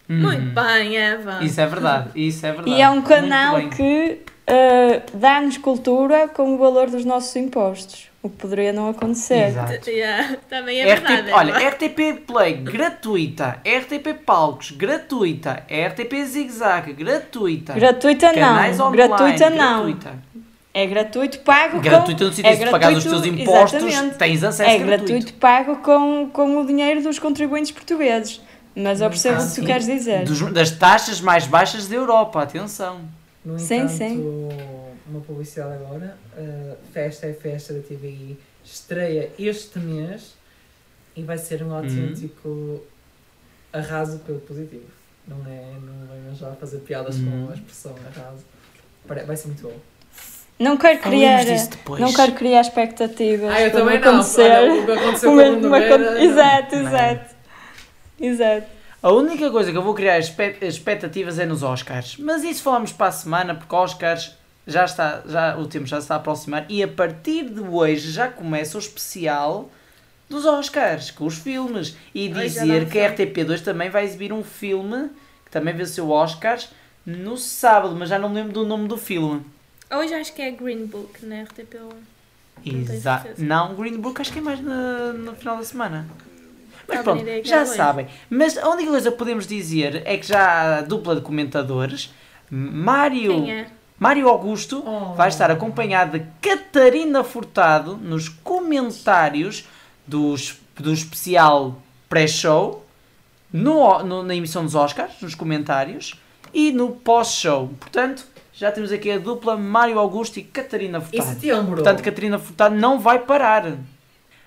Uhum. 0.10 0.18
Muito 0.20 0.54
bem, 0.54 0.98
Eva. 0.98 1.40
Isso 1.44 1.62
é 1.62 1.66
verdade. 1.66 2.10
Isso 2.16 2.46
é 2.46 2.52
verdade. 2.52 2.72
E 2.72 2.82
é 2.82 2.90
um 2.90 3.02
canal 3.02 3.58
que 3.70 4.20
eh, 4.46 5.02
dá-nos 5.14 5.58
cultura 5.58 6.28
com 6.28 6.56
o 6.56 6.58
valor 6.58 6.90
dos 6.90 7.06
nossos 7.06 7.34
impostos, 7.38 8.10
o 8.22 8.30
que 8.30 8.36
poderia 8.36 8.74
não 8.74 8.90
acontecer. 8.90 9.48
Exato. 9.48 9.74
Yeah, 9.90 10.38
também 10.50 10.82
é 10.82 10.86
verdade. 10.86 11.22
RTP, 11.22 11.34
olha, 11.34 11.52
Eva. 11.52 11.70
RTP 11.70 12.26
Play 12.28 12.54
gratuita, 12.56 13.60
RTP 13.66 14.14
Palcos 14.26 14.72
gratuita, 14.72 15.64
RTP 15.70 16.14
Zig 16.26 16.52
Zag 16.52 16.94
gratuita, 16.94 17.74
Gratuita 17.74 18.34
canais 18.34 18.78
não, 18.78 18.88
online 18.88 19.08
gratuita 19.08 19.50
não. 19.50 19.84
gratuita. 19.86 20.34
É 20.76 20.88
gratuito, 20.88 21.40
pago 21.42 21.80
Gratuito 21.80 22.18
com... 22.24 22.26
no 22.30 22.34
sentido 22.34 22.52
é 22.52 22.66
de 22.66 22.72
pagar 22.72 22.92
os 22.94 23.04
teus 23.04 23.22
gratuito, 23.22 23.42
impostos, 23.42 23.84
exatamente. 23.84 24.18
tens 24.18 24.44
acesso 24.44 24.70
É 24.70 24.78
gratuito. 24.80 25.14
gratuito, 25.14 25.34
pago 25.36 25.76
com, 25.78 26.30
com 26.34 26.58
o 26.62 26.66
dinheiro 26.66 27.02
dos 27.04 27.20
contribuintes 27.20 27.72
portugueses. 27.72 28.42
Mas 28.76 29.02
eu 29.02 29.10
percebo 29.10 29.36
Ah, 29.36 29.40
o 29.40 29.48
que 29.48 29.50
tu 29.52 29.56
sim. 29.62 29.66
queres 29.66 29.86
dizer. 29.86 30.26
Dos- 30.26 30.52
das 30.54 30.72
taxas 30.72 31.22
mais 31.22 31.46
baixas 31.46 31.88
da 31.88 31.96
Europa, 31.96 32.42
atenção. 32.42 33.02
No 33.46 33.60
Sim, 33.60 33.76
entanto, 33.82 33.92
sim. 33.98 34.50
uma 35.08 35.20
publicidade 35.22 35.74
agora, 35.74 36.18
uh, 36.38 36.76
Festa 36.94 37.28
é 37.28 37.34
Festa 37.34 37.74
da 37.74 37.82
TVI, 37.82 38.38
estreia 38.64 39.30
este 39.38 39.78
mês 39.80 40.34
e 41.16 41.22
vai 41.22 41.38
ser 41.38 41.62
um 41.62 41.74
autêntico 41.76 42.82
arraso 43.72 44.20
pelo 44.20 44.40
positivo. 44.40 44.86
Não 45.28 45.38
é, 45.46 45.62
não 45.82 46.08
venham 46.08 46.36
já 46.36 46.52
fazer 46.54 46.78
piadas 46.80 47.16
Hum. 47.18 47.46
com 47.48 47.52
a 47.52 47.56
expressão 47.56 47.96
arraso. 48.16 48.44
Vai 49.28 49.36
ser 49.36 49.48
muito 49.48 49.64
bom. 49.64 49.74
Não 50.60 50.78
quero 50.78 51.00
criar, 51.00 51.44
depois. 51.44 52.00
não 52.00 52.14
quero 52.14 52.32
criar 52.34 52.62
expectativas. 52.62 53.50
Ah, 53.52 53.62
eu 53.62 53.72
também 53.72 54.00
não 54.00 54.10
acontecer. 54.12 54.50
Olha, 54.52 54.74
o 54.82 54.86
que 54.86 54.92
aconteceu 54.92 55.32
com 55.32 55.38
o. 55.38 55.76
Exato, 56.18 56.76
Não. 56.76 56.88
exato. 56.88 57.33
Exato. 58.20 58.68
A 59.02 59.12
única 59.12 59.52
coisa 59.52 59.72
que 59.72 59.78
eu 59.78 59.82
vou 59.84 59.94
criar 59.94 60.18
expectativas 60.20 61.38
é 61.40 61.46
nos 61.46 61.62
Oscars. 61.62 62.16
Mas 62.18 62.44
isso 62.44 62.64
falamos 62.64 62.92
para 62.92 63.08
a 63.08 63.12
semana, 63.12 63.54
porque 63.56 63.76
Oscars 63.76 64.34
já 64.66 64.86
está, 64.86 65.22
já, 65.28 65.58
o 65.58 65.68
tempo 65.68 65.86
já 65.86 65.98
se 65.98 66.04
está 66.06 66.16
a 66.16 66.18
aproximar 66.18 66.66
e 66.70 66.82
a 66.82 66.88
partir 66.88 67.50
de 67.50 67.60
hoje 67.60 68.12
já 68.12 68.30
começa 68.30 68.78
o 68.78 68.80
especial 68.80 69.70
dos 70.30 70.46
Oscars, 70.46 71.12
com 71.12 71.26
os 71.26 71.38
filmes. 71.38 71.98
E 72.16 72.30
dizer 72.30 72.88
que 72.88 73.00
a 73.00 73.14
sei. 73.14 73.28
RTP2 73.34 73.62
também 73.62 73.90
vai 73.90 74.06
exibir 74.06 74.32
um 74.32 74.44
filme 74.44 75.10
que 75.44 75.52
também 75.52 75.76
venceu 75.76 76.10
Oscars 76.10 76.70
no 77.06 77.36
sábado, 77.36 77.94
mas 77.98 78.08
já 78.08 78.18
não 78.18 78.30
me 78.30 78.36
lembro 78.36 78.54
do 78.54 78.66
nome 78.66 78.88
do 78.88 78.98
filme. 78.98 79.46
Hoje 79.92 80.14
acho 80.14 80.34
que 80.34 80.42
é 80.42 80.50
Green 80.52 80.86
Book 80.86 81.26
na 81.26 81.44
RTP1. 81.44 81.82
Não 81.82 82.64
tenho 82.64 82.94
Exato. 82.94 83.24
certeza. 83.24 83.46
Não, 83.46 83.76
Green 83.76 83.98
Book 83.98 84.22
acho 84.22 84.32
que 84.32 84.40
é 84.40 84.42
mais 84.42 84.62
na- 84.62 85.12
no 85.12 85.36
final 85.36 85.58
da 85.58 85.64
semana. 85.66 86.08
Mas 86.96 87.04
pronto, 87.04 87.24
já 87.44 87.66
sabem. 87.66 88.08
Mas 88.30 88.58
a 88.58 88.70
única 88.70 88.90
coisa 88.92 89.12
que 89.12 89.18
podemos 89.18 89.46
dizer 89.48 90.02
é 90.06 90.18
que 90.18 90.26
já 90.28 90.40
há 90.42 90.78
a 90.78 90.82
dupla 90.82 91.16
de 91.16 91.22
comentadores, 91.22 92.14
Mário, 92.50 93.46
é? 93.50 93.68
Mário 94.00 94.28
Augusto, 94.28 94.84
Oh. 94.86 95.14
vai 95.16 95.30
estar 95.30 95.50
acompanhado 95.52 96.20
de 96.20 96.26
Catarina 96.42 97.24
Furtado 97.24 97.96
nos 97.98 98.30
comentários 98.30 99.68
dos, 100.06 100.60
do 100.76 100.92
especial 100.94 101.82
pré-show, 102.10 102.86
no, 103.52 104.04
no- 104.04 104.24
na 104.24 104.36
emissão 104.36 104.64
dos 104.64 104.76
Oscars, 104.76 105.14
nos 105.22 105.36
comentários, 105.36 106.20
e 106.54 106.72
no 106.72 106.90
pós-show. 106.92 107.70
Portanto, 107.80 108.26
já 108.54 108.72
temos 108.72 108.92
aqui 108.92 109.10
a 109.12 109.18
dupla 109.18 109.56
Mário 109.58 109.98
Augusto 109.98 110.38
e 110.38 110.44
Catarina 110.44 111.02
Furtado. 111.02 111.30
setembro. 111.30 111.76
Portanto, 111.76 112.04
Catarina 112.04 112.38
Furtado 112.38 112.76
não 112.76 113.00
vai 113.00 113.20
parar. 113.20 113.74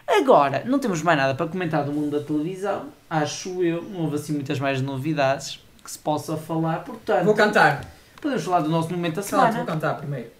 Agora, 0.06 0.62
não 0.64 0.78
temos 0.78 1.02
mais 1.02 1.18
nada 1.18 1.34
para 1.34 1.46
comentar 1.46 1.84
do 1.84 1.92
mundo 1.92 2.18
da 2.18 2.24
televisão. 2.24 2.86
Acho 3.10 3.62
eu, 3.62 3.82
não 3.82 4.02
houve 4.02 4.16
assim 4.16 4.32
muitas 4.32 4.58
mais 4.60 4.80
novidades 4.80 5.60
que 5.82 5.90
se 5.90 5.98
possa 5.98 6.36
falar. 6.36 6.84
Portanto, 6.84 7.24
Vou 7.24 7.34
cantar. 7.34 7.84
podemos 8.20 8.44
falar 8.44 8.60
do 8.60 8.68
nosso 8.68 8.90
momento 8.92 9.16
da 9.16 9.22
Calma, 9.22 9.44
vou 9.46 9.52
semana. 9.52 9.70
cantar 9.72 9.96
primeiro. 9.96 10.30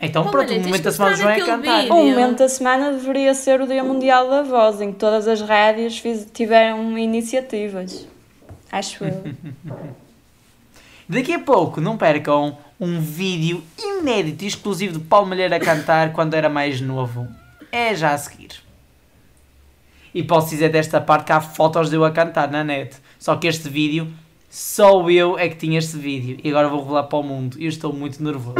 Então, 0.00 0.26
Oh, 0.26 0.30
pronto, 0.30 0.52
o 0.52 0.60
momento 0.60 0.82
da 0.82 0.92
semana 0.92 1.16
João 1.16 1.30
é 1.30 1.38
cantar. 1.40 1.80
vídeo. 1.80 1.94
O 1.94 2.06
momento 2.10 2.38
da 2.38 2.48
semana 2.48 2.92
deveria 2.92 3.32
ser 3.32 3.60
o 3.60 3.66
Dia 3.66 3.82
Mundial 3.82 4.28
da 4.28 4.42
Voz, 4.42 4.80
em 4.80 4.92
que 4.92 4.98
todas 4.98 5.26
as 5.26 5.40
rádios 5.40 5.98
fiz- 5.98 6.28
tiveram 6.32 6.98
iniciativas. 6.98 8.06
Acho 8.70 9.04
eu. 9.04 9.24
Daqui 11.08 11.32
a 11.34 11.38
pouco, 11.38 11.80
não 11.80 11.96
percam 11.96 12.56
um 12.80 13.00
vídeo 13.00 13.62
inédito 13.78 14.44
e 14.44 14.46
exclusivo 14.46 14.98
de 14.98 15.04
Paulo 15.04 15.26
Malheiro 15.26 15.54
a 15.54 15.60
cantar 15.60 16.12
quando 16.12 16.34
era 16.34 16.48
mais 16.48 16.80
novo. 16.80 17.26
É 17.74 17.92
já 17.92 18.12
a 18.14 18.18
seguir. 18.18 18.62
E 20.14 20.22
posso 20.22 20.50
dizer 20.50 20.68
desta 20.68 21.00
parte 21.00 21.26
que 21.26 21.32
há 21.32 21.40
fotos 21.40 21.90
de 21.90 21.96
eu 21.96 22.04
a 22.04 22.12
cantar 22.12 22.48
na 22.48 22.62
net. 22.62 22.94
Só 23.18 23.34
que 23.34 23.48
este 23.48 23.68
vídeo, 23.68 24.12
só 24.48 25.10
eu 25.10 25.36
é 25.36 25.48
que 25.48 25.56
tinha 25.56 25.80
este 25.80 25.96
vídeo. 25.96 26.38
E 26.44 26.48
agora 26.50 26.68
vou 26.68 26.78
revelar 26.82 27.02
para 27.02 27.18
o 27.18 27.22
mundo. 27.24 27.58
E 27.58 27.64
eu 27.64 27.68
estou 27.68 27.92
muito 27.92 28.22
nervoso. 28.22 28.54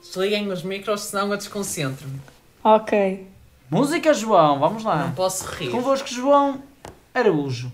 Desliguem 0.00 0.50
os 0.50 0.62
micros, 0.62 1.02
senão 1.02 1.30
eu 1.30 1.36
desconcentro-me. 1.36 2.18
ok. 2.64 3.26
Música, 3.70 4.14
João, 4.14 4.58
vamos 4.58 4.82
lá. 4.82 5.04
Não 5.08 5.12
posso 5.12 5.44
rir. 5.44 5.68
Convosco, 5.70 6.08
João 6.08 6.62
Araújo. 7.14 7.70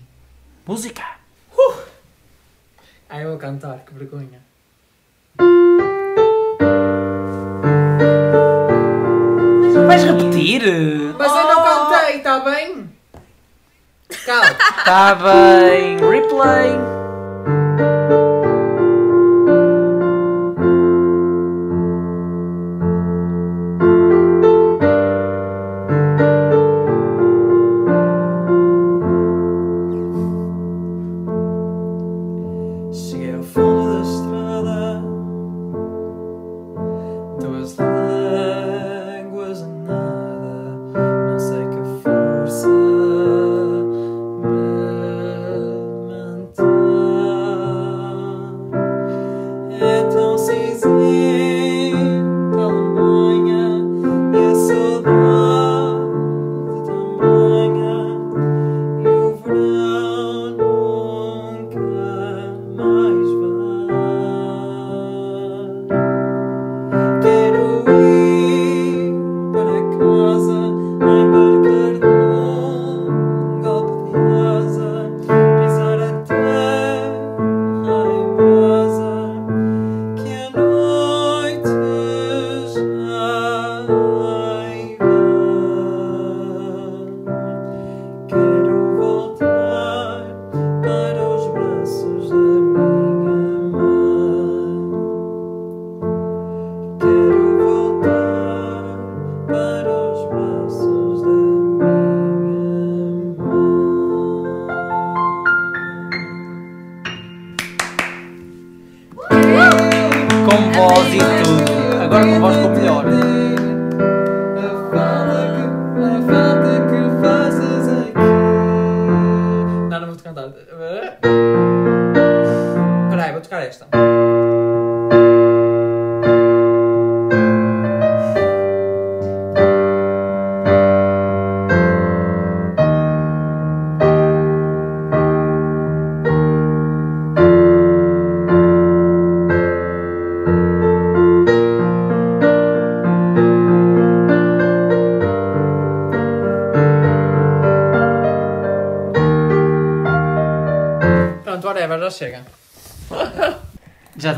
Música. 0.67 1.03
Ah, 3.07 3.21
eu 3.21 3.29
vou 3.29 3.37
cantar, 3.37 3.85
que 3.85 3.93
vergonha. 3.93 4.41
Vais 9.87 10.03
repetir? 10.03 10.63
Mas 11.17 11.31
eu 11.31 11.43
não 11.43 11.63
cantei, 11.63 12.17
está 12.17 12.39
bem? 12.39 12.89
Calma. 14.25 14.45
Está 14.77 15.15
bem. 15.15 15.97
Replay. 15.97 17.04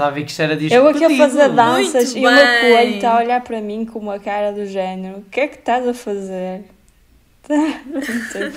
A 0.06 0.10
ver 0.10 0.24
que 0.24 0.32
isto 0.32 0.42
era 0.42 0.56
disto. 0.56 0.74
Eu 0.74 0.88
aqui 0.88 1.04
a 1.04 1.18
fazer 1.18 1.50
danças 1.50 2.14
Muito 2.14 2.18
e 2.18 2.28
o 2.28 2.32
meu 2.32 2.62
coelho 2.62 2.96
está 2.96 3.14
a 3.14 3.18
olhar 3.18 3.42
para 3.42 3.62
mim 3.62 3.86
com 3.86 4.00
uma 4.00 4.20
cara 4.20 4.52
do 4.52 4.66
género. 4.66 5.18
O 5.18 5.22
que 5.24 5.40
é 5.40 5.48
que 5.48 5.58
estás 5.58 5.88
a 5.88 5.94
fazer? 5.94 6.64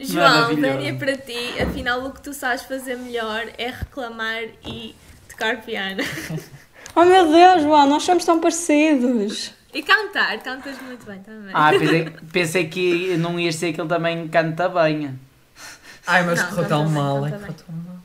João. 0.00 0.56
Vénia 0.56 0.94
para 0.94 1.16
ti, 1.16 1.62
afinal 1.62 2.04
o 2.04 2.12
que 2.12 2.20
tu 2.20 2.34
sabes 2.34 2.62
fazer 2.62 2.96
melhor 2.96 3.46
é 3.56 3.68
reclamar 3.68 4.42
e 4.66 4.94
tocar 5.28 5.62
piano. 5.62 6.02
oh 6.96 7.04
meu 7.04 7.30
Deus, 7.30 7.62
João, 7.62 7.88
nós 7.88 8.02
somos 8.02 8.24
tão 8.24 8.40
parecidos. 8.40 9.52
E 9.72 9.82
cantar, 9.82 10.36
cantas 10.38 10.80
muito 10.82 11.06
bem 11.06 11.20
também. 11.20 11.52
Ah, 11.54 11.70
pensei, 11.78 12.10
pensei 12.32 12.68
que 12.68 13.16
não 13.16 13.38
ias 13.38 13.54
ser 13.54 13.72
que 13.72 13.80
ele 13.80 13.88
também 13.88 14.26
canta 14.28 14.68
bem. 14.68 15.16
Ai, 16.06 16.24
mas 16.24 16.42
correu 16.42 16.66
tão 16.66 16.88
mal, 16.88 17.26
é, 17.26 17.30
também. 17.30 17.46
correu 17.46 17.64
tão 17.66 17.76
mal. 17.76 17.98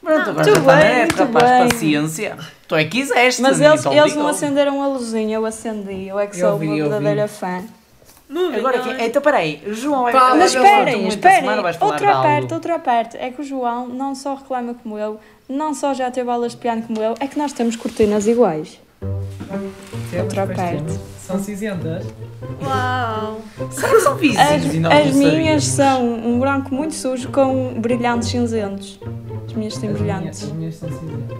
Pronto, 0.00 0.24
Não, 0.24 0.27
agora 0.27 0.27
muito 0.44 0.60
na 0.60 0.74
bem, 0.76 0.84
época, 1.02 1.24
muito 1.24 1.34
rapaz, 1.38 1.60
bem. 1.60 1.68
paciência. 1.68 2.36
Tu 2.66 2.74
é 2.76 2.84
que 2.84 2.90
quiseste. 2.90 3.40
Mas 3.42 3.60
eles, 3.60 3.82
te 3.82 3.88
eles 3.88 4.14
não 4.14 4.26
acenderam 4.28 4.82
a 4.82 4.86
luzinha, 4.88 5.36
eu 5.36 5.46
acendi. 5.46 6.06
Eu 6.08 6.18
é 6.18 6.26
que 6.26 6.36
Eu 6.40 6.50
sou 6.50 6.58
vi, 6.58 6.66
uma 6.66 6.76
eu 6.76 6.84
vi. 6.84 6.90
verdadeira 6.90 7.28
fã. 7.28 7.62
Moving 8.30 8.56
Agora 8.58 8.78
que, 8.80 8.90
então 9.04 9.22
peraí, 9.22 9.62
o 9.66 9.72
João 9.72 10.02
vai 10.02 10.12
Pá, 10.12 10.34
Mas 10.34 10.38
mas 10.38 10.54
esperem, 10.54 11.08
esperem. 11.08 11.48
Outra 11.80 12.12
parte, 12.20 12.52
outra 12.54 12.78
parte. 12.78 13.16
É 13.16 13.30
que 13.30 13.40
o 13.40 13.44
João 13.44 13.88
não 13.88 14.14
só 14.14 14.34
reclama 14.34 14.74
como 14.74 14.98
eu, 14.98 15.18
não 15.48 15.72
só 15.72 15.94
já 15.94 16.10
teve 16.10 16.30
aulas 16.30 16.52
de 16.52 16.58
piano 16.58 16.82
como 16.82 17.00
eu, 17.02 17.14
é 17.20 17.26
que 17.26 17.38
nós 17.38 17.54
temos 17.54 17.74
cortinas 17.74 18.26
iguais. 18.26 18.78
Temos, 20.10 20.24
Outra 20.24 20.46
parte. 20.46 20.76
temos. 20.76 20.98
São 21.26 21.38
cinzentas. 21.42 22.04
Uau! 22.62 23.40
Será 23.70 23.88
que 23.94 24.00
são 24.00 24.14
vizinhos 24.16 24.40
As, 24.50 24.64
e 24.64 24.66
as 24.66 24.74
não 24.74 24.90
minhas 25.14 25.64
sabíamos? 25.64 25.64
são 25.64 26.04
um 26.04 26.38
branco 26.38 26.74
muito 26.74 26.94
sujo 26.94 27.30
com 27.30 27.74
brilhantes 27.80 28.28
cinzentos. 28.28 29.00
As 29.48 29.52
minhas 29.54 29.76
têm 29.78 29.90
As 29.90 29.96
brilhantes. 29.98 30.42
minhas- 30.42 30.44
As 30.44 30.52
minhas 30.52 30.74
são 30.76 30.88
cinzentas. 30.88 31.38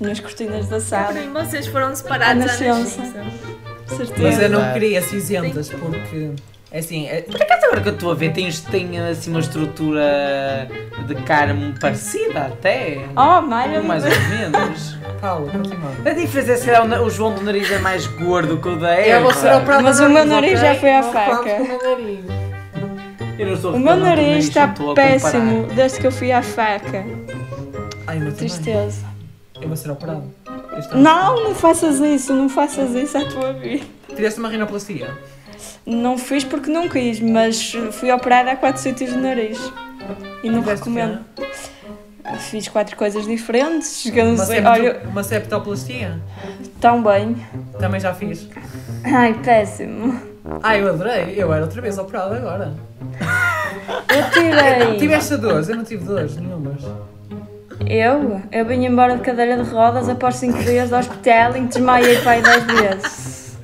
Nas 0.00 0.20
cortinas 0.20 0.68
da 0.68 0.80
sala. 0.80 1.12
Sim, 1.14 1.32
vocês 1.32 1.66
foram 1.66 1.94
separados 1.94 2.42
à 2.42 2.46
nascença. 2.46 2.78
nascença. 3.02 3.24
Mas 3.88 3.96
Certeza. 4.08 4.42
eu 4.42 4.50
não 4.50 4.72
queria 4.72 5.02
cinzentas 5.02 5.70
porque, 5.70 6.30
é 6.70 6.78
assim, 6.78 7.08
é- 7.08 7.22
Por 7.22 7.40
acaso 7.42 7.66
agora 7.66 7.80
que 7.80 7.88
eu 7.88 7.94
estou 7.94 8.12
a 8.12 8.14
ver, 8.14 8.32
tens, 8.32 8.60
tem 8.60 9.00
assim 9.00 9.30
uma 9.30 9.40
estrutura 9.40 10.68
de 11.06 11.14
muito 11.54 11.80
parecida 11.80 12.42
até. 12.46 12.98
Oh, 13.16 13.40
malha 13.40 13.82
mais 13.82 14.04
ou 14.04 14.10
menos. 14.10 14.96
Paulo, 15.20 15.50
continua. 15.50 15.90
A 16.04 16.10
diferença 16.14 16.52
é 16.52 16.56
se 16.56 16.66
calhar 16.66 16.84
o 16.84 16.88
o 17.06 17.10
João 17.10 17.34
do 17.34 17.42
nariz 17.42 17.68
é 17.70 17.78
mais 17.78 18.06
gordo 18.06 18.58
que 18.58 18.68
o 18.68 18.76
da 18.78 18.90
Eva. 18.94 19.08
Eu 19.08 19.22
vou 19.22 19.34
ser 19.34 19.52
operado 19.54 19.82
Mas 19.82 19.98
no 19.98 20.06
o 20.06 20.10
meu 20.10 20.24
nariz 20.24 20.60
já 20.60 20.74
foi 20.76 20.92
à 20.94 21.02
faca. 21.02 21.56
O 23.74 23.78
meu 23.78 23.96
nariz. 23.96 24.44
Do 24.44 24.48
está 24.48 24.74
péssimo 24.94 25.66
desde 25.74 26.00
que 26.00 26.06
eu 26.06 26.12
fui 26.12 26.32
à 26.32 26.42
faca. 26.42 27.04
Ai, 28.06 28.18
meu 28.18 28.32
também. 28.32 28.48
Tristeza. 28.48 29.04
Eu 29.60 29.68
vou 29.68 29.76
ser 29.76 29.90
operado. 29.90 30.24
Não, 30.94 31.44
não 31.44 31.54
faças 31.54 31.98
isso, 32.00 32.32
não 32.32 32.48
faças 32.48 32.94
isso 32.94 33.18
à 33.18 33.24
tua 33.24 33.52
vida. 33.52 33.84
Tiveste 34.08 34.38
uma 34.38 34.48
rinoplastia? 34.48 35.10
Não 35.84 36.16
fiz 36.16 36.44
porque 36.44 36.70
não 36.70 36.88
quis, 36.88 37.20
mas 37.20 37.72
fui 37.92 38.12
operada 38.12 38.52
a 38.52 38.56
quatro 38.56 38.80
sítios 38.80 39.10
de 39.10 39.16
nariz. 39.18 39.58
E 40.42 40.48
não 40.50 40.60
Tiveste 40.60 40.84
recomendo. 40.88 41.20
Fiz 42.50 42.68
quatro 42.68 42.94
coisas 42.96 43.26
diferentes. 43.26 44.04
Uma, 44.04 44.36
septo- 44.44 44.68
olha, 44.68 45.02
uma 45.06 45.24
septoplastia? 45.24 46.20
tão 46.80 47.02
bem. 47.02 47.36
Também 47.80 47.98
já 47.98 48.14
fiz. 48.14 48.48
Ai, 49.04 49.34
péssimo. 49.42 50.20
Ai, 50.62 50.82
eu 50.82 50.88
adorei. 50.88 51.34
Eu 51.36 51.52
era 51.52 51.64
outra 51.64 51.80
vez 51.80 51.98
operado 51.98 52.34
agora. 52.34 52.72
Eu 54.08 54.30
tirei. 54.30 54.96
Tiveste 54.98 55.36
dores? 55.36 55.68
Eu 55.68 55.76
não 55.76 55.84
tive 55.84 56.04
dores 56.04 56.36
nenhumas. 56.36 56.82
Eu? 57.86 58.42
Eu 58.50 58.64
vim 58.66 58.84
embora 58.84 59.16
de 59.16 59.22
cadeira 59.22 59.62
de 59.62 59.70
rodas 59.70 60.08
após 60.08 60.36
cinco 60.36 60.58
dias 60.62 60.88
de 60.88 60.94
hospital 60.94 61.52
que 61.52 61.60
desmaiei 61.60 62.18
para 62.20 62.32
aí 62.32 62.42
10 62.42 62.64
vezes. 62.64 63.58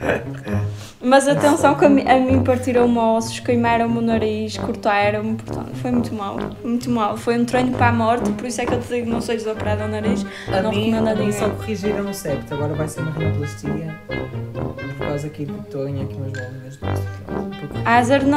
Mas 1.05 1.28
atenção 1.28 1.74
que 1.74 1.84
a 1.84 1.88
mim, 1.88 2.02
mim 2.18 2.42
partiram-me 2.42 2.96
ossos, 2.98 3.38
queimaram-me 3.40 3.98
o 3.98 4.00
nariz, 4.00 4.57
cortaram-me, 4.57 5.34
portanto, 5.36 5.70
foi 5.76 5.90
muito 5.90 6.14
mal, 6.14 6.36
muito 6.64 6.90
mal. 6.90 7.16
Foi 7.16 7.38
um 7.38 7.44
treino 7.44 7.72
para 7.76 7.88
a 7.88 7.92
morte, 7.92 8.30
por 8.32 8.46
isso 8.46 8.61
é 8.62 8.66
que 8.66 8.72
eu 8.74 8.80
te 8.80 8.88
digo, 8.88 9.11
não 9.11 9.20
sejas 9.20 9.46
operado 9.46 9.82
ao 9.82 9.88
nariz, 9.88 10.24
A 10.48 10.62
não 10.62 10.70
mim, 10.70 10.90
recomendo 10.90 11.09
a 11.09 11.14
mim 11.14 11.30
só 11.32 11.42
ninguém. 11.46 11.59
corrigiram 11.61 12.09
o 12.11 12.14
septo. 12.14 12.55
Agora 12.55 12.74
vai 12.74 12.88
ser 12.88 13.00
uma 13.00 13.11
rinoplastia. 13.12 13.94
Por 14.96 15.07
causa 15.09 15.26
aqui 15.26 15.44
de 15.44 15.52
ganhar 15.52 16.05
aqui 16.05 16.14
umas 16.14 16.32
bolinhas 16.32 16.72
de. 16.74 16.78
Porque- 16.78 17.78
As 17.84 18.11
arno, 18.11 18.36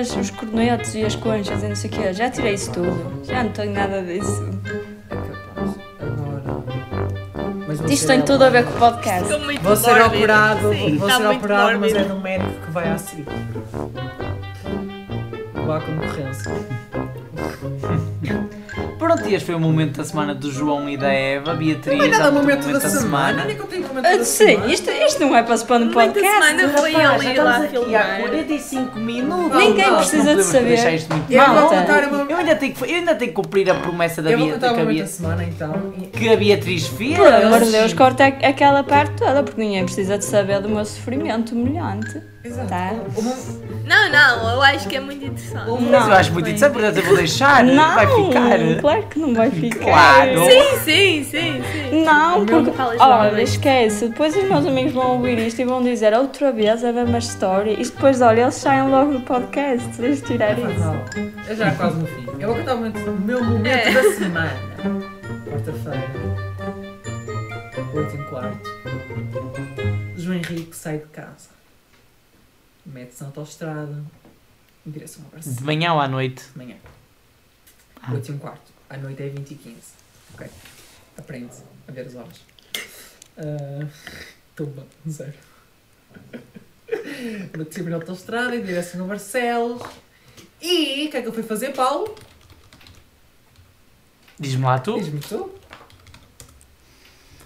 as, 0.00 0.16
os 0.16 0.30
cornetos 0.30 0.94
e 0.94 1.04
as 1.04 1.14
conchas 1.16 1.62
e 1.62 1.68
não 1.68 1.74
sei 1.76 1.90
o 1.90 1.92
quê, 1.92 2.12
já 2.12 2.28
tirei 2.30 2.54
isso 2.54 2.70
tudo, 2.72 3.22
já 3.24 3.42
não 3.42 3.50
tenho 3.50 3.72
nada 3.72 4.02
disso. 4.02 4.42
Isto 7.88 8.06
tem 8.06 8.20
operado. 8.20 8.24
tudo 8.24 8.44
a 8.44 8.50
ver 8.50 8.64
com 8.64 8.70
o 8.70 8.78
podcast. 8.78 9.28
Vou 9.62 9.76
ser 9.76 9.90
mórbido. 9.90 10.06
operado, 10.16 10.72
Sim, 10.72 10.96
vou 10.98 11.08
está 11.08 11.20
ser 11.20 11.26
operado, 11.36 11.80
mas 11.80 11.92
é 11.92 11.94
mórbido. 11.98 12.14
num 12.14 12.20
médico 12.20 12.50
que 12.66 12.70
vai 12.70 12.88
à. 12.88 12.96
Vá 15.66 15.76
à 15.76 15.80
concorrência. 15.80 16.52
Pronto, 19.04 19.28
e 19.28 19.34
este 19.34 19.46
foi 19.46 19.54
o 19.54 19.60
momento 19.60 19.98
da 19.98 20.04
semana 20.04 20.34
do 20.34 20.50
João 20.50 20.88
e 20.88 20.96
da 20.96 21.12
Eva. 21.12 21.54
Beatriz, 21.54 21.98
Não 21.98 22.04
é 22.04 22.08
nada 22.08 22.30
muito 22.30 22.46
momento 22.66 22.68
da 22.72 22.80
semana. 22.88 23.44
Nem 23.44 23.56
contei 23.56 23.78
o 23.80 23.82
momento 23.88 24.06
Ah, 24.06 24.16
da 24.16 24.24
Sim, 24.24 24.46
semana. 24.46 24.72
isto, 24.72 24.90
isto 24.90 25.20
não 25.20 25.36
é 25.36 25.42
para 25.42 25.56
se 25.56 25.64
pôr 25.66 25.78
no 25.78 25.86
da 25.86 25.92
podcast. 25.92 26.28
semana 26.32 26.68
foi 26.70 26.92
já 26.92 26.98
ir 26.98 27.04
lá 27.06 27.14
estamos 27.18 27.64
aqui 27.64 27.94
há 27.96 28.02
filmar. 28.04 28.20
45 28.20 28.98
minutos. 28.98 29.58
Ninguém 29.58 29.90
Não, 29.90 29.96
precisa 29.98 30.24
não 30.24 30.36
de 30.36 30.42
saber. 30.44 30.68
deixar 30.68 30.92
isto 30.92 31.14
muito 31.14 31.30
Eu 31.32 31.38
mal. 31.46 31.68
uma- 31.68 32.26
Eu 32.30 32.36
ainda, 32.38 32.56
tenho 32.56 32.74
que, 32.74 32.82
eu 32.82 32.94
ainda 32.96 33.14
tenho 33.14 33.30
que 33.30 33.34
cumprir 33.36 33.70
a 33.70 33.74
promessa 33.74 34.22
da 34.22 34.30
Eu 34.30 34.38
vou 34.38 34.46
Bia- 34.46 34.54
contar 34.54 34.66
o 34.72 34.74
que, 34.74 34.80
a 34.80 34.84
momento 34.84 35.00
da 35.00 35.06
semana 35.06 35.44
então. 35.44 35.92
Que 36.12 36.28
a 36.28 36.36
Beatriz 36.36 36.86
fez. 36.86 37.14
Pelo 37.16 37.28
amor 37.46 37.60
de 37.60 37.70
Deus, 37.70 37.92
corta 37.92 38.24
aquela 38.26 38.82
parte 38.82 39.12
toda, 39.16 39.42
porque 39.42 39.60
ninguém 39.60 39.84
precisa 39.84 40.18
de 40.18 40.24
saber 40.24 40.60
do 40.60 40.68
meu 40.68 40.84
sofrimento 40.84 41.54
humilhante. 41.54 42.20
Exato. 42.44 42.68
Tá. 42.68 42.92
Não, 43.86 44.10
não, 44.10 44.50
eu 44.54 44.62
acho 44.62 44.86
que 44.88 44.96
é 44.96 45.00
muito 45.00 45.24
interessante. 45.24 45.68
o- 45.70 45.80
Mas 45.80 46.06
eu 46.06 46.12
acho 46.14 46.32
muito 46.32 46.46
interessante, 46.46 46.72
portanto 46.72 46.96
eu 46.98 47.02
vou 47.04 47.16
deixar. 47.16 47.64
Não, 47.64 47.94
Vai 47.94 48.06
ficar. 48.06 48.80
claro 48.80 49.02
que 49.08 49.18
não 49.18 49.34
vai 49.34 49.50
ficar. 49.50 49.78
Claro. 49.84 50.44
Sim, 50.50 50.78
sim, 50.84 51.24
sim, 51.24 51.62
sim. 51.90 52.04
Não, 52.04 52.44
porque, 52.44 52.72
olha, 53.00 53.42
esquece, 53.42 54.08
depois 54.08 54.36
os 54.36 54.44
meus 54.44 54.66
amigos 54.66 54.92
vão 54.92 55.12
ouvir 55.16 55.38
isto 55.38 55.60
e 55.60 55.64
vão 55.64 55.82
dizer 55.82 56.12
outra 56.14 56.52
vez 56.52 56.84
a 56.84 56.92
mesma 56.92 57.18
história 57.18 57.72
e 57.72 57.82
depois, 57.82 58.20
olha, 58.20 58.42
eles 58.42 58.54
saem 58.54 58.88
logo 58.90 59.12
do 59.12 59.20
podcast, 59.20 59.86
deixa 59.98 60.22
eu 60.22 60.26
tirar 60.26 60.58
isso. 60.58 61.30
Eu 61.48 61.56
já 61.56 61.70
quase 61.72 61.96
no 61.98 62.06
fim. 62.06 62.26
Eu 62.38 62.48
vou 62.48 62.56
contar 62.58 62.74
o, 62.74 62.76
momento, 62.76 62.98
o 63.10 63.20
meu 63.20 63.42
momento 63.44 63.66
É. 63.66 63.90
da 63.92 64.02
semana. 64.12 64.52
Quarta-feira. 65.50 66.04
8 67.94 68.14
e 68.14 68.18
quarto. 68.24 68.70
João 70.16 70.36
Henrique 70.36 70.74
sai 70.76 70.98
de 70.98 71.04
casa. 71.06 71.53
Mete-se 72.86 73.22
na 73.22 73.28
autostrada. 73.28 74.04
Em 74.86 74.90
direção 74.90 75.24
ao 75.24 75.30
Barcelona. 75.30 75.60
De 75.60 75.64
manhã 75.64 75.92
ou 75.94 76.00
à 76.00 76.08
noite? 76.08 76.44
De 76.52 76.58
manhã. 76.58 76.76
Ah. 78.02 78.12
8 78.12 78.30
e 78.30 78.34
um 78.34 78.38
quarto. 78.38 78.72
À 78.90 78.96
noite 78.96 79.22
é 79.22 79.28
20 79.28 79.50
e 79.50 79.54
15. 79.54 79.76
Ok. 80.34 80.46
Aprende 81.16 81.52
a 81.88 81.92
ver 81.92 82.06
as 82.06 82.14
horas. 82.14 82.40
Ah, 83.38 83.86
Tumba, 84.54 84.86
zero. 85.08 85.32
Meti 87.56 87.82
na 87.82 87.96
autostrada 87.96 88.54
em 88.54 88.62
direção 88.62 89.04
a 89.04 89.08
Barcelos. 89.08 89.82
E 90.60 91.06
o 91.06 91.10
que 91.10 91.16
é 91.16 91.22
que 91.22 91.28
eu 91.28 91.32
fui 91.32 91.42
fazer, 91.42 91.72
Paulo? 91.72 92.14
Diz-me 94.38 94.64
lá 94.64 94.78
tu. 94.78 94.98
Diz-me 94.98 95.20
tu. 95.20 95.50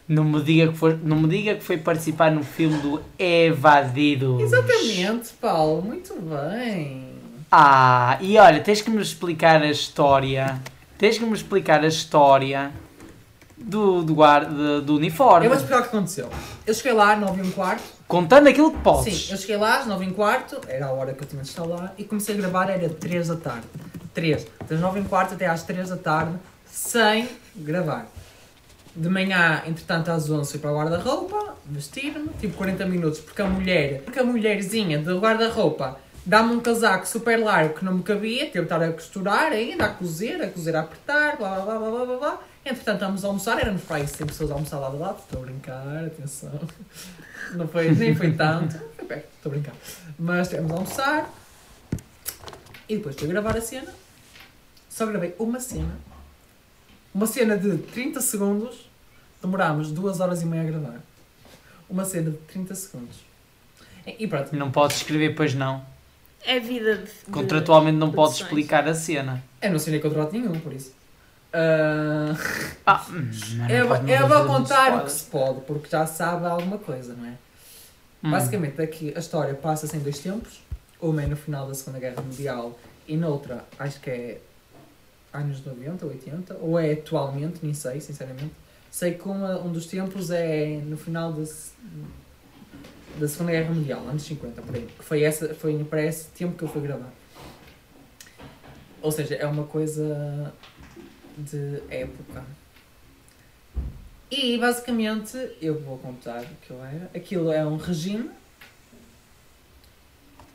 Não 0.08 0.24
me, 0.24 0.42
diga 0.42 0.72
que 0.72 0.78
foi, 0.78 0.98
não 1.02 1.16
me 1.20 1.28
diga 1.28 1.54
que 1.54 1.62
foi 1.62 1.76
participar 1.76 2.32
no 2.32 2.42
filme 2.42 2.78
do 2.78 3.02
Evadido. 3.18 4.40
Exatamente, 4.40 5.34
Paulo. 5.38 5.82
Muito 5.82 6.14
bem. 6.14 7.12
Ah, 7.52 8.16
e 8.20 8.38
olha, 8.38 8.60
tens 8.60 8.80
que 8.80 8.90
me 8.90 9.02
explicar 9.02 9.60
a 9.60 9.70
história. 9.70 10.60
Tens 10.96 11.18
que 11.18 11.24
me 11.24 11.34
explicar 11.34 11.84
a 11.84 11.86
história 11.86 12.72
do, 13.56 14.02
do, 14.02 14.14
guarda, 14.14 14.80
do 14.80 14.96
uniforme. 14.96 15.46
Eu 15.46 15.50
vou 15.50 15.58
explicar 15.58 15.80
o 15.80 15.82
que 15.82 15.88
aconteceu. 15.88 16.30
Eu 16.66 16.74
cheguei 16.74 16.92
lá 16.92 17.12
às 17.12 17.20
9 17.20 17.42
e 17.42 17.46
um 17.46 17.50
quarto. 17.50 17.82
Contando 18.06 18.48
aquilo 18.48 18.72
que 18.72 18.78
podes. 18.78 19.26
Sim, 19.26 19.32
eu 19.32 19.38
cheguei 19.38 19.56
lá 19.56 19.80
às 19.80 19.86
9 19.86 20.04
e 20.04 20.08
um 20.08 20.12
quarto, 20.12 20.60
era 20.68 20.86
a 20.86 20.92
hora 20.92 21.12
que 21.12 21.22
eu 21.22 21.28
tinha 21.28 21.42
de 21.42 21.48
estar 21.48 21.64
lá, 21.64 21.92
e 21.98 22.04
comecei 22.04 22.34
a 22.34 22.38
gravar, 22.38 22.70
era 22.70 22.88
3 22.88 23.28
da 23.28 23.36
tarde. 23.36 23.66
3. 24.14 24.46
Das 24.66 24.80
9 24.80 24.98
e 24.98 25.02
um 25.02 25.04
quarto 25.04 25.34
até 25.34 25.46
às 25.46 25.62
3 25.64 25.90
da 25.90 25.96
tarde, 25.96 26.32
sem 26.66 27.28
gravar. 27.54 28.06
De 28.98 29.08
manhã, 29.08 29.62
entretanto, 29.64 30.10
às 30.10 30.28
11 30.28 30.50
fui 30.50 30.60
para 30.60 30.72
o 30.72 30.76
guarda-roupa, 30.76 31.54
vestir-me, 31.66 32.30
tipo 32.40 32.56
40 32.56 32.84
minutos, 32.84 33.20
porque 33.20 33.40
a 33.40 33.46
mulher, 33.46 34.02
porque 34.02 34.18
a 34.18 34.24
mulherzinha 34.24 34.98
do 34.98 35.20
guarda-roupa 35.20 36.00
dá-me 36.26 36.52
um 36.54 36.60
casaco 36.60 37.06
super 37.06 37.38
largo 37.38 37.74
que 37.74 37.84
não 37.84 37.94
me 37.94 38.02
cabia, 38.02 38.46
teve 38.46 38.58
de 38.58 38.62
estar 38.64 38.82
a 38.82 38.92
costurar 38.92 39.52
ainda, 39.52 39.84
a 39.84 39.88
cozer, 39.88 40.42
a 40.42 40.48
cozer, 40.48 40.74
a 40.74 40.80
apertar, 40.80 41.36
blá 41.36 41.60
blá 41.60 41.78
blá 41.78 41.90
blá 41.90 42.04
blá 42.06 42.16
blá. 42.16 42.40
Entretanto, 42.66 42.96
estamos 42.96 43.24
a 43.24 43.28
almoçar, 43.28 43.60
éramos 43.60 43.82
para 43.82 43.96
aí 43.98 44.08
100 44.08 44.26
pessoas 44.26 44.50
a 44.50 44.54
almoçar 44.54 44.78
lá 44.80 44.88
do 44.90 44.98
lado, 44.98 45.20
estou 45.20 45.42
a 45.42 45.46
brincar, 45.46 46.04
atenção. 46.04 46.60
Não 47.52 47.68
foi, 47.68 47.92
nem 47.92 48.16
foi 48.16 48.32
tanto, 48.32 48.78
foi 48.96 49.06
perto, 49.06 49.28
estou 49.36 49.50
a 49.50 49.54
brincar. 49.54 49.74
Mas 50.18 50.48
estivemos 50.48 50.72
a 50.72 50.74
almoçar 50.74 51.30
e 52.88 52.96
depois 52.96 53.14
fui 53.14 53.28
gravar 53.28 53.56
a 53.56 53.60
cena. 53.60 53.94
Só 54.90 55.06
gravei 55.06 55.32
uma 55.38 55.60
cena 55.60 55.96
Uma 57.14 57.26
cena 57.26 57.56
de 57.56 57.78
30 57.78 58.20
segundos, 58.20 58.87
demorámos 59.40 59.90
2 59.92 60.20
horas 60.20 60.42
e 60.42 60.46
meia 60.46 60.62
a 60.62 60.66
gravar. 60.66 61.00
Uma 61.88 62.04
cena 62.04 62.30
de 62.30 62.36
30 62.38 62.74
segundos. 62.74 63.16
E 64.06 64.26
pronto, 64.26 64.54
Não 64.56 64.70
podes 64.70 64.98
escrever, 64.98 65.34
pois 65.34 65.54
não. 65.54 65.84
É 66.44 66.58
vida 66.60 66.96
de. 66.98 67.10
Contratualmente 67.30 67.96
não 67.98 68.10
podes 68.12 68.38
produções. 68.38 68.60
explicar 68.64 68.88
a 68.88 68.94
cena. 68.94 69.42
eu 69.60 69.70
não 69.70 69.76
assinei 69.76 70.00
contrato 70.00 70.32
nenhum, 70.32 70.58
por 70.60 70.72
isso. 70.72 70.92
Ah, 71.52 72.34
Ah, 72.86 73.06
hum, 73.10 73.30
não 73.56 73.68
eu, 73.68 73.88
pode- 73.88 74.02
não 74.04 74.10
eu 74.14 74.28
pode 74.28 74.34
vou 74.34 74.46
contar 74.46 74.96
o 74.98 75.04
que 75.04 75.12
se 75.12 75.24
pode, 75.24 75.60
porque 75.62 75.88
já 75.88 76.06
sabe 76.06 76.46
alguma 76.46 76.78
coisa, 76.78 77.14
não 77.14 77.26
é? 77.26 77.32
Hum. 78.22 78.30
Basicamente, 78.30 78.80
aqui 78.80 79.12
a 79.16 79.18
história 79.18 79.54
passa-se 79.54 79.96
em 79.96 80.00
dois 80.00 80.18
tempos. 80.18 80.60
Uma 81.00 81.22
é 81.22 81.26
no 81.26 81.36
final 81.36 81.66
da 81.68 81.74
Segunda 81.74 81.98
Guerra 82.00 82.20
Mundial 82.22 82.78
e 83.06 83.16
noutra, 83.16 83.64
acho 83.78 84.00
que 84.00 84.10
é 84.10 84.40
anos 85.32 85.64
90, 85.64 86.04
80, 86.06 86.56
ou 86.60 86.78
é 86.78 86.92
atualmente, 86.92 87.60
nem 87.62 87.72
sei, 87.74 88.00
sinceramente. 88.00 88.52
Sei 88.98 89.14
que 89.14 89.28
uma, 89.28 89.60
um 89.60 89.70
dos 89.70 89.86
tempos 89.86 90.28
é 90.32 90.80
no 90.84 90.96
final 90.96 91.32
da, 91.32 91.44
da 93.16 93.28
Segunda 93.28 93.52
Guerra 93.52 93.72
Mundial, 93.72 94.00
anos 94.08 94.24
50, 94.24 94.60
por 94.60 94.74
aí. 94.74 94.88
Que 94.88 95.04
foi, 95.04 95.22
essa, 95.22 95.54
foi 95.54 95.84
para 95.84 96.02
esse 96.02 96.26
tempo 96.30 96.58
que 96.58 96.64
eu 96.64 96.68
fui 96.68 96.82
gravar. 96.82 97.12
Ou 99.00 99.12
seja, 99.12 99.36
é 99.36 99.46
uma 99.46 99.62
coisa 99.62 100.52
de 101.36 101.80
época. 101.88 102.44
E 104.32 104.58
basicamente, 104.58 105.48
eu 105.62 105.78
vou 105.78 105.96
contar 105.98 106.42
o 106.42 106.56
que 106.60 106.70
eu 106.72 106.84
era. 106.84 107.08
Aquilo 107.14 107.52
é 107.52 107.64
um 107.64 107.76
regime 107.76 108.28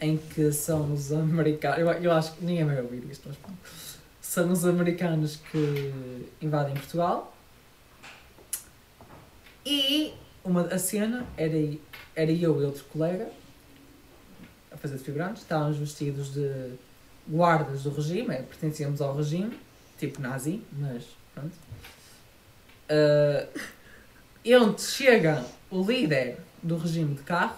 em 0.02 0.18
que 0.18 0.52
são 0.52 0.92
os 0.92 1.14
americanos. 1.14 1.80
Eu, 1.80 1.88
eu 1.88 2.12
acho 2.12 2.34
que 2.34 2.44
ninguém 2.44 2.66
vai 2.66 2.82
ouvir 2.82 3.10
isto, 3.10 3.24
mas 3.26 3.38
pronto. 3.38 3.58
São 4.20 4.52
os 4.52 4.66
americanos 4.66 5.38
que 5.50 5.94
invadem 6.42 6.74
Portugal. 6.74 7.33
E 9.66 10.14
uma, 10.44 10.62
a 10.64 10.78
cena 10.78 11.26
era, 11.38 11.58
era 12.16 12.32
eu 12.32 12.62
e 12.62 12.66
outro 12.66 12.84
colega 12.86 13.30
a 14.72 14.78
fazer 14.78 14.98
de 14.98 15.04
figurantes. 15.04 15.44
Estávamos 15.44 15.78
vestidos 15.78 16.34
de 16.34 16.74
guardas 17.28 17.84
do 17.84 17.92
regime, 17.92 18.34
é, 18.36 18.42
pertencíamos 18.42 19.02
ao 19.02 19.16
regime, 19.16 19.58
tipo 19.98 20.22
nazi, 20.22 20.62
mas 20.74 21.06
pronto. 21.34 21.54
Uh, 22.90 23.60
e 24.44 24.56
onde 24.56 24.82
chega 24.82 25.46
o 25.72 25.82
líder 25.82 26.38
do 26.62 26.78
regime 26.78 27.16
de 27.16 27.24
carro, 27.24 27.56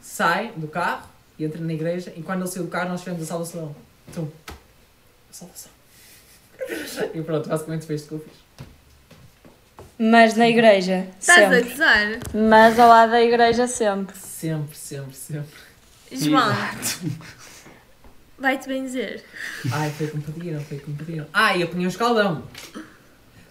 sai 0.00 0.52
do 0.52 0.68
carro 0.68 1.08
e 1.38 1.44
entra 1.44 1.60
na 1.60 1.72
igreja, 1.72 2.12
e 2.16 2.22
quando 2.22 2.42
ele 2.42 2.48
saiu 2.48 2.64
do 2.64 2.70
carro 2.70 2.90
nós 2.90 3.00
fizemos 3.00 3.22
a 3.22 3.26
salvação. 3.26 3.74
Então, 4.08 4.30
a 5.28 5.32
salvação. 5.32 5.72
E 7.14 7.22
pronto, 7.22 7.48
basicamente 7.48 7.86
foi 7.86 7.94
isto 7.96 8.08
que 8.08 8.14
eu 8.14 8.20
fiz. 8.20 8.49
Mas 10.02 10.34
na 10.34 10.48
igreja, 10.48 11.06
Estás 11.20 11.44
a 11.44 11.54
sempre. 11.56 11.70
gozar? 11.70 12.06
Mas 12.48 12.78
ao 12.78 12.88
lado 12.88 13.10
da 13.10 13.20
igreja, 13.22 13.66
sempre. 13.66 14.16
Sempre, 14.16 14.74
sempre, 14.76 15.14
sempre. 15.14 15.50
João, 16.10 16.56
vai-te 18.38 18.66
benzer. 18.66 19.22
Ai, 19.70 19.90
foi 19.90 20.06
como 20.06 20.22
pediram, 20.22 20.60
foi 20.62 20.78
como 20.78 20.96
pediram. 20.96 21.26
E 21.54 21.60
eu 21.60 21.68
punha 21.68 21.84
um 21.86 21.90
escaldão. 21.90 22.42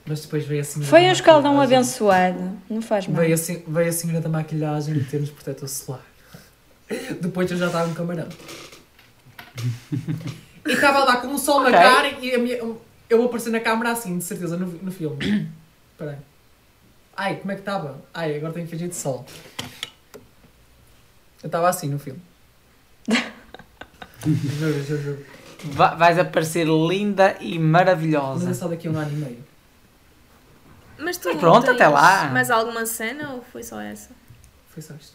Mas 0.07 0.21
depois 0.21 0.43
veio 0.45 0.61
a 0.61 0.63
senhora 0.63 0.89
Foi 0.89 1.01
da 1.01 1.07
um 1.07 1.11
escaldão 1.11 1.53
maquilhagem. 1.53 1.77
abençoado. 1.77 2.59
Não 2.67 2.81
faz 2.81 3.05
mal. 3.07 3.21
Veio 3.21 3.35
a, 3.35 3.37
sen- 3.37 3.63
veio 3.67 3.89
a 3.89 3.91
senhora 3.91 4.19
da 4.21 4.29
maquilhagem 4.29 4.95
meter-nos 4.95 5.29
protetor 5.29 5.69
solar. 5.69 6.01
Depois 7.21 7.51
eu 7.51 7.57
já 7.57 7.67
estava 7.67 7.87
no 7.87 7.93
camarão. 7.93 8.27
E 10.67 10.71
estava 10.71 11.03
lá 11.03 11.17
com 11.17 11.27
o 11.27 11.37
sol 11.37 11.59
Ok. 11.61 11.71
na 11.71 11.77
cara 11.77 12.07
e 12.19 12.33
a 12.33 12.39
minha, 12.39 12.55
eu 12.55 13.17
vou 13.17 13.25
aparecer 13.27 13.51
na 13.51 13.59
câmara 13.59 13.91
assim, 13.91 14.17
de 14.17 14.23
certeza, 14.23 14.57
no, 14.57 14.65
no 14.65 14.91
filme. 14.91 15.47
Espera 15.91 16.11
aí. 16.11 16.17
Ai, 17.21 17.35
como 17.35 17.51
é 17.51 17.55
que 17.55 17.61
estava? 17.61 18.01
Ai, 18.13 18.37
agora 18.37 18.53
tenho 18.53 18.65
que 18.65 18.71
fingir 18.71 18.87
de 18.87 18.95
sol. 18.95 19.25
Eu 21.43 21.47
estava 21.47 21.67
assim 21.67 21.89
no 21.89 21.99
filme. 21.99 22.21
juro, 24.25 24.83
juro, 24.83 25.01
juro. 25.01 25.25
Va- 25.73 25.95
Vais 25.95 26.17
aparecer 26.17 26.65
linda 26.65 27.35
e 27.41 27.49
Mas 27.49 27.55
é 27.57 27.59
maravilhosa. 27.59 28.53
só 28.53 28.69
daqui 28.69 28.87
a 28.87 28.91
um 28.91 28.97
ano 28.97 29.11
e 29.11 29.15
meio. 29.15 29.43
Mas 30.97 31.17
tu 31.17 31.27
Mas 31.29 31.37
pronto, 31.39 31.65
tens 31.65 31.75
até 31.75 31.87
lá. 31.89 32.29
Mais 32.29 32.49
alguma 32.49 32.85
cena 32.85 33.33
ou 33.33 33.41
foi 33.41 33.63
só 33.63 33.81
essa? 33.81 34.11
Foi 34.69 34.81
só 34.81 34.93
isto. 34.93 35.13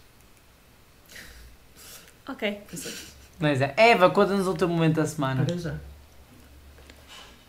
Ok. 2.29 2.61
Foi 2.67 2.79
só 2.79 2.89
isto. 2.91 3.13
Mas 3.39 3.61
é. 3.63 3.73
Eva, 3.79 4.11
conta-nos 4.11 4.47
o 4.47 4.53
teu 4.55 4.69
momento 4.69 4.97
da 4.97 5.07
semana. 5.07 5.43
Para 5.47 5.57
já. 5.57 5.75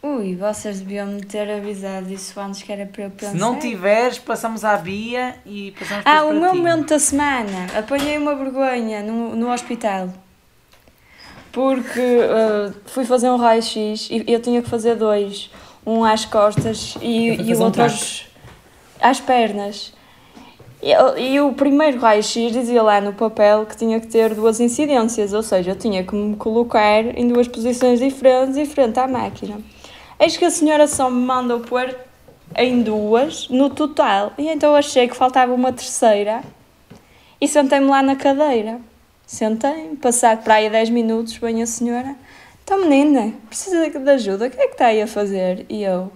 Ui, 0.05 0.35
vocês 0.35 0.81
deviam 0.81 1.07
me 1.07 1.21
ter 1.23 1.49
avisado 1.49 2.13
isso 2.13 2.39
antes 2.39 2.61
que 2.61 2.71
era 2.71 2.85
para 2.85 3.05
eu 3.05 3.09
pensar. 3.09 3.31
Se 3.31 3.37
não 3.37 3.57
tiveres, 3.57 4.19
passamos 4.19 4.63
à 4.63 4.77
Bia 4.77 5.33
e 5.43 5.71
passamos 5.71 6.05
Ah, 6.05 6.17
depois 6.17 6.25
o 6.25 6.29
para 6.29 6.39
meu 6.41 6.51
ti. 6.51 6.57
momento 6.57 6.89
da 6.89 6.99
semana. 6.99 7.67
Apanhei 7.75 8.15
uma 8.19 8.35
vergonha 8.35 9.01
no, 9.01 9.35
no 9.35 9.51
hospital. 9.51 10.09
Porque 11.51 11.99
uh, 11.99 12.71
fui 12.85 13.03
fazer 13.03 13.31
um 13.31 13.37
raio-x 13.37 14.09
e 14.11 14.23
eu 14.27 14.39
tinha 14.39 14.61
que 14.61 14.69
fazer 14.69 14.93
dois. 14.93 15.49
Um 15.83 16.03
às 16.03 16.23
costas 16.23 16.95
e, 17.01 17.29
e 17.29 17.31
o 17.31 17.37
fazer 17.37 17.55
um 17.55 17.65
outro 17.65 17.81
aos, 17.81 18.27
às 19.01 19.19
pernas. 19.19 19.91
E, 20.83 20.91
e 21.19 21.39
o 21.41 21.51
primeiro 21.53 21.99
raio-x 21.99 22.51
dizia 22.51 22.83
lá 22.83 23.01
no 23.01 23.13
papel 23.13 23.65
que 23.65 23.75
tinha 23.75 23.99
que 23.99 24.05
ter 24.05 24.35
duas 24.35 24.59
incidências, 24.59 25.33
ou 25.33 25.41
seja, 25.41 25.71
eu 25.71 25.75
tinha 25.75 26.03
que 26.03 26.13
me 26.13 26.35
colocar 26.35 27.03
em 27.17 27.27
duas 27.27 27.47
posições 27.47 27.99
diferentes 27.99 28.55
em 28.55 28.65
frente 28.67 28.99
à 28.99 29.07
máquina. 29.07 29.57
Eis 30.19 30.37
que 30.37 30.45
a 30.45 30.49
senhora 30.49 30.87
só 30.87 31.09
me 31.09 31.25
mandou 31.25 31.59
pôr 31.59 31.93
em 32.55 32.81
duas 32.81 33.49
no 33.49 33.69
total. 33.69 34.33
E 34.37 34.47
então 34.47 34.75
achei 34.75 35.07
que 35.07 35.15
faltava 35.15 35.53
uma 35.53 35.73
terceira 35.73 36.41
e 37.39 37.47
sentei-me 37.47 37.87
lá 37.87 38.01
na 38.01 38.15
cadeira. 38.15 38.79
Sentei-me, 39.25 39.97
passado 39.97 40.43
para 40.43 40.55
aí 40.55 40.69
10 40.69 40.89
minutos, 40.89 41.35
vem 41.35 41.61
a 41.61 41.65
senhora. 41.65 42.15
Então, 42.63 42.79
menina, 42.87 43.33
precisa 43.47 43.89
de 43.89 44.09
ajuda, 44.09 44.47
o 44.47 44.49
que 44.49 44.59
é 44.59 44.67
que 44.67 44.73
está 44.73 44.87
aí 44.87 45.01
a 45.01 45.07
fazer? 45.07 45.65
E 45.69 45.83
eu, 45.83 46.11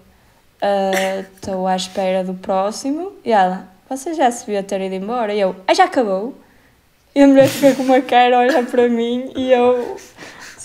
"Ah, 0.62 1.24
estou 1.36 1.68
à 1.68 1.76
espera 1.76 2.24
do 2.24 2.34
próximo. 2.36 3.14
E 3.26 3.32
ela, 3.32 3.68
você 3.89 4.14
já 4.14 4.32
se 4.32 4.45
devia 4.45 4.64
ter 4.64 4.82
ido 4.82 4.95
embora? 4.95 5.34
E 5.34 5.39
eu, 5.39 5.56
ah, 5.68 5.74
já 5.74 5.86
acabou? 5.86 6.36
E 7.16 7.22
a 7.22 7.28
mulher 7.28 7.47
fica 7.47 7.76
com 7.76 7.84
uma 7.84 8.02
cara 8.02 8.38
a 8.38 8.39
olhar 8.41 8.66
para 8.66 8.88
mim 8.88 9.32
e 9.36 9.52
eu 9.52 9.97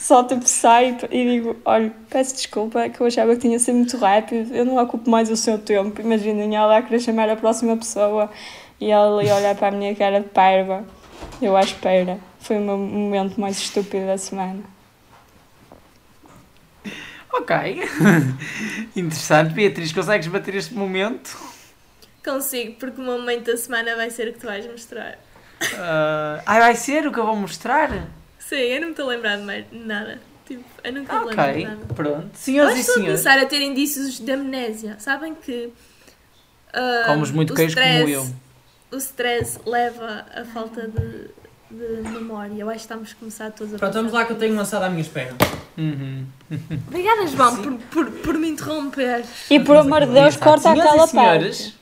só 0.05 0.22
tipo 0.22 0.46
saio 0.46 0.98
e 1.11 1.24
digo, 1.24 1.57
olha, 1.64 1.90
peço 2.11 2.34
desculpa, 2.34 2.80
é 2.80 2.90
que 2.90 3.00
eu 3.00 3.07
achava 3.07 3.34
que 3.34 3.40
tinha 3.40 3.59
sido 3.59 3.76
muito 3.76 3.96
rápido, 3.96 4.55
eu 4.55 4.62
não 4.62 4.76
ocupo 4.76 5.09
mais 5.09 5.30
o 5.30 5.36
seu 5.36 5.59
tempo. 5.59 5.98
Imaginem 5.98 6.55
ela 6.55 6.76
a 6.76 6.82
querer 6.82 7.00
chamar 7.00 7.30
a 7.30 7.36
próxima 7.36 7.74
pessoa 7.74 8.30
e 8.78 8.90
ela 8.90 9.18
ali 9.18 9.30
a 9.30 9.36
olhar 9.36 9.55
para 9.55 9.68
a 9.68 9.70
minha 9.70 9.94
cara 9.94 10.20
de 10.20 10.28
parva. 10.28 10.84
Eu 11.40 11.57
à 11.57 11.62
espera. 11.62 12.18
Foi 12.38 12.59
o 12.59 12.61
meu 12.61 12.76
momento 12.76 13.40
mais 13.40 13.57
estúpido 13.57 14.05
da 14.05 14.18
semana. 14.18 14.62
Ok. 17.32 17.57
Interessante. 18.94 19.55
Beatriz, 19.55 19.90
consegues 19.90 20.26
bater 20.26 20.55
este 20.55 20.74
momento? 20.74 21.34
Consigo, 22.22 22.74
porque 22.78 23.00
o 23.00 23.05
momento 23.05 23.46
da 23.46 23.57
semana 23.57 23.96
vai 23.96 24.11
ser 24.11 24.28
o 24.28 24.32
que 24.34 24.38
tu 24.38 24.46
vais 24.46 24.66
mostrar. 24.66 25.18
Ah, 25.78 26.42
ai, 26.44 26.61
vai 26.61 26.74
ser 26.74 27.07
o 27.07 27.12
que 27.12 27.18
eu 27.18 27.24
vou 27.24 27.36
mostrar? 27.36 27.88
Sim, 28.55 28.61
eu 28.62 28.80
não 28.80 28.86
me 28.88 28.92
estou 28.92 29.07
a 29.07 29.09
lembrar 29.14 29.36
de 29.38 29.42
mais 29.42 29.64
nada. 29.72 30.20
Tipo, 30.46 30.62
eu 30.84 30.92
nunca 30.92 31.12
me 31.20 31.26
lembro 31.26 31.34
de 31.44 31.50
Ok, 31.50 31.64
nada. 31.64 31.94
pronto. 31.94 32.30
Senhoras 32.34 32.78
e 32.78 32.82
senhores, 32.82 33.05
começar 33.07 33.38
a 33.38 33.46
ter 33.46 33.62
indícios 33.62 34.18
de 34.20 34.30
amnésia. 34.32 34.96
Sabem 34.98 35.34
que. 35.34 35.70
ah, 36.72 37.05
comes 37.07 37.30
muito 37.30 37.55
queijo 37.55 37.74
como 37.74 37.86
stress- 37.86 38.11
eu. 38.11 38.26
O 38.92 38.96
stress 38.98 39.61
leva 39.66 40.24
a 40.36 40.44
falta 40.44 40.86
de, 40.86 41.28
de 41.70 42.09
memória. 42.11 42.52
Eu 42.57 42.68
acho 42.68 42.78
que 42.78 42.84
estamos 42.84 43.11
a 43.12 43.14
começar 43.16 43.50
todos 43.50 43.74
a 43.74 43.78
Pronto, 43.78 43.94
vamos 43.94 44.12
lá 44.12 44.24
que 44.24 44.32
eu 44.32 44.38
tenho 44.38 44.55
lançado 44.55 44.84
à 44.84 44.88
minha 44.90 45.00
espera. 45.02 45.34
Uhum. 45.76 46.24
Obrigada, 46.88 47.26
João, 47.26 47.57
por, 47.57 47.72
por, 47.90 48.11
por 48.12 48.34
me 48.38 48.48
interromper. 48.50 49.24
E 49.50 49.59
por 49.59 49.76
amor 49.76 50.07
de 50.07 50.12
Deus, 50.12 50.36
corta 50.36 50.70
aquela 50.70 51.07
senhores, 51.09 51.59
parte. 51.62 51.78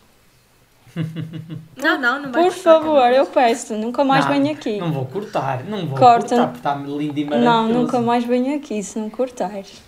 Não, 1.76 2.00
não, 2.00 2.22
não 2.22 2.32
vai 2.32 2.44
Por 2.44 2.52
favor, 2.52 3.10
eu 3.12 3.26
peço, 3.26 3.74
nunca 3.74 4.04
mais 4.04 4.24
Não, 4.24 4.32
venho 4.32 4.52
aqui. 4.54 4.78
Não 4.78 4.92
vou 4.92 5.06
cortar, 5.06 5.64
não 5.64 5.86
vou 5.86 5.98
Corta. 5.98 6.28
cortar, 6.28 6.46
porque 6.46 6.58
está 6.58 6.74
lindo 6.74 7.18
e 7.18 7.24
Não, 7.24 7.38
maravilhoso. 7.40 7.78
nunca 7.80 8.00
mais 8.00 8.24
venho 8.24 8.56
aqui 8.56 8.82
se 8.82 8.98
não 8.98 9.08
cortares. 9.10 9.80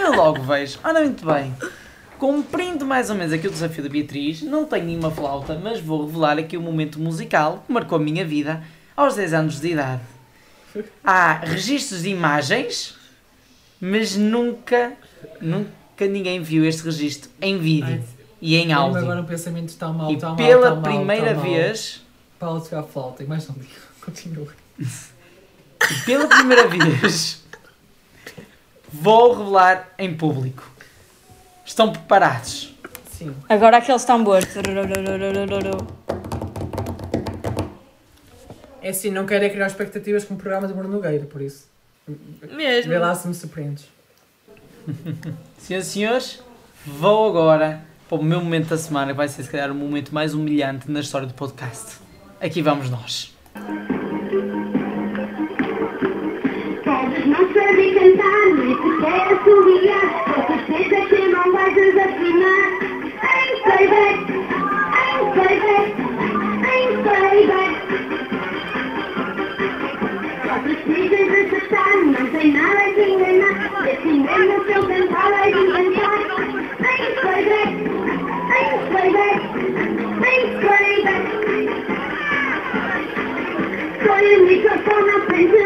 Eu 0.00 0.14
logo 0.14 0.42
vejo. 0.42 0.78
Ora, 0.84 1.00
muito 1.00 1.24
bem. 1.26 1.54
Cumprindo 2.18 2.84
mais 2.84 3.10
ou 3.10 3.16
menos 3.16 3.32
aqui 3.32 3.46
o 3.46 3.50
desafio 3.50 3.82
da 3.82 3.88
Beatriz, 3.88 4.42
não 4.42 4.64
tenho 4.64 4.86
nenhuma 4.86 5.10
flauta, 5.10 5.54
mas 5.62 5.80
vou 5.80 6.04
revelar 6.06 6.38
aqui 6.38 6.56
o 6.56 6.60
momento 6.60 6.98
musical 6.98 7.62
que 7.66 7.72
marcou 7.72 7.96
a 7.96 8.00
minha 8.00 8.24
vida 8.24 8.62
aos 8.96 9.14
10 9.14 9.34
anos 9.34 9.60
de 9.60 9.68
idade. 9.72 10.02
Há 11.02 11.34
registros 11.34 12.02
de 12.02 12.10
imagens, 12.10 12.96
mas 13.80 14.16
nunca, 14.16 14.92
nunca 15.40 16.06
ninguém 16.08 16.40
viu 16.42 16.64
este 16.64 16.82
registro 16.84 17.30
em 17.40 17.56
vídeo 17.58 17.86
Ai, 18.02 18.17
e 18.40 18.56
em 18.56 18.66
Tenho 18.68 18.78
agora 18.78 19.00
áudio. 19.06 19.22
um 19.22 19.24
pensamento 19.26 19.74
tão 19.76 19.92
mau, 19.94 20.10
E 20.12 20.16
tão 20.18 20.36
pela 20.36 20.66
tão 20.68 20.74
mau, 20.76 20.82
primeira 20.84 21.34
tão 21.34 21.36
mau. 21.36 21.44
vez, 21.44 22.02
Paulo 22.38 22.60
tocar 22.60 22.82
flauta 22.84 23.22
e 23.22 23.26
mais 23.26 23.46
não 23.48 23.56
digo. 23.56 23.70
Continua. 24.04 24.48
e 24.78 25.94
pela 26.06 26.26
primeira 26.26 26.66
vez, 26.68 27.42
Vou 28.90 29.34
revelar 29.36 29.88
em 29.98 30.16
público. 30.16 30.66
Estão 31.64 31.92
preparados? 31.92 32.74
Sim. 33.10 33.34
Agora 33.46 33.76
aqueles 33.76 34.02
tambores. 34.04 34.48
É 38.80 38.90
assim, 38.90 39.10
não 39.10 39.26
quero 39.26 39.44
é 39.44 39.50
criar 39.50 39.66
expectativas 39.66 40.24
com 40.24 40.34
o 40.34 40.36
programa 40.36 40.66
de 40.68 40.72
Bruno 40.72 40.88
Nogueira, 40.94 41.26
por 41.26 41.42
isso. 41.42 41.66
Mesmo. 42.52 42.90
Vê 42.90 42.98
lá 42.98 43.14
se 43.14 43.28
me 43.28 43.34
surpreendes. 43.34 43.86
Senhoras 45.58 45.86
e 45.88 45.90
senhores, 45.90 46.42
vou 46.86 47.28
agora 47.28 47.82
para 48.08 48.18
o 48.18 48.24
meu 48.24 48.40
momento 48.40 48.68
da 48.68 48.78
semana, 48.78 49.12
que 49.12 49.16
vai 49.16 49.28
ser 49.28 49.42
se 49.42 49.50
calhar 49.50 49.70
o 49.70 49.74
momento 49.74 50.14
mais 50.14 50.34
humilhante 50.34 50.90
na 50.90 51.00
história 51.00 51.26
do 51.26 51.34
podcast. 51.34 51.98
Aqui 52.40 52.62
vamos 52.62 52.88
nós. 52.88 53.36
Precisas 70.62 71.28
não 72.06 72.26
tem 72.30 72.52
nada 72.52 72.92
que 72.94 73.02
enganar. 73.02 73.86
Eu 74.68 74.86
cantar, 74.86 75.87
em 78.98 79.12
playback, 79.12 79.40
em 80.26 80.60
playback. 80.60 81.24
Põe 84.04 84.36
o 84.36 84.46
microfone 84.46 85.10
à 85.10 85.20
frente, 85.26 85.58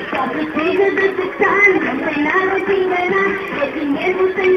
Só 0.10 0.22
precisa 0.28 0.88
de 0.92 1.08
tocar, 1.10 1.66
não 1.70 1.98
tem 2.06 2.24
nada 2.24 2.56
que 2.62 2.74
enganar. 2.74 3.32
É 3.60 3.64
assim 3.68 3.86
mesmo 3.88 4.34
sem 4.36 4.50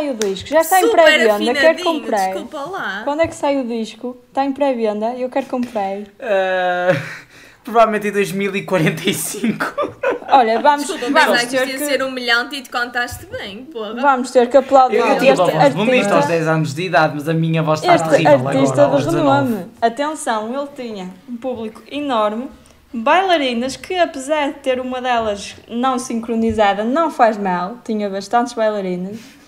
sai 0.00 0.10
o 0.10 0.14
disco? 0.14 0.48
Já 0.48 0.60
está 0.60 0.80
em 0.80 0.90
pré-venda, 0.90 1.54
quero 1.54 1.84
comprar. 1.84 2.32
Desculpa 2.32 2.58
lá. 2.70 3.02
Quando 3.04 3.20
é 3.20 3.26
que 3.26 3.34
sai 3.34 3.60
o 3.60 3.64
disco? 3.66 4.16
Está 4.28 4.44
em 4.44 4.52
pré-venda, 4.52 5.14
eu 5.14 5.28
quero 5.28 5.46
comprar. 5.46 5.98
Ah, 6.20 6.96
provavelmente 7.62 8.08
em 8.08 8.12
2045. 8.12 10.00
Olha, 10.32 10.60
vamos, 10.60 10.86
Desculpa, 10.86 11.10
vamos 11.10 11.44
ter 11.44 11.66
que... 11.66 11.78
ser 11.78 12.02
humilhante 12.02 12.54
e 12.56 12.62
te 12.62 12.70
contaste 12.70 13.26
bem, 13.26 13.64
porra. 13.64 13.94
Vamos 14.00 14.30
ter 14.30 14.48
que 14.48 14.56
aplaudir 14.56 14.98
Eu, 14.98 15.06
eu 15.06 15.18
tive 15.18 15.30
a 15.30 15.34
voz 15.34 15.74
bonita 15.74 16.14
aos 16.14 16.24
artista, 16.24 16.32
10 16.32 16.48
anos 16.48 16.74
de 16.74 16.82
idade, 16.82 17.14
mas 17.16 17.28
a 17.28 17.34
minha 17.34 17.62
voz 17.62 17.80
está 17.80 17.96
este 17.96 18.08
terrível 18.08 18.48
artista 18.48 18.84
agora, 18.84 19.02
de 19.02 19.08
19. 19.08 19.48
renome. 19.48 19.70
Atenção, 19.82 20.54
ele 20.54 20.68
tinha 20.76 21.10
um 21.28 21.36
público 21.36 21.82
enorme, 21.90 22.48
bailarinas 22.94 23.74
que 23.74 23.96
apesar 23.96 24.52
de 24.52 24.60
ter 24.60 24.78
uma 24.78 25.00
delas 25.00 25.56
não 25.68 25.98
sincronizada, 25.98 26.84
não 26.84 27.10
faz 27.10 27.36
mal, 27.36 27.78
tinha 27.84 28.08
bastantes 28.08 28.52
bailarinas. 28.52 29.39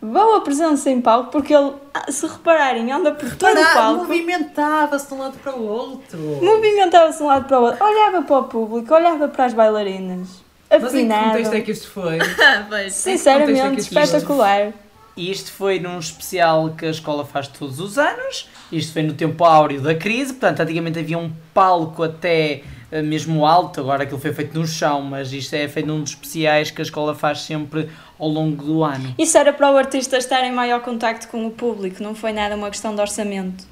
Boa 0.00 0.40
presença 0.42 0.88
em 0.90 1.00
palco, 1.00 1.32
porque 1.32 1.52
ele, 1.52 1.72
ah, 1.92 2.10
se 2.10 2.24
repararem, 2.24 2.90
anda 2.92 3.10
por 3.10 3.34
todo 3.34 3.60
o 3.60 3.72
palco. 3.72 4.04
movimentava-se 4.04 5.08
de 5.08 5.14
um 5.14 5.18
lado 5.18 5.38
para 5.38 5.56
o 5.56 5.66
outro. 5.66 6.18
Movimentava-se 6.18 7.18
de 7.18 7.24
um 7.24 7.26
lado 7.26 7.46
para 7.46 7.58
o 7.58 7.64
outro, 7.64 7.84
olhava 7.84 8.22
para 8.22 8.38
o 8.38 8.44
público, 8.44 8.94
olhava 8.94 9.26
para 9.26 9.46
as 9.46 9.54
bailarinas, 9.54 10.28
Mas 10.70 10.94
em 10.94 11.08
que 11.08 11.14
contexto 11.14 11.54
é 11.54 11.60
que 11.60 11.72
isto 11.72 11.90
foi? 11.90 12.18
Ah. 12.40 12.90
Sinceramente, 12.90 13.60
é 13.60 13.80
espetacular. 13.80 14.72
E 15.16 15.32
isto 15.32 15.50
foi 15.50 15.80
num 15.80 15.98
especial 15.98 16.70
que 16.78 16.86
a 16.86 16.90
escola 16.90 17.24
faz 17.24 17.48
todos 17.48 17.80
os 17.80 17.98
anos. 17.98 18.48
Isto 18.70 18.92
foi 18.92 19.02
no 19.02 19.14
tempo 19.14 19.44
áureo 19.44 19.80
da 19.80 19.92
crise. 19.92 20.32
Portanto, 20.32 20.60
antigamente 20.60 21.00
havia 21.00 21.18
um 21.18 21.32
palco 21.52 22.04
até 22.04 22.62
mesmo 23.02 23.44
alto. 23.46 23.80
Agora 23.80 24.04
aquilo 24.04 24.18
foi 24.18 24.32
feito 24.32 24.58
no 24.58 24.66
chão, 24.66 25.02
mas 25.02 25.32
isto 25.32 25.54
é 25.54 25.68
feito 25.68 25.86
num 25.86 26.00
dos 26.00 26.10
especiais 26.10 26.70
que 26.70 26.80
a 26.80 26.84
escola 26.84 27.14
faz 27.14 27.40
sempre 27.40 27.88
ao 28.18 28.28
longo 28.28 28.62
do 28.62 28.82
ano. 28.82 29.14
Isso 29.18 29.36
era 29.36 29.52
para 29.52 29.70
o 29.72 29.76
artista 29.76 30.16
estar 30.16 30.42
em 30.44 30.52
maior 30.52 30.80
contacto 30.80 31.28
com 31.28 31.46
o 31.46 31.50
público, 31.50 32.02
não 32.02 32.14
foi 32.14 32.32
nada 32.32 32.56
uma 32.56 32.70
questão 32.70 32.94
de 32.94 33.00
orçamento. 33.00 33.64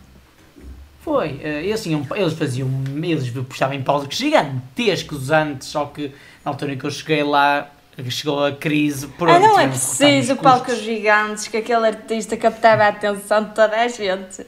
Foi. 1.00 1.40
eh, 1.42 1.64
Eles, 1.64 1.82
tinham, 1.82 2.04
eles 2.14 2.32
faziam. 2.34 2.68
Eles 3.00 3.30
puxavam 3.30 3.76
em 3.76 3.82
palcos 3.82 4.16
gigantescos 4.16 5.30
antes, 5.30 5.68
só 5.68 5.86
que 5.86 6.12
na 6.44 6.50
altura 6.50 6.72
em 6.72 6.78
que 6.78 6.84
eu 6.84 6.90
cheguei 6.90 7.22
lá. 7.22 7.70
Chegou 8.10 8.44
a 8.44 8.52
crise. 8.52 9.06
Pronto, 9.06 9.32
ah, 9.32 9.38
não 9.38 9.58
é 9.58 9.68
preciso 9.68 10.36
palcos 10.36 10.82
gigantes 10.82 11.48
que 11.48 11.56
aquele 11.56 11.86
artista 11.86 12.36
captava 12.36 12.82
a 12.82 12.88
atenção 12.88 13.44
de 13.44 13.54
toda 13.54 13.74
a 13.74 13.88
gente. 13.88 14.46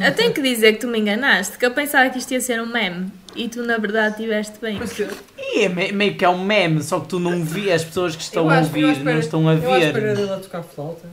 Eu 0.00 0.14
tenho 0.14 0.32
que 0.32 0.40
dizer 0.42 0.74
que 0.74 0.78
tu 0.80 0.88
me 0.88 0.98
enganaste, 0.98 1.56
que 1.58 1.64
eu 1.66 1.70
pensava 1.72 2.08
que 2.10 2.18
isto 2.18 2.30
ia 2.32 2.40
ser 2.40 2.60
um 2.60 2.66
meme 2.66 3.10
e 3.34 3.48
tu 3.48 3.62
na 3.62 3.78
verdade 3.78 4.16
estiveste 4.16 4.58
bem. 4.60 4.76
Pois 4.78 4.92
que- 4.92 5.08
E 5.38 5.64
é 5.64 5.68
me- 5.68 5.92
meio 5.92 6.14
que 6.16 6.24
é 6.24 6.28
um 6.28 6.42
meme, 6.44 6.82
só 6.82 7.00
que 7.00 7.08
tu 7.08 7.18
não 7.18 7.44
vi, 7.44 7.70
as 7.72 7.84
pessoas 7.84 8.14
que 8.16 8.22
estão 8.22 8.44
eu 8.44 8.50
a 8.50 8.56
eu 8.56 8.62
ouvir 8.62 8.88
espero- 8.92 9.04
não 9.12 9.18
estão 9.20 9.48
a 9.48 9.54
Eu 9.54 9.60
ver. 9.60 9.92
dele 10.16 10.32
a 10.32 10.36
tocar 10.38 10.62
flauta. 10.62 11.06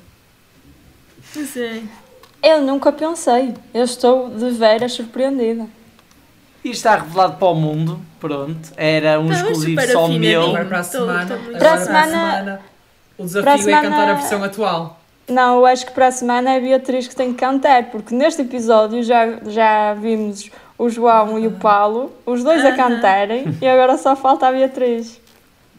Não 1.35 1.45
sei. 1.45 1.83
Eu 2.41 2.61
nunca 2.61 2.91
pensei. 2.91 3.53
Eu 3.73 3.83
estou 3.83 4.29
de 4.29 4.49
veras 4.51 4.93
surpreendida. 4.93 5.67
E 6.63 6.71
está 6.71 6.95
revelado 6.97 7.37
para 7.37 7.47
o 7.47 7.55
mundo. 7.55 8.01
Pronto. 8.19 8.69
Era 8.75 9.19
um 9.19 9.31
Estamos 9.31 9.63
exclusivo 9.63 9.81
só 9.93 10.07
meu. 10.09 10.51
Para 10.51 10.79
a 10.79 10.83
semana, 10.83 11.39
Para 11.57 11.73
a 11.73 11.77
semana- 11.77 12.61
o 13.17 13.23
desafio 13.23 13.43
para 13.43 13.53
a 13.53 13.79
é 13.79 13.81
cantar 13.81 14.09
a 14.09 14.13
versão 14.13 14.43
atual. 14.43 14.98
Não, 15.29 15.57
eu 15.59 15.65
acho 15.65 15.85
que 15.85 15.91
para 15.91 16.07
a 16.07 16.11
semana 16.11 16.51
é 16.53 16.57
a 16.57 16.59
Beatriz 16.59 17.07
que 17.07 17.15
tem 17.15 17.33
que 17.33 17.39
cantar, 17.39 17.85
porque 17.91 18.13
neste 18.15 18.41
episódio 18.41 19.03
já, 19.03 19.39
já 19.47 19.93
vimos 19.93 20.49
o 20.77 20.89
João 20.89 21.37
e 21.37 21.45
o 21.47 21.51
Paulo, 21.51 22.11
os 22.25 22.43
dois 22.43 22.63
a 22.65 22.75
cantarem, 22.75 23.57
e 23.61 23.67
agora 23.67 23.97
só 23.97 24.15
falta 24.15 24.47
a 24.47 24.51
Beatriz. 24.51 25.19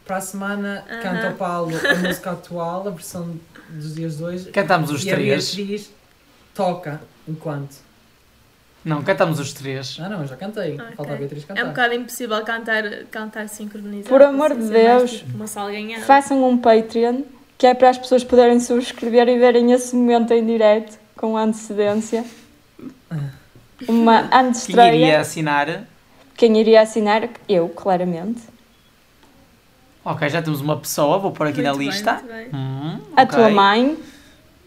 Para 0.07 0.16
a 0.16 0.20
semana 0.20 0.84
canta 1.03 1.30
o 1.30 1.34
Paulo 1.34 1.72
a 1.88 1.94
música 1.94 2.32
atual, 2.32 2.86
a 2.86 2.90
versão 2.90 3.36
dos 3.68 3.94
dias 3.94 4.16
de 4.18 4.24
hoje. 4.24 4.51
Cantamos 4.51 4.90
os 4.90 5.05
e 5.05 5.11
a 5.11 5.14
três. 5.14 5.55
Beatriz 5.55 5.90
toca 6.55 7.01
enquanto. 7.28 7.76
Não, 8.84 9.03
cantamos 9.03 9.38
os 9.38 9.53
três. 9.53 9.98
Ah 10.01 10.09
não, 10.09 10.22
eu 10.22 10.26
já 10.26 10.36
cantei. 10.36 10.74
Ok. 10.74 10.86
Falta 10.96 11.12
a 11.12 11.16
Beatriz 11.16 11.44
É 11.44 11.46
cantar. 11.46 11.64
um 11.64 11.68
bocado 11.68 11.94
impossível 11.94 12.44
cantar, 12.44 12.82
cantar 13.11 13.48
sincronizado. 13.48 14.09
Por 14.09 14.22
amor 14.22 14.53
assim, 14.53 14.61
de 14.66 14.72
mais 14.72 14.84
Deus, 14.84 15.11
tipo. 15.12 16.03
Façam 16.07 16.48
um 16.48 16.59
Patreon, 16.59 17.22
que 17.61 17.66
é 17.66 17.74
para 17.74 17.90
as 17.90 17.98
pessoas 17.98 18.24
poderem 18.24 18.58
subscrever 18.58 19.28
e 19.28 19.38
verem 19.38 19.70
esse 19.72 19.94
momento 19.94 20.32
em 20.32 20.46
direto, 20.46 20.98
com 21.14 21.36
antecedência. 21.36 22.24
Uma 23.86 24.22
Quem 24.28 24.38
antestreia. 24.40 24.94
iria 24.94 25.20
assinar? 25.20 25.84
Quem 26.38 26.56
iria 26.58 26.80
assinar? 26.80 27.28
Eu, 27.46 27.68
claramente. 27.68 28.40
Ok, 30.02 30.26
já 30.30 30.40
temos 30.40 30.62
uma 30.62 30.78
pessoa, 30.78 31.18
vou 31.18 31.32
pôr 31.32 31.48
aqui 31.48 31.61
na 31.61 31.74
Muito 31.74 31.80
bem, 31.80 31.88
lista. 31.90 32.22
Hum, 32.50 32.98
A 33.14 33.26
tua 33.26 33.50
mãe, 33.50 33.98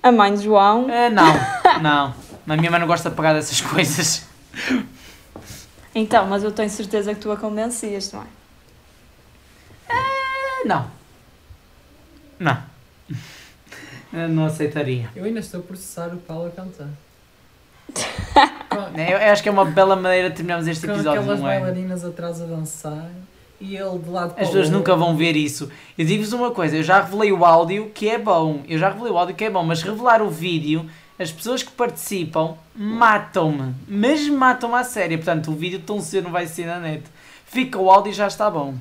a 0.03 0.11
mãe 0.11 0.35
de 0.35 0.43
João. 0.43 0.85
Ah, 0.87 1.09
não, 1.09 1.33
não. 1.81 2.15
A 2.47 2.55
minha 2.57 2.69
mãe 2.69 2.79
não 2.79 2.85
gosta 2.85 3.09
de 3.09 3.15
pagar 3.15 3.33
dessas 3.33 3.59
coisas. 3.59 4.23
Então, 5.95 6.27
mas 6.27 6.43
eu 6.43 6.51
tenho 6.51 6.69
certeza 6.69 7.11
que 7.15 7.19
tu 7.21 7.31
a 7.31 7.37
convencias, 7.37 8.11
não 8.11 8.21
é? 8.21 8.25
Ah, 9.89 10.61
Não. 10.67 10.87
Não. 12.39 12.72
Eu 14.14 14.30
não 14.30 14.45
aceitaria. 14.45 15.09
Eu 15.16 15.24
ainda 15.24 15.39
estou 15.39 15.59
a 15.59 15.64
processar 15.64 16.09
o 16.14 16.18
Paulo 16.18 16.47
a 16.47 16.51
cantar. 16.51 16.89
com, 18.70 18.99
Eu 19.01 19.32
acho 19.32 19.41
que 19.41 19.49
é 19.49 19.51
uma 19.51 19.66
bela 19.66 19.95
maneira 19.95 20.30
de 20.30 20.36
terminarmos 20.36 20.68
este 20.68 20.86
com 20.86 20.93
episódio, 20.93 21.22
aquelas 21.22 21.39
não 21.39 21.49
é? 21.49 21.59
bailarinas 21.59 22.05
atrás 22.05 22.39
a 22.41 22.45
dançar 22.45 23.09
e 23.64 23.78
ele 23.78 23.97
de 23.97 24.09
lado 24.09 24.34
para 24.34 24.43
As 24.43 24.49
pessoas 24.49 24.70
nunca 24.70 24.95
vão 24.95 25.16
ver 25.16 25.36
isso. 25.36 25.72
Eu 25.97 26.05
digo-vos 26.05 26.34
uma 26.34 26.51
coisa, 26.51 26.76
eu 26.76 26.84
já 26.84 27.01
revelei 27.01 27.32
o 27.32 27.45
áudio 27.45 27.89
que 27.93 28.09
é 28.09 28.18
bom. 28.18 28.61
Eu 28.68 28.78
já 28.78 28.89
revelei 28.89 29.11
o 29.11 29.18
áudio 29.18 29.36
que 29.36 29.45
é 29.45 29.49
bom, 29.49 29.64
mas 29.64 29.82
revelar 29.82 30.22
o 30.22 30.30
vídeo, 30.30 30.88
as 31.18 31.32
pessoas 31.32 31.64
que 31.64 31.72
participam 31.72 32.55
matam-me. 32.76 33.74
Mas 33.88 34.28
matam-me 34.28 34.76
à 34.76 34.84
sério. 34.84 35.18
Portanto, 35.18 35.49
o 35.49 35.55
vídeo 35.55 35.80
tão 35.80 36.01
cedo 36.01 36.26
não 36.26 36.32
vai 36.32 36.45
ser 36.45 36.66
na 36.66 36.80
net. 36.80 37.03
Fica 37.45 37.80
o 37.80 37.89
áudio 37.89 38.11
e 38.11 38.14
já 38.14 38.28
está 38.28 38.49
bom. 38.51 38.76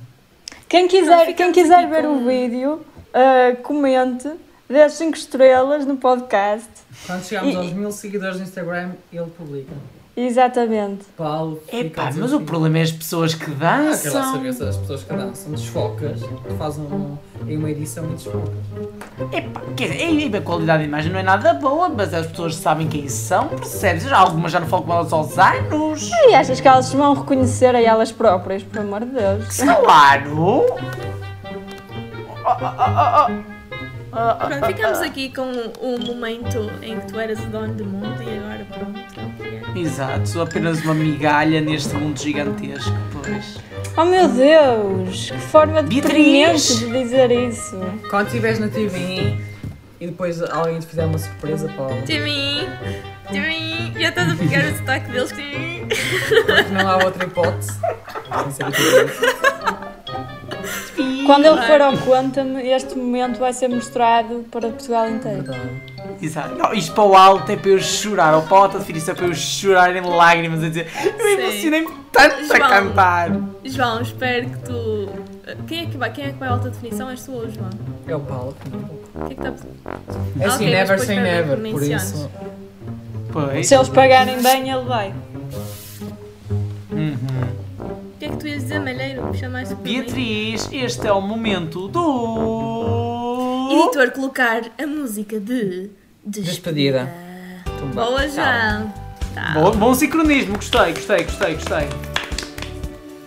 Quem 0.68 0.89
quiser, 0.89 1.33
quem 1.35 1.53
quiser 1.53 1.89
ver 1.89 2.07
o 2.07 2.26
vídeo, 2.26 2.85
ah, 3.14 3.56
comente, 3.62 4.28
dê 4.68 4.82
as 4.82 4.92
5 4.94 5.16
estrelas 5.16 5.84
no 5.86 5.96
podcast. 5.96 6.68
Quando 7.06 7.24
chegarmos 7.24 7.54
E- 7.54 7.56
aos 7.56 7.72
mil 7.72 7.92
seguidores 7.92 8.36
no 8.38 8.44
Instagram, 8.44 8.90
ele 9.12 9.26
publica. 9.36 9.72
Exatamente. 10.14 11.06
Paulo 11.16 11.58
Epá, 11.72 12.10
mas 12.14 12.34
o 12.34 12.40
problema 12.40 12.78
é 12.80 12.82
as 12.82 12.92
pessoas 12.92 13.34
que 13.34 13.44
Ah, 13.44 13.48
quero 13.48 13.62
lá 13.62 14.20
dançam. 14.20 14.32
saber 14.34 14.52
se 14.52 14.62
as 14.62 14.76
pessoas 14.76 15.02
que 15.04 15.14
dançam 15.14 15.52
desfocas, 15.52 16.20
fazem 16.58 16.84
um, 16.84 17.16
em 17.48 17.56
uma 17.56 17.70
edição 17.70 18.04
e 18.04 18.08
desfocas. 18.08 18.52
Epá, 19.32 19.62
quer 19.74 19.88
dizer, 19.88 20.36
a 20.36 20.40
qualidade 20.42 20.82
da 20.82 20.84
imagem 20.86 21.10
não 21.10 21.18
é 21.18 21.22
nada 21.22 21.54
boa, 21.54 21.88
mas 21.88 22.12
as 22.12 22.26
pessoas 22.26 22.56
sabem 22.56 22.88
quem 22.88 23.08
são, 23.08 23.48
percebes? 23.48 24.02
Já 24.04 24.18
Algumas 24.18 24.52
já 24.52 24.60
não 24.60 24.66
falam 24.66 24.84
com 24.84 24.92
elas 24.92 25.12
aos 25.14 25.38
anos. 25.38 26.10
E 26.28 26.34
achas 26.34 26.60
que 26.60 26.68
elas 26.68 26.84
se 26.84 26.96
vão 26.96 27.14
reconhecer 27.14 27.74
a 27.74 27.80
elas 27.80 28.12
próprias, 28.12 28.62
por 28.62 28.80
amor 28.80 29.00
de 29.00 29.12
Deus? 29.12 29.56
Claro! 29.56 30.66
Pronto, 34.11 34.66
ficamos 34.66 35.00
aqui 35.03 35.32
com 35.34 35.50
o, 35.80 35.94
o 35.94 35.98
momento 35.98 36.70
em 36.82 37.00
que 37.00 37.07
tu 37.07 37.18
eras 37.18 37.38
o 37.40 37.46
dono 37.46 37.72
do 37.74 37.84
mundo 37.84 38.22
e 38.22 38.38
agora 38.38 38.66
pronto. 38.66 39.00
o. 39.74 39.78
Exato, 39.78 40.28
sou 40.28 40.42
apenas 40.42 40.84
uma 40.84 40.92
migalha 40.94 41.61
neste 41.61 41.94
mundo 41.94 42.20
gigantesco, 42.20 42.92
pois. 43.12 43.59
Oh 43.96 44.05
meu 44.05 44.28
Deus, 44.28 45.30
que 45.30 45.38
forma 45.38 45.82
Beatriz! 45.82 46.03
deprimente 46.03 46.78
de 46.78 46.92
dizer 47.03 47.30
isso. 47.30 47.78
Quando 48.11 48.26
estiveres 48.26 48.59
na 48.59 48.68
TV 48.68 49.36
e 50.00 50.07
depois 50.07 50.42
alguém 50.42 50.78
te 50.78 50.86
fizer 50.86 51.07
uma 51.07 51.18
surpresa, 51.18 51.68
Paulo, 51.76 52.03
Timmy! 52.05 52.68
Timmy! 53.30 53.92
Já 53.98 54.09
estás 54.11 54.32
a 54.32 54.36
pegar 54.36 54.64
o 54.64 54.76
sotaque 54.76 55.11
deles, 55.11 55.32
Timmy! 55.32 55.86
porque 56.46 56.72
não 56.72 56.88
há 56.88 57.05
outra 57.05 57.24
hipótese. 57.24 57.78
Sem 58.44 58.50
ser 58.53 58.72
TV. 58.72 59.12
Quando 61.26 61.44
ele 61.46 61.62
for 61.62 61.80
ao 61.80 61.96
Conta-me, 61.98 62.62
este 62.68 62.96
momento 62.96 63.38
vai 63.38 63.52
ser 63.52 63.68
mostrado 63.68 64.44
para 64.50 64.68
Portugal 64.68 65.08
inteiro. 65.08 65.44
Exato. 66.20 66.54
Não, 66.56 66.72
isto 66.72 66.92
para 66.94 67.04
o 67.04 67.16
alto 67.16 67.50
é 67.50 67.56
para 67.56 67.70
eu 67.70 67.78
chorar, 67.80 68.34
ou 68.34 68.42
para 68.42 68.54
o 68.54 68.56
alto 68.62 68.78
definição 68.78 69.12
é 69.12 69.16
para 69.16 69.26
eu 69.26 69.34
chorar 69.34 69.94
em 69.96 70.00
lágrimas 70.00 70.62
a 70.62 70.68
dizer 70.68 70.86
eu 71.18 71.28
emocionei-me 71.38 71.88
tanto 72.12 72.52
a 72.52 72.56
João. 72.56 72.68
cantar. 72.68 73.30
João, 73.64 74.02
espero 74.02 74.50
que 74.50 74.58
tu. 74.58 75.08
Quem 75.66 75.80
é 75.82 75.86
que 75.86 75.96
vai, 75.96 76.10
quem 76.12 76.24
é 76.26 76.28
que 76.28 76.38
vai 76.38 76.48
à 76.48 76.52
alta 76.52 76.70
definição? 76.70 77.10
És 77.10 77.24
tu 77.24 77.32
ou 77.32 77.40
o 77.42 77.50
João? 77.50 77.70
É 78.06 78.14
o 78.14 78.20
Paulo. 78.20 78.56
O 79.14 79.24
que 79.26 79.32
é 79.32 79.36
que 79.36 79.42
está 79.42 79.48
É 79.48 79.52
assim, 79.52 79.68
Ok, 80.38 80.46
mas 80.46 80.58
never 80.60 80.98
say 81.00 81.20
never, 81.20 81.58
por 81.58 81.82
isso. 81.82 82.30
Pois. 83.32 83.66
Se 83.66 83.74
eles 83.74 83.88
pagarem 83.88 84.42
bem, 84.42 84.70
ele 84.70 84.84
vai. 84.84 85.14
Tu 88.43 88.49
ias 88.49 88.62
dizer, 88.62 88.80
Malheiro? 88.80 89.26
Me 89.26 89.38
chamaste 89.38 89.74
por? 89.74 89.84
Beatriz, 89.84 90.68
este 90.72 91.07
é 91.07 91.12
o 91.12 91.20
momento 91.20 91.86
do. 91.88 93.68
Editor, 93.70 94.11
colocar 94.11 94.62
a 94.82 94.86
música 94.86 95.38
de. 95.38 95.90
Despedida. 96.24 97.09
Boa, 97.95 98.28
João! 98.28 98.93
Tá. 99.34 99.55
Bom, 99.55 99.70
bom 99.72 99.95
sincronismo, 99.95 100.57
gostei, 100.57 100.93
gostei, 100.93 101.24
gostei, 101.24 101.55
gostei. 101.55 101.88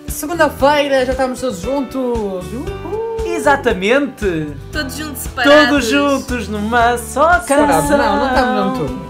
Segunda-feira, 0.07 1.05
já 1.05 1.13
estamos 1.13 1.41
todos 1.41 1.59
juntos. 1.59 2.45
Uhul. 2.53 3.25
Exatamente! 3.25 4.53
Todos 4.71 4.95
juntos 4.95 5.23
separados. 5.23 5.69
Todos 5.69 5.85
juntos 5.87 6.47
numa 6.47 6.97
só 6.97 7.39
Será? 7.41 7.67
canção. 7.67 7.97
Não, 7.97 8.17
não 8.17 8.27
estamos 8.27 8.65
no 8.65 8.77
turno. 8.77 9.05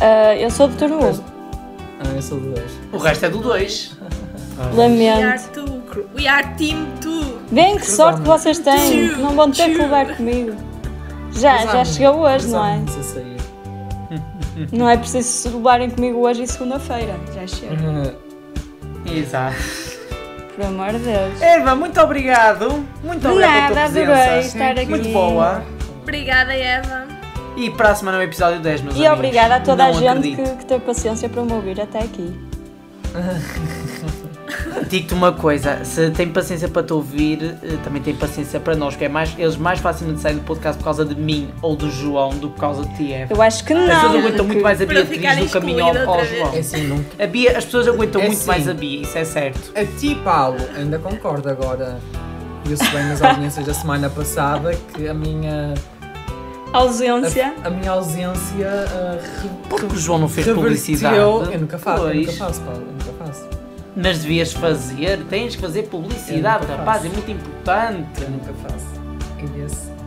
Ah, 0.00 0.34
eu 0.36 0.50
sou 0.50 0.66
do 0.68 0.76
turno 0.76 0.98
1. 0.98 1.24
Ah, 2.00 2.16
eu 2.16 2.22
sou 2.22 2.40
de 2.40 2.48
dois. 2.48 2.72
O 2.92 2.98
resto 2.98 3.26
é 3.26 3.28
do 3.28 3.38
2. 3.38 3.96
We 4.60 5.08
are 5.08 5.24
Lamento. 5.26 5.50
two. 5.52 6.04
We 6.14 6.26
are 6.28 6.54
team 6.56 6.86
two. 7.00 7.38
Bem, 7.50 7.78
que 7.78 7.86
sorte 7.90 8.20
que 8.20 8.28
vocês 8.28 8.58
têm, 8.58 9.08
não 9.16 9.34
vão 9.34 9.50
ter 9.50 9.70
que 9.70 9.78
levar 9.78 10.16
comigo. 10.16 10.54
Já, 11.32 11.64
já 11.66 11.84
chegou 11.84 12.20
hoje, 12.20 12.48
não 12.48 12.64
é? 12.64 12.74
A. 12.76 13.40
Não 14.76 14.88
é 14.90 14.96
preciso 14.96 15.56
levarem 15.56 15.88
comigo 15.88 16.18
hoje 16.18 16.42
e 16.42 16.46
segunda-feira. 16.46 17.14
Já 17.34 17.46
chega. 17.46 18.14
Exato. 19.10 19.56
Por 20.54 20.64
amor 20.66 20.92
de 20.92 20.98
Deus. 20.98 21.40
Eva, 21.40 21.74
muito 21.74 21.98
obrigado. 22.00 22.84
Muito 23.02 23.26
obrigado 23.26 23.68
pela 23.68 23.74
nada, 23.74 23.74
tua 23.74 23.84
adorei 24.02 24.04
presença. 24.32 24.46
estar 24.58 24.70
aqui. 24.72 24.86
Muito 24.90 25.08
boa. 25.08 25.62
Obrigada, 26.02 26.52
Eva. 26.52 27.06
E 27.56 27.70
para 27.70 27.90
a 27.90 27.94
semana 27.94 28.18
é 28.18 28.20
o 28.20 28.22
episódio 28.24 28.60
10, 28.60 28.82
meus 28.82 28.96
E 28.96 28.98
amigos. 29.06 29.14
obrigada 29.18 29.54
a 29.56 29.60
toda 29.60 29.84
a 29.84 29.86
Não 29.86 29.94
gente 29.94 30.08
acredito. 30.08 30.42
que, 30.42 30.56
que 30.56 30.66
teve 30.66 30.84
paciência 30.84 31.28
para 31.28 31.42
me 31.42 31.52
ouvir 31.54 31.80
até 31.80 32.00
aqui. 32.00 32.38
Digo-te 34.88 35.14
uma 35.14 35.32
coisa, 35.32 35.84
se 35.84 36.10
tem 36.10 36.28
paciência 36.28 36.68
para 36.68 36.82
te 36.82 36.92
ouvir, 36.92 37.56
eh, 37.62 37.76
também 37.84 38.02
tem 38.02 38.14
paciência 38.14 38.58
para 38.58 38.74
nós, 38.74 38.96
que 38.96 39.04
é 39.04 39.08
mais, 39.08 39.34
eles 39.38 39.56
mais 39.56 39.78
facilmente 39.78 40.20
saem 40.20 40.36
do 40.36 40.42
podcast 40.42 40.78
por 40.78 40.84
causa 40.84 41.04
de 41.04 41.14
mim 41.14 41.48
ou 41.62 41.76
do 41.76 41.90
João 41.90 42.30
do 42.30 42.48
que 42.48 42.54
por 42.54 42.60
causa 42.60 42.84
de 42.84 42.96
ti, 42.96 43.12
Eva. 43.12 43.32
Eu 43.32 43.40
acho 43.42 43.64
que 43.64 43.72
As 43.72 43.86
pessoas 43.88 44.12
não. 44.12 44.20
aguentam 44.20 44.44
muito 44.46 44.62
mais 44.62 44.80
a 44.82 44.86
Beatriz 44.86 45.08
ficarem 45.16 45.44
do 45.46 45.50
caminho 45.50 45.84
ao, 45.84 45.90
excluída 45.92 46.10
ao 46.10 46.16
outra 46.18 46.36
João. 46.36 46.54
É 46.54 46.58
assim, 46.58 46.86
não. 46.86 47.04
A 47.18 47.26
Bia, 47.26 47.58
as 47.58 47.64
pessoas 47.64 47.88
aguentam 47.88 48.20
É 48.22 48.26
muito 48.26 48.40
sim. 48.40 48.46
mais 48.46 48.68
a 48.68 48.74
Bia, 48.74 49.02
isso 49.02 49.18
é 49.18 49.24
certo. 49.24 49.72
A 49.78 49.84
ti, 49.84 50.14
Paulo, 50.24 50.58
ainda 50.76 50.98
concordo 50.98 51.48
agora. 51.48 51.98
Viu-se 52.64 52.84
bem 52.90 53.04
nas 53.04 53.22
audiências 53.22 53.64
da 53.64 53.72
semana 53.74 54.10
passada 54.10 54.72
que 54.94 55.08
a 55.08 55.14
minha, 55.14 55.74
Ausência. 56.72 57.54
a, 57.64 57.68
a 57.68 57.70
minha 57.70 57.90
ausência 57.90 58.66
uh, 58.66 59.42
re- 59.42 59.50
Porque 59.68 59.86
o 59.86 59.96
João 59.98 60.18
não 60.18 60.28
fez 60.28 60.46
publicidade. 60.46 61.16
Eu 61.16 61.58
nunca 61.58 61.78
faço, 61.78 62.04
eu 62.08 62.14
nunca 62.14 62.32
faço, 62.32 62.60
Paulo, 62.60 62.80
eu 62.82 62.92
nunca 62.92 63.24
faço. 63.24 63.49
Mas 63.96 64.18
devias 64.20 64.52
fazer, 64.52 65.18
tens 65.28 65.56
que 65.56 65.62
fazer 65.62 65.84
publicidade, 65.84 66.66
rapaz, 66.66 67.02
faço. 67.02 67.06
é 67.06 67.10
muito 67.10 67.30
importante. 67.30 68.22
Eu 68.22 68.30
nunca 68.30 68.52
faço. 68.68 68.86
E 69.38 69.42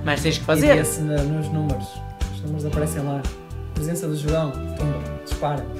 Mas 0.05 0.21
tens 0.21 0.37
que 0.37 0.43
e 0.43 0.45
fazer. 0.45 0.75
vê-se 0.75 1.01
na- 1.01 1.23
nos 1.23 1.47
números. 1.49 1.87
Os 2.35 2.41
números 2.43 2.65
aparecem 2.65 3.01
lá. 3.03 3.21
Presença 3.73 4.07
do 4.07 4.15
João, 4.15 4.51
tumba, 4.51 4.99
dispara. 5.25 5.65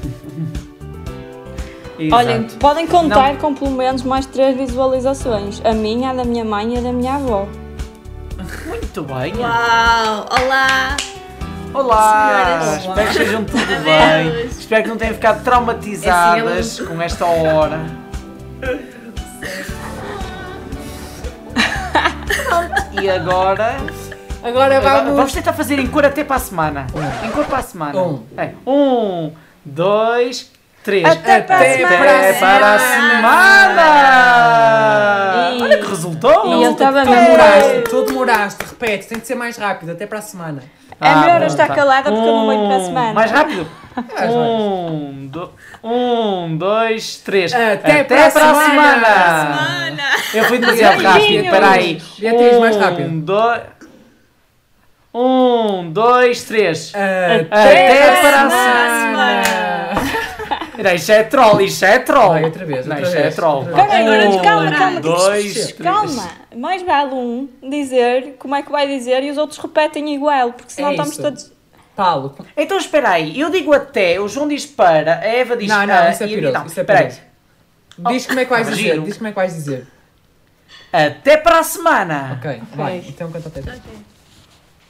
Olhem, 2.12 2.43
podem 2.60 2.88
contar 2.88 3.38
com 3.38 3.54
pelo 3.54 3.72
menos 3.72 4.01
mais 4.04 4.26
três 4.26 4.58
visualizações. 4.58 5.62
A 5.64 5.74
minha, 5.74 6.10
a 6.10 6.14
da 6.14 6.26
minha 6.26 6.43
mãe 6.43 6.74
e 6.74 6.78
a 6.80 6.82
da 6.82 6.91
minha 6.91 7.16
avó. 7.16 7.47
Muito 8.68 9.04
bem. 9.04 9.34
Uau! 9.38 10.26
Olá! 10.32 10.97
Olá! 11.74 12.60
Senhoras. 12.62 12.80
Espero 12.80 12.96
que 12.96 13.12
estejam 13.12 13.44
tudo 13.46 13.64
Adeus. 13.64 13.84
bem. 13.84 14.46
Espero 14.46 14.84
que 14.84 14.90
não 14.90 14.98
tenham 14.98 15.14
ficado 15.16 15.44
traumatizadas 15.44 16.80
com 16.80 17.02
esta 17.02 17.26
hora. 17.26 17.80
E 23.02 23.10
agora. 23.10 23.78
Agora 24.44 24.78
agora 24.78 25.00
vamos. 25.02 25.16
vamos 25.16 25.34
tentar 25.34 25.54
fazer 25.54 25.80
em 25.80 25.88
cor 25.88 26.06
até 26.06 26.24
para 26.24 26.36
a 26.36 26.40
semana. 26.40 26.88
Em 27.24 27.32
cor 27.32 27.44
para 27.46 27.58
a 27.58 27.64
semana. 27.64 28.00
Um. 28.00 28.24
É. 28.38 28.52
Um, 28.68 29.32
dois, 29.66 30.52
três. 30.84 31.06
Até 31.06 31.42
para 31.42 31.56
a 31.56 31.60
Até 31.60 31.74
semana. 31.78 31.98
para 32.40 32.74
a 32.74 32.80
semana! 32.80 33.84
E- 35.58 35.62
Olha 35.64 35.78
que 35.78 35.88
resultou! 35.88 36.48
E 36.48 36.64
eu 36.64 36.72
estava 36.72 37.04
Tu 37.04 37.10
demoraste, 37.12 37.82
tu 37.90 38.06
demoraste, 38.06 38.66
repete, 38.66 39.08
tem 39.08 39.20
de 39.20 39.28
ser 39.28 39.36
mais 39.36 39.58
rápido, 39.58 39.92
até 39.94 40.06
para 40.06 40.20
a 40.20 40.22
semana. 40.22 40.64
É 41.02 41.16
melhor 41.16 41.42
eu 41.42 41.48
estar 41.48 41.68
tá. 41.68 41.76
calada 41.76 42.12
porque 42.12 42.28
eu 42.28 42.34
não 42.34 42.48
venho 42.48 42.66
para 42.68 42.76
a 42.76 42.80
Um, 42.80 42.86
semana. 42.86 43.14
Mais 43.20 43.32
rápido. 43.32 43.68
Um, 44.30 45.28
do, 45.28 45.52
um, 45.84 46.58
dois, 46.58 47.18
três. 47.18 47.54
Até 47.54 48.04
para 48.04 48.26
a 48.28 48.32
semana. 48.32 49.06
Semana! 49.06 50.04
Eu 50.34 50.44
fui 50.46 50.58
demasiado 50.60 51.02
rápido. 51.04 51.20
Beijinhos. 51.20 51.46
Espera 51.46 51.70
aí. 51.72 52.02
Beatriz, 52.20 52.60
mais 52.60 52.78
rápido. 52.78 53.10
Um, 53.10 53.20
dois. 53.20 53.62
Um, 55.14 55.92
dois, 55.92 56.44
três. 56.44 56.92
Até, 56.96 57.48
Até 57.52 58.22
para 58.22 58.42
a 58.42 58.50
semana. 58.50 59.73
Espera, 60.74 60.94
isto 60.96 61.12
é 61.12 61.24
troll, 61.24 61.62
isto 61.62 61.86
é 61.86 62.00
troll. 62.00 62.30
Vai, 62.30 62.44
outra 62.46 62.66
vez, 62.66 62.86
Não, 62.86 62.96
outra 62.96 63.08
isto 63.10 63.18
é 63.20 63.22
vez, 63.24 63.36
troll. 63.36 63.56
outra 63.58 63.74
vez. 63.74 63.88
Calma, 63.88 64.00
Agora 64.00 64.42
calma, 64.42 64.72
calma. 64.78 65.00
Dois. 65.02 65.72
Calma, 65.74 66.30
mais 66.56 66.82
vale 66.84 67.14
um 67.14 67.48
dizer 67.70 68.36
como 68.40 68.56
é 68.56 68.62
que 68.64 68.72
vai 68.72 68.88
dizer 68.88 69.24
e 69.24 69.30
os 69.30 69.38
outros 69.38 69.60
repetem 69.60 70.14
igual, 70.16 70.54
porque 70.54 70.72
senão 70.74 70.90
É 70.90 70.92
estamos 70.94 71.12
isso. 71.14 71.22
todos. 71.22 71.52
Paulo. 71.96 72.36
Então 72.58 72.78
espera 72.78 73.10
aí, 73.12 73.40
eu 73.40 73.52
digo 73.52 73.72
até, 73.72 74.20
o 74.20 74.28
João 74.28 74.48
diz 74.48 74.66
para, 74.66 75.20
a 75.20 75.26
Eva 75.28 75.56
diz 75.56 75.68
Não, 75.70 75.86
não, 75.86 76.10
isso 76.10 76.24
é 76.24 76.28
e- 76.28 76.36
piroso, 76.36 76.54
não, 76.58 76.66
isso 76.66 76.80
é 76.80 76.82
espera 76.82 77.00
aí. 77.00 77.06
piroso. 77.06 77.22
Diz 78.10 78.26
como 78.26 78.40
é 78.40 78.44
que 78.46 78.50
vais 78.50 78.68
Mas 78.68 78.78
dizer, 78.78 78.90
giro. 78.94 79.04
diz 79.04 79.18
como 79.18 79.28
é 79.28 79.32
que 79.32 79.36
vais 79.36 79.54
dizer. 79.54 79.88
Até 80.92 81.38
para 81.38 81.60
a 81.60 81.64
semana. 81.64 82.40
Ok, 82.40 82.62
vai, 82.76 83.04
então 83.08 83.32
canta 83.32 83.48
até. 83.50 83.62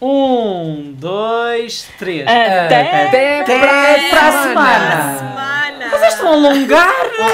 Um, 0.02 0.94
dois, 0.98 1.88
três. 1.98 2.24
Até. 2.28 3.06
Até 3.08 3.42
Até 3.42 3.60
para 3.60 3.68
para 4.10 4.28
a 4.28 4.44
semana. 4.44 5.18
Semana! 5.18 5.90
Vocês 5.92 6.14
estão 6.14 6.28
a 6.30 6.34
alongar? 6.34 6.94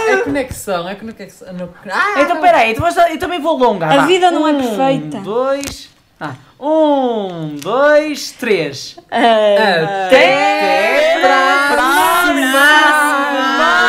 É 0.09 0.17
conexão, 0.17 0.87
é 0.89 0.95
conexão. 0.95 1.53
no- 1.53 1.73
Ah, 1.91 2.21
Então 2.21 2.39
peraí, 2.39 2.71
então, 2.71 2.83
mas 2.83 2.95
eu 2.97 3.17
também 3.17 3.39
vou 3.39 3.57
alongar. 3.63 3.91
A 3.91 3.97
vá. 3.97 4.05
vida 4.05 4.29
não 4.31 4.47
é 4.47 4.51
Um, 4.51 4.57
perfeita. 4.61 5.19
dois. 5.21 5.89
Ah, 6.21 6.33
um, 6.59 7.55
dois, 7.61 8.31
três. 8.33 8.97
Até. 9.09 9.83
Até 10.05 11.19
para 11.21 11.35
a 11.83 12.25
semana. 12.27 13.88